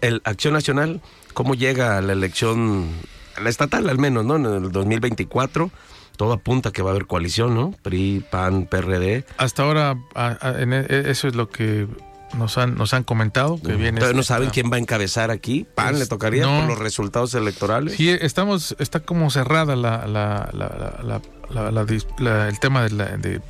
El 0.00 0.20
Acción 0.24 0.54
Nacional, 0.54 1.00
¿cómo 1.34 1.54
llega 1.54 1.98
a 1.98 2.00
la 2.02 2.12
elección, 2.12 2.88
a 3.36 3.40
la 3.40 3.48
estatal 3.50 3.88
al 3.88 3.98
menos, 3.98 4.24
¿no? 4.24 4.36
En 4.36 4.46
el 4.64 4.72
2024, 4.72 5.70
todo 6.16 6.32
apunta 6.32 6.72
que 6.72 6.82
va 6.82 6.90
a 6.90 6.94
haber 6.94 7.06
coalición, 7.06 7.54
¿no? 7.54 7.70
PRI, 7.82 8.24
PAN, 8.28 8.66
PRD. 8.66 9.24
Hasta 9.36 9.62
ahora, 9.62 9.96
a- 10.16 10.36
a- 10.40 10.60
en 10.60 10.72
e- 10.72 10.86
eso 10.88 11.28
es 11.28 11.36
lo 11.36 11.48
que 11.48 11.86
nos 12.34 12.58
han, 12.58 12.74
nos 12.76 12.92
han 12.94 13.04
comentado, 13.04 13.60
que 13.60 13.74
viene... 13.74 14.00
No 14.00 14.06
esta- 14.06 14.22
saben 14.22 14.50
quién 14.50 14.70
va 14.70 14.76
a 14.76 14.78
encabezar 14.78 15.30
aquí. 15.30 15.66
¿PAN 15.74 15.88
Pues, 15.90 16.00
le 16.00 16.06
tocaría 16.06 16.42
no. 16.46 16.60
por 16.60 16.68
los 16.68 16.78
resultados 16.78 17.34
electorales? 17.34 17.94
Sí, 17.96 18.08
estamos, 18.10 18.76
está 18.78 19.00
como 19.00 19.30
cerrada 19.30 19.76
la, 19.76 20.06
la, 20.06 20.48
la, 20.52 21.00
la- 21.02 21.20
la- 21.50 21.70
la 21.72 21.84
dis- 21.86 22.06
la- 22.18 22.48
el 22.48 22.58
tema 22.60 22.82
de, 22.82 22.90
la, 22.90 23.04
de 23.16 23.40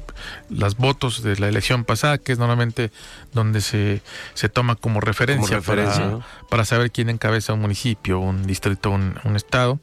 las 0.50 0.76
votos 0.76 1.22
de 1.22 1.36
la 1.36 1.48
elección 1.48 1.84
pasada, 1.84 2.18
que 2.18 2.32
es 2.32 2.38
normalmente 2.38 2.90
donde 3.32 3.60
se, 3.60 4.02
se 4.34 4.48
toma 4.48 4.74
como 4.76 5.00
referencia, 5.00 5.56
referencia, 5.56 5.98
para, 6.04 6.10
¿no? 6.10 6.24
para 6.48 6.64
saber 6.64 6.90
quién 6.92 7.08
encabeza 7.10 7.52
un 7.54 7.60
municipio, 7.60 8.18
un 8.20 8.46
distrito, 8.46 8.90
un, 8.90 9.14
un 9.24 9.36
estado. 9.36 9.80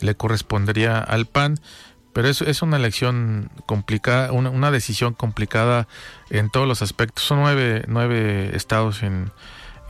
Le 0.00 0.14
correspondería 0.14 0.98
al 0.98 1.26
PAN. 1.26 1.58
Pero 2.16 2.28
es, 2.28 2.40
es 2.40 2.62
una 2.62 2.78
elección 2.78 3.50
complicada, 3.66 4.32
una, 4.32 4.48
una 4.48 4.70
decisión 4.70 5.12
complicada 5.12 5.86
en 6.30 6.48
todos 6.48 6.66
los 6.66 6.80
aspectos. 6.80 7.22
Son 7.26 7.40
nueve, 7.40 7.84
nueve 7.88 8.56
estados 8.56 9.02
en, 9.02 9.30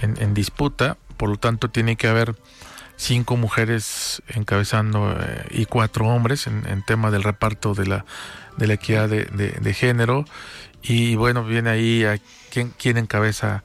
en, 0.00 0.34
disputa, 0.34 0.96
por 1.18 1.28
lo 1.28 1.36
tanto 1.36 1.70
tiene 1.70 1.94
que 1.94 2.08
haber 2.08 2.34
cinco 2.96 3.36
mujeres 3.36 4.22
encabezando 4.26 5.16
eh, 5.20 5.46
y 5.50 5.66
cuatro 5.66 6.08
hombres 6.08 6.48
en, 6.48 6.66
en 6.66 6.82
tema 6.84 7.12
del 7.12 7.22
reparto 7.22 7.74
de 7.74 7.86
la, 7.86 8.04
de 8.56 8.66
la 8.66 8.74
equidad 8.74 9.08
de, 9.08 9.26
de- 9.26 9.56
de 9.60 9.72
género. 9.74 10.24
Y 10.82 11.14
bueno, 11.14 11.44
viene 11.44 11.70
ahí 11.70 12.04
a 12.04 12.18
quién, 12.50 12.74
quién 12.76 12.96
encabeza 12.98 13.62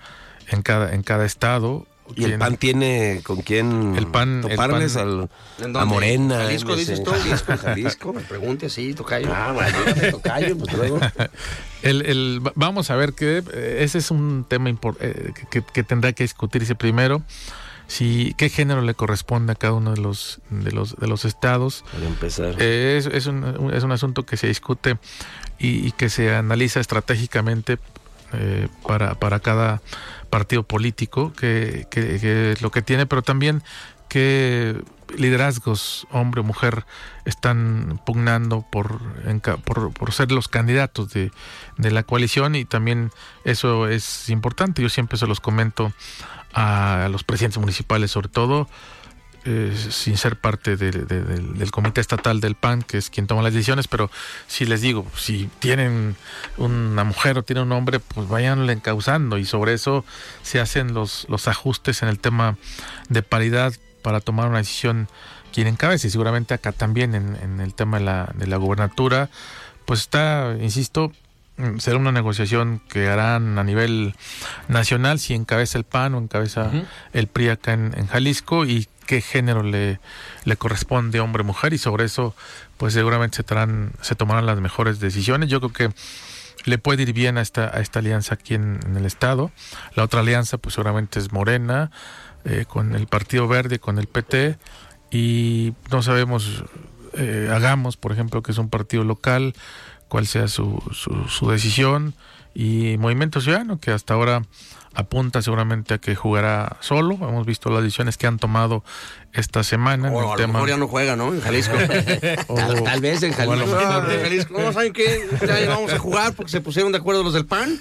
en 0.49 0.61
cada, 0.61 0.93
en 0.93 1.01
cada 1.01 1.25
estado. 1.25 1.87
¿Y 2.15 2.23
el 2.25 2.37
PAN 2.37 2.57
tiene 2.57 3.21
con 3.23 3.41
quién 3.41 3.95
El 3.97 4.07
PAN- 4.07 4.43
el 4.43 4.49
toparles 4.51 4.93
PAN- 4.93 5.07
al- 5.07 5.29
¿En 5.65 5.73
a? 5.73 5.85
Morena? 5.85 6.35
Jalisco, 6.39 6.75
dices 6.75 7.03
tú. 7.03 7.11
Jalisco, 7.11 7.57
Jalisco. 7.57 8.13
Me 8.13 8.21
pregunte 8.21 8.65
así, 8.67 8.93
tocayo. 8.93 9.29
Ah, 9.33 9.51
bueno, 9.53 10.11
tocayo, 10.11 10.57
pues 10.57 10.73
luego. 10.73 10.99
El, 11.83 12.05
el- 12.05 12.41
va- 12.45 12.53
vamos 12.55 12.91
a 12.91 12.95
ver 12.95 13.13
que 13.13 13.43
eh, 13.53 13.77
ese 13.81 13.97
es 13.97 14.11
un 14.11 14.45
tema 14.47 14.69
eh, 14.69 15.33
que, 15.49 15.63
que 15.63 15.83
tendrá 15.83 16.13
que 16.13 16.23
discutirse 16.23 16.75
primero. 16.75 17.23
Si, 17.87 18.33
¿Qué 18.37 18.47
género 18.49 18.81
le 18.81 18.93
corresponde 18.93 19.51
a 19.51 19.55
cada 19.55 19.73
uno 19.73 19.91
de 19.93 19.99
los, 19.99 20.39
de 20.49 20.71
los, 20.71 20.95
de 20.95 21.07
los 21.07 21.25
estados? 21.25 21.83
Para 21.91 22.05
empezar. 22.05 22.55
Eh, 22.59 22.95
es, 22.97 23.07
es 23.07 23.25
un, 23.25 23.43
un- 23.43 23.73
es 23.73 23.83
un 23.83 23.91
asunto 23.91 24.25
que 24.25 24.37
se 24.37 24.47
discute 24.47 24.97
y, 25.59 25.87
y 25.87 25.91
que 25.91 26.07
se 26.09 26.33
analiza 26.33 26.79
estratégicamente 26.79 27.77
eh, 28.33 28.67
para, 28.87 29.15
para 29.15 29.39
cada 29.39 29.81
partido 30.29 30.63
político, 30.63 31.33
que, 31.33 31.87
que- 31.89 32.51
es 32.53 32.61
lo 32.61 32.71
que 32.71 32.81
tiene, 32.81 33.05
pero 33.05 33.21
también 33.21 33.63
qué 34.07 34.81
liderazgos, 35.17 36.07
hombre 36.11 36.41
o 36.41 36.43
mujer, 36.43 36.85
están 37.25 37.99
pugnando 38.05 38.65
por, 38.71 38.99
por, 39.65 39.93
por 39.93 40.11
ser 40.13 40.31
los 40.31 40.47
candidatos 40.47 41.11
de, 41.13 41.31
de 41.77 41.91
la 41.91 42.03
coalición 42.03 42.55
y 42.55 42.65
también 42.65 43.11
eso 43.43 43.87
es 43.87 44.29
importante. 44.29 44.81
Yo 44.81 44.89
siempre 44.89 45.17
se 45.17 45.27
los 45.27 45.39
comento 45.39 45.91
a 46.53 47.07
los 47.11 47.23
presidentes 47.23 47.59
municipales, 47.59 48.11
sobre 48.11 48.29
todo, 48.29 48.69
eh, 49.45 49.75
sin 49.89 50.17
ser 50.17 50.35
parte 50.39 50.77
de- 50.77 50.91
de- 50.91 51.23
del, 51.23 51.71
comité 51.71 51.99
estatal 52.01 52.41
del 52.41 52.55
PAN, 52.55 52.83
que 52.83 52.97
es 52.97 53.09
quien 53.09 53.27
toma 53.27 53.41
las 53.41 53.53
decisiones, 53.53 53.87
pero 53.87 54.11
si 54.47 54.65
les 54.65 54.81
digo, 54.81 55.05
si 55.15 55.49
tienen 55.59 56.15
una 56.57 57.03
mujer 57.03 57.37
o 57.37 57.43
tienen 57.43 57.63
un 57.65 57.71
hombre, 57.71 57.99
pues 57.99 58.27
vayanle 58.27 58.73
encauzando 58.73 59.37
y 59.37 59.45
sobre 59.45 59.73
eso 59.73 60.05
se 60.43 60.59
hacen 60.59 60.93
los, 60.93 61.25
los 61.29 61.47
ajustes 61.47 62.03
en 62.03 62.09
el 62.09 62.19
tema 62.19 62.57
de 63.09 63.23
paridad 63.23 63.73
para 64.03 64.19
tomar 64.19 64.47
una 64.47 64.59
decisión 64.59 65.07
quien 65.53 65.67
encabece. 65.67 66.09
Seguramente 66.09 66.53
acá 66.53 66.71
también 66.71 67.15
en, 67.15 67.35
en 67.35 67.59
el 67.61 67.73
tema 67.73 67.99
de 67.99 68.05
la, 68.05 68.31
de 68.35 68.47
la 68.47 68.57
gubernatura, 68.57 69.29
pues 69.85 70.01
está, 70.01 70.55
insisto, 70.61 71.11
será 71.79 71.97
una 71.97 72.11
negociación 72.11 72.81
que 72.89 73.07
harán 73.09 73.57
a 73.59 73.63
nivel 73.63 74.15
nacional 74.67 75.19
si 75.19 75.33
encabeza 75.33 75.77
el 75.77 75.83
PAN 75.83 76.15
o 76.15 76.17
encabeza 76.19 76.69
el 77.13 77.27
PRI 77.27 77.49
acá 77.49 77.73
en, 77.73 77.93
en 77.97 78.07
Jalisco 78.07 78.65
y 78.65 78.87
qué 79.05 79.21
género 79.21 79.63
le, 79.63 79.99
le 80.45 80.55
corresponde 80.55 81.19
hombre 81.19 81.41
o 81.41 81.45
mujer 81.45 81.73
y 81.73 81.77
sobre 81.77 82.05
eso 82.05 82.35
pues 82.77 82.93
seguramente 82.93 83.37
se, 83.37 83.43
tarán- 83.43 83.91
se 84.01 84.15
tomarán 84.15 84.45
las 84.45 84.59
mejores 84.59 84.99
decisiones. 84.99 85.49
Yo 85.49 85.59
creo 85.59 85.73
que 85.73 85.95
le 86.65 86.77
puede 86.77 87.03
ir 87.03 87.13
bien 87.13 87.37
a 87.37 87.41
esta, 87.41 87.65
a 87.75 87.79
esta 87.81 87.99
alianza 87.99 88.35
aquí 88.35 88.53
en, 88.53 88.79
en 88.85 88.95
el 88.95 89.05
estado. 89.05 89.51
La 89.95 90.03
otra 90.03 90.19
alianza 90.21 90.57
pues 90.57 90.75
seguramente 90.75 91.19
es 91.19 91.31
Morena, 91.31 91.91
eh, 92.45 92.65
con 92.67 92.95
el 92.95 93.07
Partido 93.07 93.47
Verde, 93.47 93.79
con 93.79 93.99
el 93.99 94.07
PT 94.07 94.57
y 95.11 95.73
no 95.91 96.01
sabemos, 96.01 96.63
eh, 97.13 97.49
hagamos 97.53 97.97
por 97.97 98.11
ejemplo 98.13 98.41
que 98.41 98.51
es 98.51 98.57
un 98.57 98.69
partido 98.69 99.03
local, 99.03 99.53
cuál 100.11 100.27
sea 100.27 100.49
su, 100.49 100.83
su, 100.91 101.29
su 101.29 101.49
decisión 101.49 102.13
y 102.53 102.97
Movimiento 102.97 103.39
Ciudadano 103.39 103.79
que 103.79 103.91
hasta 103.91 104.13
ahora 104.13 104.41
apunta 104.93 105.41
seguramente 105.41 105.93
a 105.93 105.97
que 105.99 106.15
jugará 106.15 106.75
solo. 106.81 107.13
Hemos 107.13 107.45
visto 107.45 107.69
las 107.69 107.81
decisiones 107.81 108.17
que 108.17 108.27
han 108.27 108.37
tomado 108.37 108.83
esta 109.33 109.63
semana. 109.63 110.09
en 110.09 110.13
O 110.15 110.19
el 110.19 110.25
a 110.25 110.29
lo 110.31 110.35
tema- 110.35 110.53
mejor 110.53 110.69
ya 110.69 110.77
no 110.77 110.87
juega, 110.87 111.15
¿no? 111.15 111.33
En 111.33 111.41
Jalisco. 111.41 111.73
o- 112.47 112.55
Tal, 112.55 112.83
tal 112.83 113.01
vez 113.01 113.23
en 113.23 113.33
Jalisco. 113.33 113.65
mejor- 113.65 113.83
Ah, 113.83 114.07
en 114.13 114.21
Jalisco. 114.21 114.61
No, 114.61 114.73
¿saben 114.73 114.93
qué? 114.93 115.27
Ya 115.47 115.69
vamos 115.69 115.91
a 115.93 115.99
jugar 115.99 116.33
porque 116.33 116.51
se 116.51 116.61
pusieron 116.61 116.91
de 116.91 116.97
acuerdo 116.99 117.23
los 117.23 117.33
del 117.33 117.45
PAN 117.45 117.77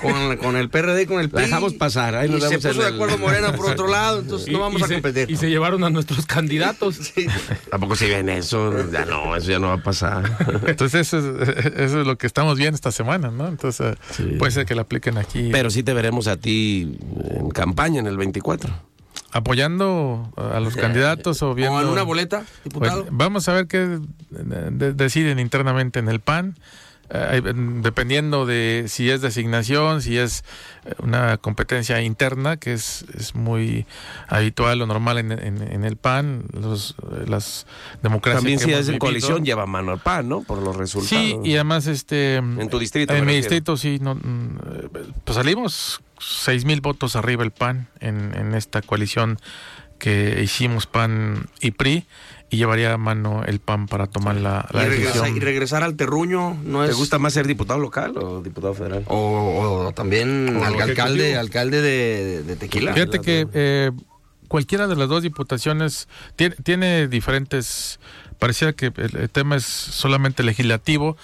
con, 0.00 0.36
con 0.38 0.56
el 0.56 0.68
PRD 0.70 1.02
y 1.02 1.06
con 1.06 1.20
el 1.20 1.28
PRI. 1.30 1.44
dejamos 1.44 1.74
pasar, 1.74 2.14
ahí 2.14 2.28
y 2.28 2.32
nos 2.32 2.42
se 2.44 2.56
puso 2.58 2.82
de 2.82 2.88
el- 2.88 2.94
acuerdo 2.94 3.18
Morena 3.18 3.52
por 3.54 3.66
otro 3.66 3.86
lado, 3.88 4.20
entonces 4.20 4.48
no 4.48 4.60
vamos 4.60 4.82
a 4.82 4.86
se- 4.86 4.94
competir. 4.94 5.30
y 5.30 5.36
se 5.36 5.48
llevaron 5.50 5.82
a 5.84 5.90
nuestros 5.90 6.26
candidatos. 6.26 6.96
Sí. 7.14 7.26
Tampoco 7.70 7.96
si 7.96 8.08
ven 8.08 8.28
eso, 8.28 8.90
ya 8.90 9.04
no, 9.04 9.36
eso 9.36 9.50
ya 9.50 9.58
no 9.58 9.68
va 9.68 9.74
a 9.74 9.82
pasar. 9.82 10.24
Entonces 10.66 11.12
eso 11.12 11.42
es, 11.42 11.48
eso 11.76 12.00
es 12.00 12.06
lo 12.06 12.16
que 12.16 12.26
estamos 12.26 12.56
viendo 12.56 12.74
esta 12.76 12.92
semana, 12.92 13.30
¿no? 13.30 13.48
Entonces 13.48 13.96
puede 14.38 14.50
ser 14.52 14.64
que 14.66 14.74
la 14.74 14.82
apliquen 14.82 15.18
aquí 15.18 15.48
Pero 15.52 15.70
sí 15.70 15.82
te 15.82 15.92
veremos 15.92 16.26
a 16.28 16.36
ti 16.36 16.96
en 17.30 17.50
campaña 17.50 18.00
en 18.00 18.06
el 18.06 18.16
24. 18.16 18.72
Apoyando 19.32 20.32
a 20.36 20.60
los 20.60 20.76
candidatos 20.76 21.42
o 21.42 21.54
viendo... 21.54 21.76
O 21.78 21.80
en 21.82 21.88
una 21.88 22.02
boleta, 22.02 22.44
diputado. 22.64 23.02
Pues, 23.02 23.12
vamos 23.16 23.48
a 23.48 23.54
ver 23.54 23.66
qué 23.66 23.98
de- 24.30 24.92
deciden 24.92 25.38
internamente 25.38 25.98
en 25.98 26.08
el 26.08 26.20
PAN. 26.20 26.56
Eh, 27.14 27.42
dependiendo 27.82 28.46
de 28.46 28.86
si 28.88 29.10
es 29.10 29.20
designación, 29.20 30.00
si 30.00 30.16
es 30.16 30.44
eh, 30.86 30.94
una 31.02 31.36
competencia 31.36 32.00
interna, 32.00 32.56
que 32.56 32.72
es, 32.72 33.04
es 33.18 33.34
muy 33.34 33.84
habitual 34.28 34.80
o 34.80 34.86
normal 34.86 35.18
en, 35.18 35.32
en- 35.32 35.60
en 35.60 35.84
el 35.84 35.96
PAN, 35.96 36.44
los, 36.58 36.94
eh, 37.12 37.24
las 37.28 37.66
democracias. 38.02 38.40
También 38.42 38.58
que 38.60 38.64
si 38.64 38.72
es 38.72 38.88
en 38.88 38.98
coalición 38.98 39.44
lleva 39.44 39.66
mano 39.66 39.92
al 39.92 39.98
pan, 39.98 40.26
¿no? 40.26 40.40
Por 40.42 40.62
los 40.62 40.74
resultados. 40.74 41.10
Sí, 41.10 41.36
y 41.44 41.54
además, 41.56 41.86
este. 41.86 42.36
En 42.36 42.70
tu 42.70 42.78
distrito, 42.78 43.12
En 43.12 43.20
mi 43.26 43.32
refiero. 43.32 43.42
distrito, 43.42 43.76
sí. 43.76 43.98
No, 44.00 44.14
mm, 44.14 44.58
pues 45.24 45.34
salimos 45.36 46.00
seis 46.22 46.64
mil 46.64 46.80
votos 46.80 47.16
arriba 47.16 47.42
el 47.44 47.50
PAN 47.50 47.88
en, 48.00 48.34
en 48.36 48.54
esta 48.54 48.80
coalición 48.82 49.38
que 49.98 50.40
hicimos 50.42 50.86
PAN 50.86 51.46
y 51.60 51.70
PRI 51.72 52.06
y 52.50 52.56
llevaría 52.56 52.92
a 52.92 52.98
mano 52.98 53.44
el 53.46 53.60
PAN 53.60 53.86
para 53.86 54.06
tomar 54.08 54.34
la, 54.36 54.66
la 54.72 54.82
y, 54.84 54.88
regresa- 54.88 55.12
decisión. 55.20 55.36
y 55.36 55.40
regresar 55.40 55.82
al 55.84 55.94
terruño 55.96 56.58
no 56.64 56.82
es... 56.84 56.90
¿Te 56.90 56.96
gusta 56.96 57.18
más 57.18 57.32
ser 57.32 57.46
diputado 57.46 57.78
local 57.78 58.16
o 58.18 58.42
diputado 58.42 58.74
federal? 58.74 59.04
O, 59.06 59.84
o 59.86 59.92
también 59.92 60.56
O 60.56 60.64
al- 60.64 60.72
lo 60.74 60.82
alcalde, 60.82 61.36
alcalde 61.36 61.80
de, 61.80 62.42
de 62.42 62.56
Tequila. 62.56 62.92
Fíjate 62.94 63.20
que 63.20 63.46
eh, 63.54 63.90
cualquiera 64.48 64.86
de 64.88 64.96
las 64.96 65.08
dos 65.08 65.22
diputaciones 65.22 66.08
tiene, 66.36 66.56
tiene 66.62 67.06
diferentes. 67.08 68.00
Parecía 68.38 68.72
que 68.72 68.86
el, 68.96 69.16
el 69.16 69.30
tema 69.30 69.54
es 69.56 69.64
solamente 69.64 70.42
legislativo, 70.42 71.16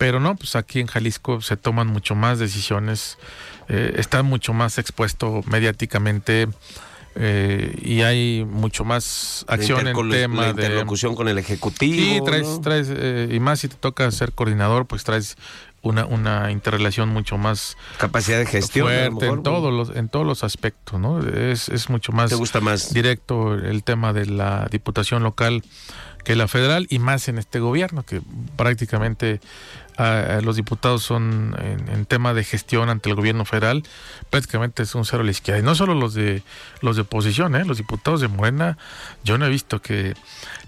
pero 0.00 0.18
no, 0.18 0.34
pues 0.34 0.56
aquí 0.56 0.80
en 0.80 0.86
Jalisco 0.86 1.42
se 1.42 1.58
toman 1.58 1.86
mucho 1.86 2.14
más 2.14 2.38
decisiones, 2.38 3.18
eh, 3.68 3.92
está 3.98 4.22
mucho 4.22 4.54
más 4.54 4.78
expuesto 4.78 5.42
mediáticamente 5.44 6.48
eh, 7.16 7.76
y 7.82 8.00
hay 8.00 8.46
mucho 8.48 8.82
más 8.84 9.44
acción 9.46 9.80
en 9.86 9.94
intercolo- 9.94 10.12
tema 10.12 10.36
la 10.36 10.44
de 10.54 10.62
interlocución 10.62 11.14
con 11.14 11.28
el 11.28 11.36
ejecutivo. 11.36 11.94
Sí, 11.94 12.20
traes, 12.24 12.46
¿no? 12.48 12.60
traes, 12.62 12.86
eh, 12.90 13.28
y 13.30 13.40
más 13.40 13.60
si 13.60 13.68
te 13.68 13.74
toca 13.76 14.10
ser 14.10 14.32
coordinador, 14.32 14.86
pues 14.86 15.04
traes 15.04 15.36
una, 15.82 16.06
una 16.06 16.50
interrelación 16.50 17.10
mucho 17.10 17.36
más 17.36 17.76
capacidad 17.98 18.38
de 18.38 18.46
gestión 18.46 18.86
fuerte 18.86 19.26
en 19.26 19.42
todos 19.42 19.70
los 19.72 19.94
en 19.96 20.08
todos 20.08 20.26
los 20.26 20.44
aspectos 20.44 20.98
no 21.00 21.20
es, 21.26 21.68
es 21.68 21.88
mucho 21.90 22.12
más, 22.12 22.30
¿Te 22.30 22.36
gusta 22.36 22.60
más 22.60 22.92
directo 22.94 23.54
el 23.54 23.82
tema 23.82 24.14
de 24.14 24.24
la 24.26 24.66
diputación 24.70 25.22
local 25.22 25.62
que 26.22 26.36
la 26.36 26.48
federal 26.48 26.86
y 26.90 26.98
más 26.98 27.28
en 27.28 27.38
este 27.38 27.60
gobierno 27.60 28.02
que 28.02 28.20
prácticamente 28.56 29.40
a, 30.00 30.40
los 30.40 30.56
diputados 30.56 31.02
son 31.02 31.56
en, 31.58 32.06
tema 32.06 32.34
de 32.34 32.44
gestión 32.44 32.88
ante 32.88 33.10
el 33.10 33.14
gobierno 33.14 33.44
federal 33.44 33.82
prácticamente 34.30 34.82
es 34.82 34.94
un 34.94 35.04
cero 35.04 35.22
a 35.22 35.24
la 35.24 35.30
izquierda 35.30 35.60
y 35.60 35.62
no 35.62 35.74
solo 35.74 35.94
los 35.94 36.14
de 36.14 36.42
los 36.80 36.96
de 36.96 37.02
oposición 37.02 37.54
¿eh? 37.54 37.64
los 37.64 37.76
diputados 37.76 38.20
de 38.20 38.28
Morena 38.28 38.78
yo 39.24 39.38
no 39.38 39.46
he 39.46 39.48
visto 39.50 39.80
que 39.82 40.14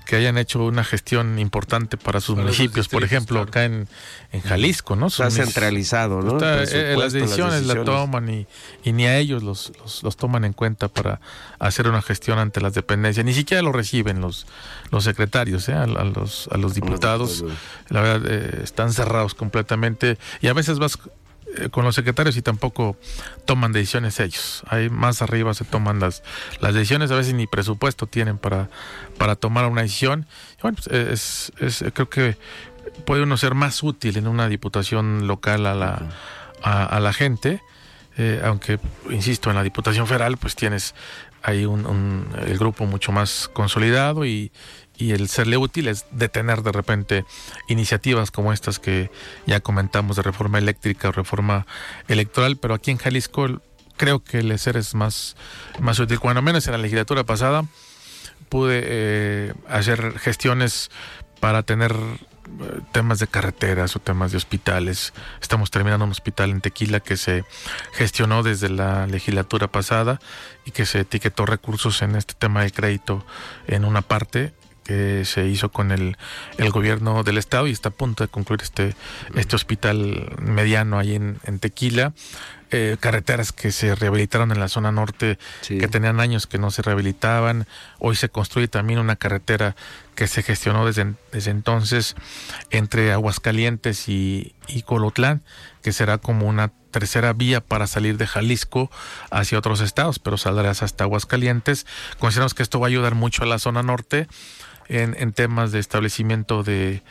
que 0.04 0.16
hayan 0.16 0.38
hecho 0.38 0.64
una 0.64 0.84
gestión 0.84 1.38
importante 1.38 1.96
para 1.96 2.20
sus 2.20 2.36
municipios, 2.36 2.88
por 2.88 3.04
ejemplo, 3.04 3.40
acá 3.40 3.64
en, 3.64 3.88
en 4.32 4.40
Jalisco, 4.40 4.96
¿no? 4.96 5.06
Está 5.06 5.30
centralizado, 5.30 6.22
¿no? 6.22 6.38
Eh, 6.40 6.96
las, 6.98 7.12
decisiones 7.12 7.66
las, 7.66 7.84
toman 7.84 8.28
y, 8.28 8.46
y, 8.84 8.92
ni 8.92 9.06
a 9.06 9.18
ellos 9.18 9.42
los, 9.42 9.72
los, 10.02 10.16
toman 10.16 10.44
en 10.44 10.52
cuenta 10.52 10.88
para 10.88 11.20
hacer 11.58 11.88
una 11.88 12.02
gestión 12.02 12.38
ante 12.38 12.60
las 12.60 12.74
dependencias. 12.74 13.24
Ni 13.24 13.34
siquiera 13.34 13.62
lo 13.62 13.72
reciben 13.72 14.20
los, 14.20 14.46
los 14.90 15.04
secretarios, 15.04 15.68
¿eh? 15.68 15.74
a, 15.74 15.86
los, 15.86 16.48
a 16.52 16.56
los 16.56 16.74
diputados. 16.74 17.44
La 17.88 18.00
verdad, 18.00 18.30
eh, 18.30 18.60
están 18.64 18.92
cerrados 18.92 19.34
completamente 19.34 20.18
y 20.40 20.48
a 20.48 20.52
veces 20.52 20.78
vas 20.78 20.98
con 21.70 21.84
los 21.84 21.94
secretarios 21.94 22.36
y 22.36 22.42
tampoco 22.42 22.96
toman 23.44 23.72
decisiones 23.72 24.20
ellos. 24.20 24.62
Ahí 24.66 24.88
más 24.88 25.22
arriba 25.22 25.54
se 25.54 25.64
toman 25.64 26.00
las, 26.00 26.22
las 26.60 26.74
decisiones, 26.74 27.10
a 27.10 27.16
veces 27.16 27.34
ni 27.34 27.46
presupuesto 27.46 28.06
tienen 28.06 28.38
para, 28.38 28.68
para 29.18 29.36
tomar 29.36 29.66
una 29.66 29.82
decisión. 29.82 30.26
bueno, 30.62 30.78
pues, 30.82 30.86
es, 30.88 31.52
es, 31.60 31.84
creo 31.92 32.08
que 32.08 32.36
puede 33.04 33.22
uno 33.22 33.36
ser 33.36 33.54
más 33.54 33.82
útil 33.82 34.16
en 34.16 34.26
una 34.26 34.48
diputación 34.48 35.26
local 35.26 35.66
a 35.66 35.74
la, 35.74 36.10
a, 36.62 37.00
la 37.00 37.12
gente, 37.12 37.62
eh, 38.16 38.40
aunque, 38.44 38.78
insisto, 39.10 39.50
en 39.50 39.56
la 39.56 39.62
diputación 39.62 40.06
federal 40.06 40.36
pues 40.36 40.54
tienes 40.54 40.94
ahí 41.42 41.64
un, 41.64 42.26
el 42.46 42.58
grupo 42.58 42.86
mucho 42.86 43.12
más 43.12 43.48
consolidado 43.52 44.24
y, 44.24 44.52
y 45.02 45.10
el 45.10 45.28
serle 45.28 45.56
útil 45.56 45.88
es 45.88 46.06
detener 46.12 46.62
de 46.62 46.70
repente 46.70 47.24
iniciativas 47.66 48.30
como 48.30 48.52
estas 48.52 48.78
que 48.78 49.10
ya 49.46 49.58
comentamos 49.58 50.14
de 50.14 50.22
reforma 50.22 50.58
eléctrica 50.58 51.08
o 51.08 51.12
reforma 51.12 51.66
electoral, 52.06 52.56
pero 52.56 52.74
aquí 52.74 52.92
en 52.92 52.98
Jalisco 52.98 53.60
creo 53.96 54.22
que 54.22 54.38
el 54.38 54.56
ser 54.60 54.76
es 54.76 54.94
más, 54.94 55.36
más 55.80 55.98
útil. 55.98 56.20
Cuando 56.20 56.40
menos 56.40 56.66
en 56.66 56.72
la 56.72 56.78
legislatura 56.78 57.24
pasada 57.24 57.64
pude 58.48 58.80
eh, 58.84 59.54
hacer 59.68 60.18
gestiones 60.20 60.90
para 61.40 61.64
tener 61.64 61.92
eh, 61.92 62.80
temas 62.92 63.18
de 63.18 63.26
carreteras 63.26 63.96
o 63.96 63.98
temas 63.98 64.30
de 64.30 64.36
hospitales. 64.36 65.12
Estamos 65.40 65.72
terminando 65.72 66.04
un 66.04 66.12
hospital 66.12 66.50
en 66.50 66.60
Tequila 66.60 67.00
que 67.00 67.16
se 67.16 67.44
gestionó 67.94 68.44
desde 68.44 68.68
la 68.68 69.08
legislatura 69.08 69.66
pasada 69.66 70.20
y 70.64 70.70
que 70.70 70.86
se 70.86 71.00
etiquetó 71.00 71.44
recursos 71.44 72.02
en 72.02 72.14
este 72.14 72.34
tema 72.34 72.62
de 72.62 72.70
crédito 72.70 73.26
en 73.66 73.84
una 73.84 74.02
parte 74.02 74.52
que 74.84 75.24
se 75.24 75.46
hizo 75.46 75.70
con 75.70 75.92
el, 75.92 76.16
el, 76.58 76.70
gobierno 76.70 77.22
del 77.22 77.38
estado 77.38 77.66
y 77.66 77.70
está 77.70 77.90
a 77.90 77.92
punto 77.92 78.24
de 78.24 78.28
concluir 78.28 78.62
este, 78.62 78.94
este 79.34 79.56
hospital 79.56 80.32
mediano 80.40 80.98
ahí 80.98 81.14
en, 81.14 81.38
en 81.44 81.58
Tequila. 81.58 82.12
Eh, 82.74 82.96
carreteras 82.98 83.52
que 83.52 83.70
se 83.70 83.94
rehabilitaron 83.94 84.50
en 84.50 84.58
la 84.58 84.66
zona 84.66 84.90
norte, 84.92 85.38
que 85.68 85.88
tenían 85.88 86.20
años 86.20 86.46
que 86.46 86.56
no 86.56 86.70
se 86.70 86.80
rehabilitaban. 86.80 87.66
Hoy 87.98 88.16
se 88.16 88.30
construye 88.30 88.66
también 88.66 88.98
una 88.98 89.16
carretera 89.16 89.76
que 90.14 90.26
se 90.26 90.42
gestionó 90.42 90.86
desde, 90.86 91.12
desde 91.32 91.50
entonces 91.50 92.16
entre 92.70 93.12
Aguascalientes 93.12 94.08
y, 94.08 94.54
y 94.68 94.84
Colotlán, 94.84 95.42
que 95.82 95.92
será 95.92 96.16
como 96.16 96.48
una 96.48 96.72
tercera 96.90 97.34
vía 97.34 97.60
para 97.60 97.86
salir 97.86 98.16
de 98.16 98.26
Jalisco 98.26 98.90
hacia 99.30 99.58
otros 99.58 99.82
estados, 99.82 100.18
pero 100.18 100.38
saldrás 100.38 100.82
hasta 100.82 101.04
Aguascalientes. 101.04 101.84
Consideramos 102.18 102.54
que 102.54 102.62
esto 102.62 102.80
va 102.80 102.86
a 102.86 102.88
ayudar 102.88 103.14
mucho 103.14 103.42
a 103.42 103.46
la 103.46 103.58
zona 103.58 103.82
norte 103.82 104.28
en, 104.92 105.32
temas 105.32 105.72
de 105.72 105.78
establecimiento 105.78 106.62
de, 106.62 107.02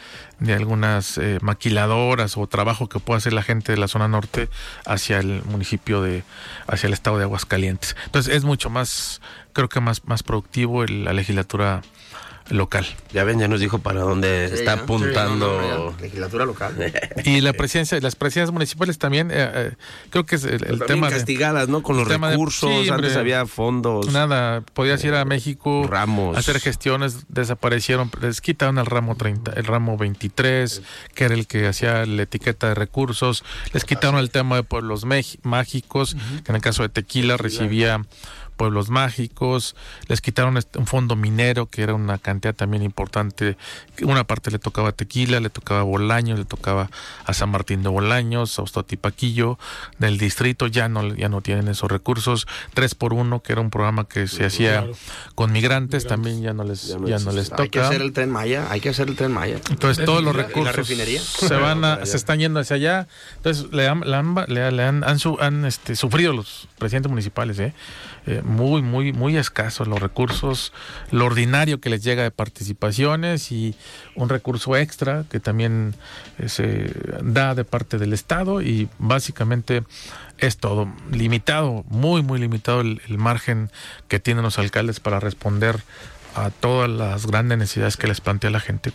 algunas 0.47 1.17
eh, 1.17 1.39
maquiladoras 1.41 2.37
o 2.37 2.45
trabajo 2.47 2.87
que 2.87 2.99
pueda 2.99 3.17
hacer 3.17 3.33
la 3.33 3.41
gente 3.41 3.71
de 3.71 3.77
la 3.77 3.87
zona 3.87 4.07
norte 4.07 4.49
hacia 4.85 5.19
el 5.19 5.43
municipio 5.45 6.01
de, 6.01 6.23
hacia 6.67 6.87
el 6.87 6.93
estado 6.93 7.17
de 7.17 7.23
Aguascalientes. 7.23 7.95
Entonces 8.05 8.35
es 8.35 8.43
mucho 8.43 8.69
más, 8.69 9.21
creo 9.53 9.67
que 9.67 9.79
más, 9.79 10.05
más 10.05 10.21
productivo 10.21 10.85
la 10.85 11.13
legislatura 11.13 11.81
local. 12.51 12.85
Ya 13.11 13.23
ven, 13.23 13.39
ya 13.39 13.47
nos 13.47 13.59
dijo 13.59 13.79
para 13.79 14.01
dónde 14.01 14.45
está 14.45 14.73
apuntando. 14.73 15.95
legislatura 15.99 16.45
local. 16.45 16.75
y 17.25 17.41
la 17.41 17.53
presidencia, 17.53 17.99
las 17.99 18.15
presidencias 18.15 18.51
municipales 18.51 18.97
también, 18.97 19.31
eh, 19.31 19.51
eh, 19.53 19.71
creo 20.09 20.25
que 20.25 20.35
es 20.35 20.43
el, 20.43 20.79
tema 20.85 21.09
castigadas, 21.09 21.69
¿no? 21.69 21.83
Con 21.83 21.97
los 21.97 22.07
recursos, 22.07 22.89
antes 22.89 23.15
había 23.15 23.45
fondos. 23.45 24.11
Nada, 24.11 24.61
podías 24.73 25.03
ir 25.03 25.13
a 25.15 25.25
México, 25.25 25.87
ramos. 25.89 26.37
hacer 26.37 26.59
gestiones, 26.59 27.25
desaparecieron, 27.29 28.11
les 28.21 28.41
quitaron 28.41 28.77
el 28.77 28.85
ramo 28.85 29.15
30, 29.15 29.53
el 29.53 29.65
ramo 29.65 29.97
23, 29.97 30.81
que 31.15 31.23
era 31.25 31.33
el 31.33 31.47
que 31.47 31.67
hacía 31.67 32.05
la 32.05 32.23
etiqueta 32.23 32.69
de 32.69 32.75
recursos, 32.75 33.43
les 33.73 33.85
quitaron 33.85 34.19
el 34.19 34.29
tema 34.29 34.55
de 34.55 34.63
pueblos 34.63 35.05
mágicos, 35.05 36.15
que 36.43 36.51
en 36.51 36.55
el 36.55 36.61
caso 36.61 36.83
de 36.83 36.89
Tequila 36.89 37.37
recibía 37.37 38.01
pueblos 38.61 38.91
mágicos, 38.91 39.75
les 40.07 40.21
quitaron 40.21 40.55
este, 40.55 40.77
un 40.77 40.85
fondo 40.85 41.15
minero 41.15 41.65
que 41.65 41.81
era 41.81 41.95
una 41.95 42.19
cantidad 42.19 42.53
también 42.53 42.83
importante, 42.83 43.57
una 44.03 44.23
parte 44.23 44.51
le 44.51 44.59
tocaba 44.59 44.89
a 44.89 44.91
Tequila, 44.91 45.39
le 45.39 45.49
tocaba 45.49 45.79
a 45.79 45.83
Bolaños, 45.83 46.37
le 46.37 46.45
tocaba 46.45 46.91
a 47.25 47.33
San 47.33 47.49
Martín 47.49 47.81
de 47.81 47.89
Bolaños, 47.89 48.59
a 48.59 48.61
Ostotipaquillo, 48.61 49.57
del 49.97 50.19
distrito 50.19 50.67
ya 50.67 50.89
no, 50.89 51.07
ya 51.15 51.27
no 51.27 51.41
tienen 51.41 51.69
esos 51.69 51.89
recursos, 51.89 52.45
tres 52.75 52.93
por 52.93 53.13
uno, 53.13 53.41
que 53.41 53.53
era 53.53 53.61
un 53.61 53.71
programa 53.71 54.07
que 54.07 54.27
se 54.27 54.45
hacía 54.45 54.85
con 55.33 55.51
migrantes, 55.51 56.05
también 56.05 56.43
ya 56.43 56.53
no 56.53 56.63
les, 56.63 56.89
ya 57.03 57.17
no, 57.17 57.31
les 57.31 57.49
toca. 57.49 57.63
Hay 57.63 57.69
que 57.69 57.79
hacer 57.79 58.03
el 58.03 58.13
tren 58.13 58.29
Maya, 58.29 58.67
hay 58.69 58.79
que 58.79 58.89
hacer 58.89 59.09
el 59.09 59.15
tren 59.15 59.31
Maya. 59.31 59.59
Entonces 59.71 60.05
todos 60.05 60.23
los 60.23 60.35
recursos 60.35 60.87
se 60.87 61.55
van 61.55 61.83
a, 61.83 62.05
se 62.05 62.15
están 62.15 62.37
yendo 62.37 62.59
hacia 62.59 62.75
allá, 62.75 63.07
entonces 63.37 63.73
le 63.73 63.87
han, 63.87 64.01
le 64.01 64.83
han, 64.83 65.03
han, 65.03 65.65
este, 65.65 65.95
sufrido 65.95 66.31
los 66.31 66.67
presidentes 66.77 67.09
municipales, 67.09 67.57
¿eh? 67.57 67.73
Eh, 68.27 68.43
muy, 68.51 68.81
muy, 68.81 69.13
muy 69.13 69.37
escasos 69.37 69.87
los 69.87 69.99
recursos, 69.99 70.71
lo 71.09 71.25
ordinario 71.25 71.79
que 71.79 71.89
les 71.89 72.03
llega 72.03 72.23
de 72.23 72.31
participaciones 72.31 73.51
y 73.51 73.75
un 74.15 74.29
recurso 74.29 74.75
extra 74.75 75.25
que 75.29 75.39
también 75.39 75.95
eh, 76.37 76.49
se 76.49 76.93
da 77.23 77.55
de 77.55 77.63
parte 77.63 77.97
del 77.97 78.13
Estado 78.13 78.61
y 78.61 78.89
básicamente 78.99 79.83
es 80.37 80.57
todo 80.57 80.91
limitado, 81.11 81.83
muy, 81.89 82.21
muy 82.21 82.39
limitado 82.39 82.81
el, 82.81 83.01
el 83.07 83.17
margen 83.17 83.71
que 84.07 84.19
tienen 84.19 84.43
los 84.43 84.59
alcaldes 84.59 84.99
para 84.99 85.19
responder 85.19 85.81
a 86.35 86.49
todas 86.49 86.89
las 86.89 87.27
grandes 87.27 87.57
necesidades 87.57 87.97
que 87.97 88.07
les 88.07 88.21
plantea 88.21 88.49
la 88.49 88.59
gente. 88.59 88.93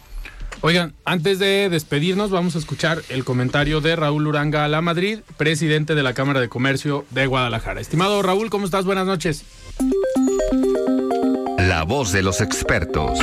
Oigan, 0.63 0.95
antes 1.05 1.39
de 1.39 1.69
despedirnos, 1.69 2.31
vamos 2.31 2.57
a 2.57 2.59
escuchar 2.59 3.03
el 3.09 3.25
comentario 3.25 3.81
de 3.81 3.95
Raúl 3.95 4.27
Uranga 4.27 4.65
a 4.65 4.69
la 4.69 4.81
Madrid, 4.81 5.21
presidente 5.37 5.95
de 5.95 6.03
la 6.03 6.15
Cámara 6.15 6.41
de 6.41 6.49
Comercio 6.49 7.05
de 7.11 7.27
Guadalajara. 7.27 7.81
Estimado 7.81 8.23
Raúl, 8.23 8.49
¿cómo 8.51 8.65
estás? 8.65 8.85
Buenas 8.85 9.07
noches. 9.07 9.45
La 11.59 11.85
voz 11.85 12.11
de 12.13 12.23
los 12.23 12.41
expertos. 12.41 13.19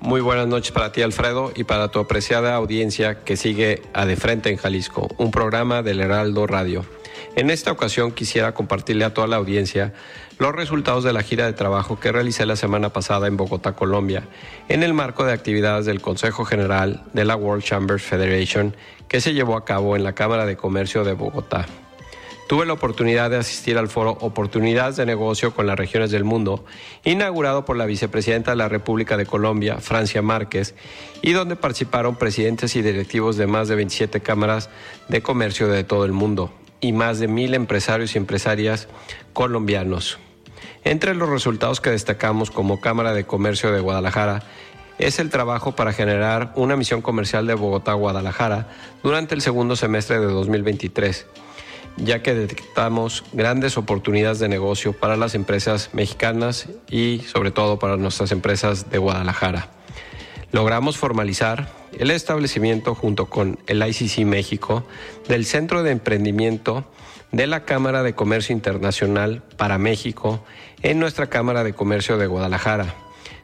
Muy 0.00 0.20
buenas 0.20 0.46
noches 0.46 0.70
para 0.70 0.92
ti, 0.92 1.00
Alfredo, 1.00 1.52
y 1.56 1.64
para 1.64 1.88
tu 1.88 1.98
apreciada 1.98 2.54
audiencia 2.54 3.24
que 3.24 3.38
sigue 3.38 3.82
a 3.94 4.04
De 4.04 4.16
Frente 4.16 4.50
en 4.50 4.58
Jalisco, 4.58 5.08
un 5.16 5.30
programa 5.30 5.82
del 5.82 6.00
Heraldo 6.00 6.46
Radio. 6.46 6.84
En 7.36 7.50
esta 7.50 7.72
ocasión 7.72 8.12
quisiera 8.12 8.54
compartirle 8.54 9.04
a 9.04 9.14
toda 9.14 9.26
la 9.26 9.36
audiencia 9.36 9.92
los 10.38 10.54
resultados 10.54 11.04
de 11.04 11.12
la 11.12 11.22
gira 11.22 11.46
de 11.46 11.52
trabajo 11.52 12.00
que 12.00 12.12
realicé 12.12 12.46
la 12.46 12.56
semana 12.56 12.90
pasada 12.90 13.26
en 13.26 13.36
Bogotá, 13.36 13.72
Colombia, 13.72 14.24
en 14.68 14.82
el 14.82 14.94
marco 14.94 15.24
de 15.24 15.32
actividades 15.32 15.86
del 15.86 16.00
Consejo 16.00 16.44
General 16.44 17.04
de 17.12 17.24
la 17.24 17.36
World 17.36 17.62
Chambers 17.62 18.02
Federation 18.02 18.74
que 19.08 19.20
se 19.20 19.32
llevó 19.32 19.56
a 19.56 19.64
cabo 19.64 19.96
en 19.96 20.04
la 20.04 20.14
Cámara 20.14 20.46
de 20.46 20.56
Comercio 20.56 21.04
de 21.04 21.12
Bogotá. 21.12 21.66
Tuve 22.48 22.66
la 22.66 22.74
oportunidad 22.74 23.30
de 23.30 23.38
asistir 23.38 23.78
al 23.78 23.88
foro 23.88 24.18
Oportunidades 24.20 24.96
de 24.96 25.06
Negocio 25.06 25.54
con 25.54 25.66
las 25.66 25.78
Regiones 25.78 26.10
del 26.10 26.24
Mundo, 26.24 26.64
inaugurado 27.02 27.64
por 27.64 27.76
la 27.76 27.86
vicepresidenta 27.86 28.50
de 28.50 28.58
la 28.58 28.68
República 28.68 29.16
de 29.16 29.24
Colombia, 29.24 29.78
Francia 29.78 30.20
Márquez, 30.20 30.74
y 31.22 31.32
donde 31.32 31.56
participaron 31.56 32.16
presidentes 32.16 32.76
y 32.76 32.82
directivos 32.82 33.38
de 33.38 33.46
más 33.46 33.68
de 33.68 33.76
27 33.76 34.20
cámaras 34.20 34.68
de 35.08 35.22
comercio 35.22 35.68
de 35.68 35.84
todo 35.84 36.04
el 36.04 36.12
mundo 36.12 36.52
y 36.80 36.92
más 36.92 37.18
de 37.18 37.28
mil 37.28 37.54
empresarios 37.54 38.14
y 38.14 38.18
empresarias 38.18 38.88
colombianos. 39.32 40.18
Entre 40.84 41.14
los 41.14 41.30
resultados 41.30 41.80
que 41.80 41.88
destacamos 41.88 42.50
como 42.50 42.78
Cámara 42.78 43.14
de 43.14 43.24
Comercio 43.24 43.72
de 43.72 43.80
Guadalajara 43.80 44.42
es 44.98 45.18
el 45.18 45.30
trabajo 45.30 45.74
para 45.74 45.94
generar 45.94 46.52
una 46.56 46.76
misión 46.76 47.00
comercial 47.00 47.46
de 47.46 47.54
Bogotá-Guadalajara 47.54 48.68
durante 49.02 49.34
el 49.34 49.40
segundo 49.40 49.76
semestre 49.76 50.20
de 50.20 50.26
2023, 50.26 51.26
ya 51.96 52.22
que 52.22 52.34
detectamos 52.34 53.24
grandes 53.32 53.78
oportunidades 53.78 54.40
de 54.40 54.48
negocio 54.48 54.92
para 54.92 55.16
las 55.16 55.34
empresas 55.34 55.88
mexicanas 55.94 56.68
y 56.90 57.20
sobre 57.20 57.50
todo 57.50 57.78
para 57.78 57.96
nuestras 57.96 58.30
empresas 58.30 58.90
de 58.90 58.98
Guadalajara. 58.98 59.70
logramos 60.52 60.98
formalizar 60.98 61.72
el 61.98 62.10
establecimiento 62.10 62.94
junto 62.94 63.26
con 63.26 63.58
el 63.66 63.82
ICC 63.82 64.18
México 64.26 64.84
del 65.28 65.46
Centro 65.46 65.82
de 65.82 65.92
Emprendimiento 65.92 66.84
de 67.32 67.46
la 67.46 67.64
Cámara 67.64 68.02
de 68.02 68.14
Comercio 68.14 68.54
Internacional 68.54 69.42
para 69.56 69.78
México 69.78 70.44
en 70.82 70.98
nuestra 70.98 71.28
Cámara 71.28 71.64
de 71.64 71.74
Comercio 71.74 72.18
de 72.18 72.26
Guadalajara, 72.26 72.94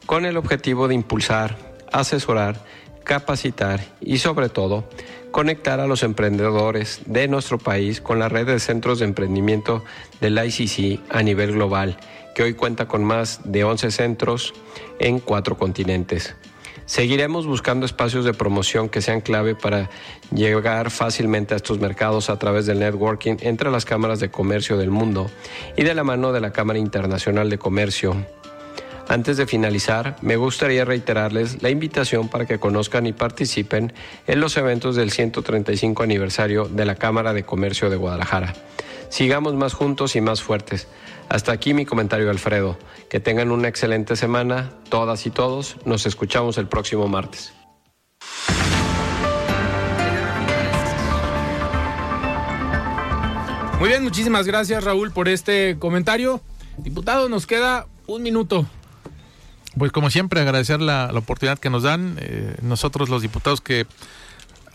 con 0.06 0.26
el 0.26 0.36
objetivo 0.36 0.88
de 0.88 0.94
impulsar, 0.94 1.56
asesorar, 1.92 2.64
capacitar 3.04 3.80
y 4.00 4.18
sobre 4.18 4.48
todo 4.48 4.84
conectar 5.30 5.80
a 5.80 5.86
los 5.86 6.02
emprendedores 6.02 7.00
de 7.06 7.28
nuestro 7.28 7.58
país 7.58 8.00
con 8.00 8.18
la 8.18 8.28
red 8.28 8.46
de 8.46 8.60
centros 8.60 8.98
de 8.98 9.06
emprendimiento 9.06 9.84
del 10.20 10.38
ICC 10.38 11.00
a 11.08 11.22
nivel 11.22 11.52
global, 11.52 11.96
que 12.34 12.42
hoy 12.42 12.54
cuenta 12.54 12.86
con 12.86 13.04
más 13.04 13.40
de 13.44 13.64
11 13.64 13.90
centros 13.90 14.52
en 14.98 15.20
cuatro 15.20 15.56
continentes. 15.56 16.34
Seguiremos 16.90 17.46
buscando 17.46 17.86
espacios 17.86 18.24
de 18.24 18.34
promoción 18.34 18.88
que 18.88 19.00
sean 19.00 19.20
clave 19.20 19.54
para 19.54 19.88
llegar 20.34 20.90
fácilmente 20.90 21.54
a 21.54 21.56
estos 21.58 21.78
mercados 21.78 22.28
a 22.30 22.36
través 22.40 22.66
del 22.66 22.80
networking 22.80 23.36
entre 23.42 23.70
las 23.70 23.84
cámaras 23.84 24.18
de 24.18 24.32
comercio 24.32 24.76
del 24.76 24.90
mundo 24.90 25.30
y 25.76 25.84
de 25.84 25.94
la 25.94 26.02
mano 26.02 26.32
de 26.32 26.40
la 26.40 26.50
Cámara 26.50 26.80
Internacional 26.80 27.48
de 27.48 27.58
Comercio. 27.58 28.16
Antes 29.06 29.36
de 29.36 29.46
finalizar, 29.46 30.16
me 30.20 30.34
gustaría 30.34 30.84
reiterarles 30.84 31.62
la 31.62 31.70
invitación 31.70 32.28
para 32.28 32.44
que 32.44 32.58
conozcan 32.58 33.06
y 33.06 33.12
participen 33.12 33.92
en 34.26 34.40
los 34.40 34.56
eventos 34.56 34.96
del 34.96 35.12
135 35.12 36.02
aniversario 36.02 36.64
de 36.64 36.86
la 36.86 36.96
Cámara 36.96 37.32
de 37.32 37.44
Comercio 37.44 37.88
de 37.88 37.94
Guadalajara. 37.98 38.52
Sigamos 39.10 39.54
más 39.54 39.74
juntos 39.74 40.16
y 40.16 40.20
más 40.20 40.42
fuertes. 40.42 40.88
Hasta 41.28 41.52
aquí 41.52 41.74
mi 41.74 41.84
comentario, 41.84 42.30
Alfredo. 42.30 42.78
Que 43.08 43.20
tengan 43.20 43.50
una 43.50 43.68
excelente 43.68 44.16
semana, 44.16 44.70
todas 44.88 45.26
y 45.26 45.30
todos. 45.30 45.76
Nos 45.84 46.06
escuchamos 46.06 46.58
el 46.58 46.66
próximo 46.68 47.06
martes. 47.08 47.52
Muy 53.78 53.88
bien, 53.88 54.02
muchísimas 54.02 54.46
gracias 54.46 54.84
Raúl 54.84 55.10
por 55.10 55.28
este 55.28 55.76
comentario. 55.78 56.42
Diputado, 56.76 57.28
nos 57.30 57.46
queda 57.46 57.86
un 58.06 58.22
minuto. 58.22 58.66
Pues 59.78 59.90
como 59.90 60.10
siempre, 60.10 60.40
agradecer 60.40 60.80
la, 60.82 61.10
la 61.12 61.18
oportunidad 61.20 61.58
que 61.58 61.70
nos 61.70 61.82
dan. 61.84 62.16
Eh, 62.20 62.56
nosotros 62.60 63.08
los 63.08 63.22
diputados 63.22 63.62
que 63.62 63.86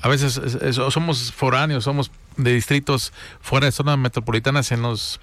a 0.02 0.08
veces 0.10 0.38
es- 0.38 0.56
es- 0.56 0.76
somos 0.92 1.32
foráneos, 1.34 1.84
somos 1.84 2.10
de 2.38 2.54
distritos 2.54 3.14
fuera 3.42 3.66
de 3.66 3.72
zona 3.72 3.98
metropolitana, 3.98 4.64
se 4.64 4.78
nos 4.78 5.20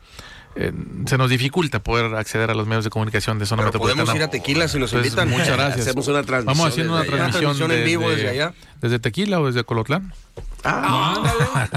eh, 0.54 0.70
se 1.06 1.16
nos 1.16 1.30
dificulta 1.30 1.82
poder 1.82 2.14
acceder 2.14 2.50
a 2.50 2.54
los 2.54 2.66
medios 2.66 2.84
de 2.84 2.90
comunicación 2.90 3.38
de 3.38 3.46
zona 3.46 3.62
Pero 3.62 3.68
metropolitana. 3.68 4.02
podemos 4.04 4.16
ir 4.16 4.22
a 4.22 4.30
Tequila 4.30 4.68
si 4.68 4.78
nos 4.78 4.90
Pues, 4.92 5.04
invitan. 5.06 5.30
Muchas 5.30 5.48
gracias. 5.56 5.86
Hacemos 5.86 6.08
una 6.08 6.22
transmisión 6.24 6.58
Vamos 6.58 6.72
haciendo 6.72 6.92
una 6.92 7.02
allá. 7.02 7.30
transmisión, 7.30 7.72
en 7.72 7.84
vivo 7.86 8.02
desde- 8.10 8.16
desde 8.24 8.28
allá. 8.30 8.54
¿Desde 8.82 8.98
Tequila 8.98 9.40
o 9.40 9.46
desde 9.46 9.64
Colotlán? 9.64 10.12
Ah, 10.64 11.22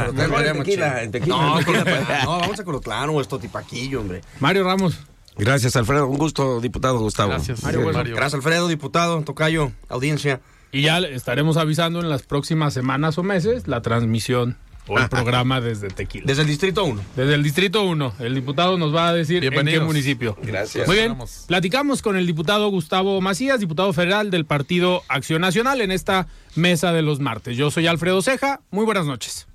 Mejor 0.14 0.46
en 0.46 0.58
Tequila, 0.64 1.04
en 1.04 1.12
Tequila. 1.12 1.36
No, 1.38 1.66
Colotlán. 1.66 2.06
no, 2.26 2.40
vamos 2.40 2.60
a 2.60 2.64
Colotlán 2.66 3.10
o 3.12 3.22
esto 3.22 3.40
Tipaquillo, 3.40 4.02
hombre. 4.02 4.22
Mario 4.42 4.64
Ramos. 4.66 5.00
Gracias, 5.38 5.76
Alfredo. 5.76 6.08
Un 6.08 6.18
gusto, 6.18 6.60
diputado 6.62 6.98
Gustavo. 7.00 7.30
Gracias, 7.32 7.64
Mario. 7.64 7.86
Gracias, 7.92 8.34
Alfredo, 8.36 8.68
diputado, 8.68 9.22
tocayo, 9.22 9.72
audiencia. 9.90 10.42
Y 10.72 10.82
ya 10.82 11.00
le 11.00 11.16
estaremos 11.16 11.56
avisando 11.58 12.00
en 12.02 12.10
las 12.10 12.24
próximas 12.24 12.74
semanas 12.74 13.18
o 13.18 13.24
meses 13.24 13.68
la 13.68 13.82
transmisión 13.82 14.58
o 14.88 15.00
el 15.00 15.10
programa 15.10 15.62
desde 15.62 15.90
Tequila. 15.90 16.26
Desde 16.28 16.44
el 16.44 16.48
Distrito 16.48 16.84
1. 16.84 17.02
Desde 17.16 17.34
el 17.34 17.44
Distrito 17.44 17.84
1. 17.84 18.14
El 18.20 18.36
diputado 18.36 18.78
nos 18.78 18.94
va 18.94 19.10
a 19.10 19.14
decir 19.14 19.44
en 19.44 19.66
qué 19.66 19.80
municipio. 19.80 20.38
Gracias. 20.42 20.88
Muy 20.88 20.98
bien. 20.98 21.14
Vamos. 21.14 21.46
Platicamos 21.48 22.02
con 22.02 22.18
el 22.18 22.28
diputado 22.28 22.70
Gustavo 22.70 23.20
Macías, 23.22 23.60
diputado 23.60 23.92
federal 23.94 24.32
del 24.32 24.46
Partido 24.46 25.04
Acción 25.08 25.42
Nacional, 25.42 25.82
en 25.82 25.92
esta 25.92 26.28
mesa 26.56 26.94
de 26.94 27.02
los 27.02 27.20
martes. 27.20 27.58
Yo 27.58 27.72
soy 27.72 27.88
Alfredo 27.88 28.22
Ceja. 28.22 28.62
Muy 28.72 28.86
buenas 28.86 29.06
noches. 29.06 29.48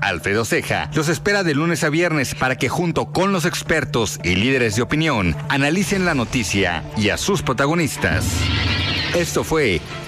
Alfredo 0.00 0.44
Ceja 0.44 0.90
los 0.94 1.08
espera 1.08 1.42
de 1.42 1.54
lunes 1.54 1.82
a 1.82 1.88
viernes 1.88 2.34
para 2.34 2.56
que 2.56 2.68
junto 2.68 3.06
con 3.06 3.32
los 3.32 3.44
expertos 3.44 4.20
y 4.22 4.36
líderes 4.36 4.76
de 4.76 4.82
opinión 4.82 5.34
analicen 5.48 6.04
la 6.04 6.14
noticia 6.14 6.84
y 6.96 7.08
a 7.08 7.16
sus 7.16 7.42
protagonistas. 7.42 8.24
Esto 9.16 9.42
fue 9.42 9.80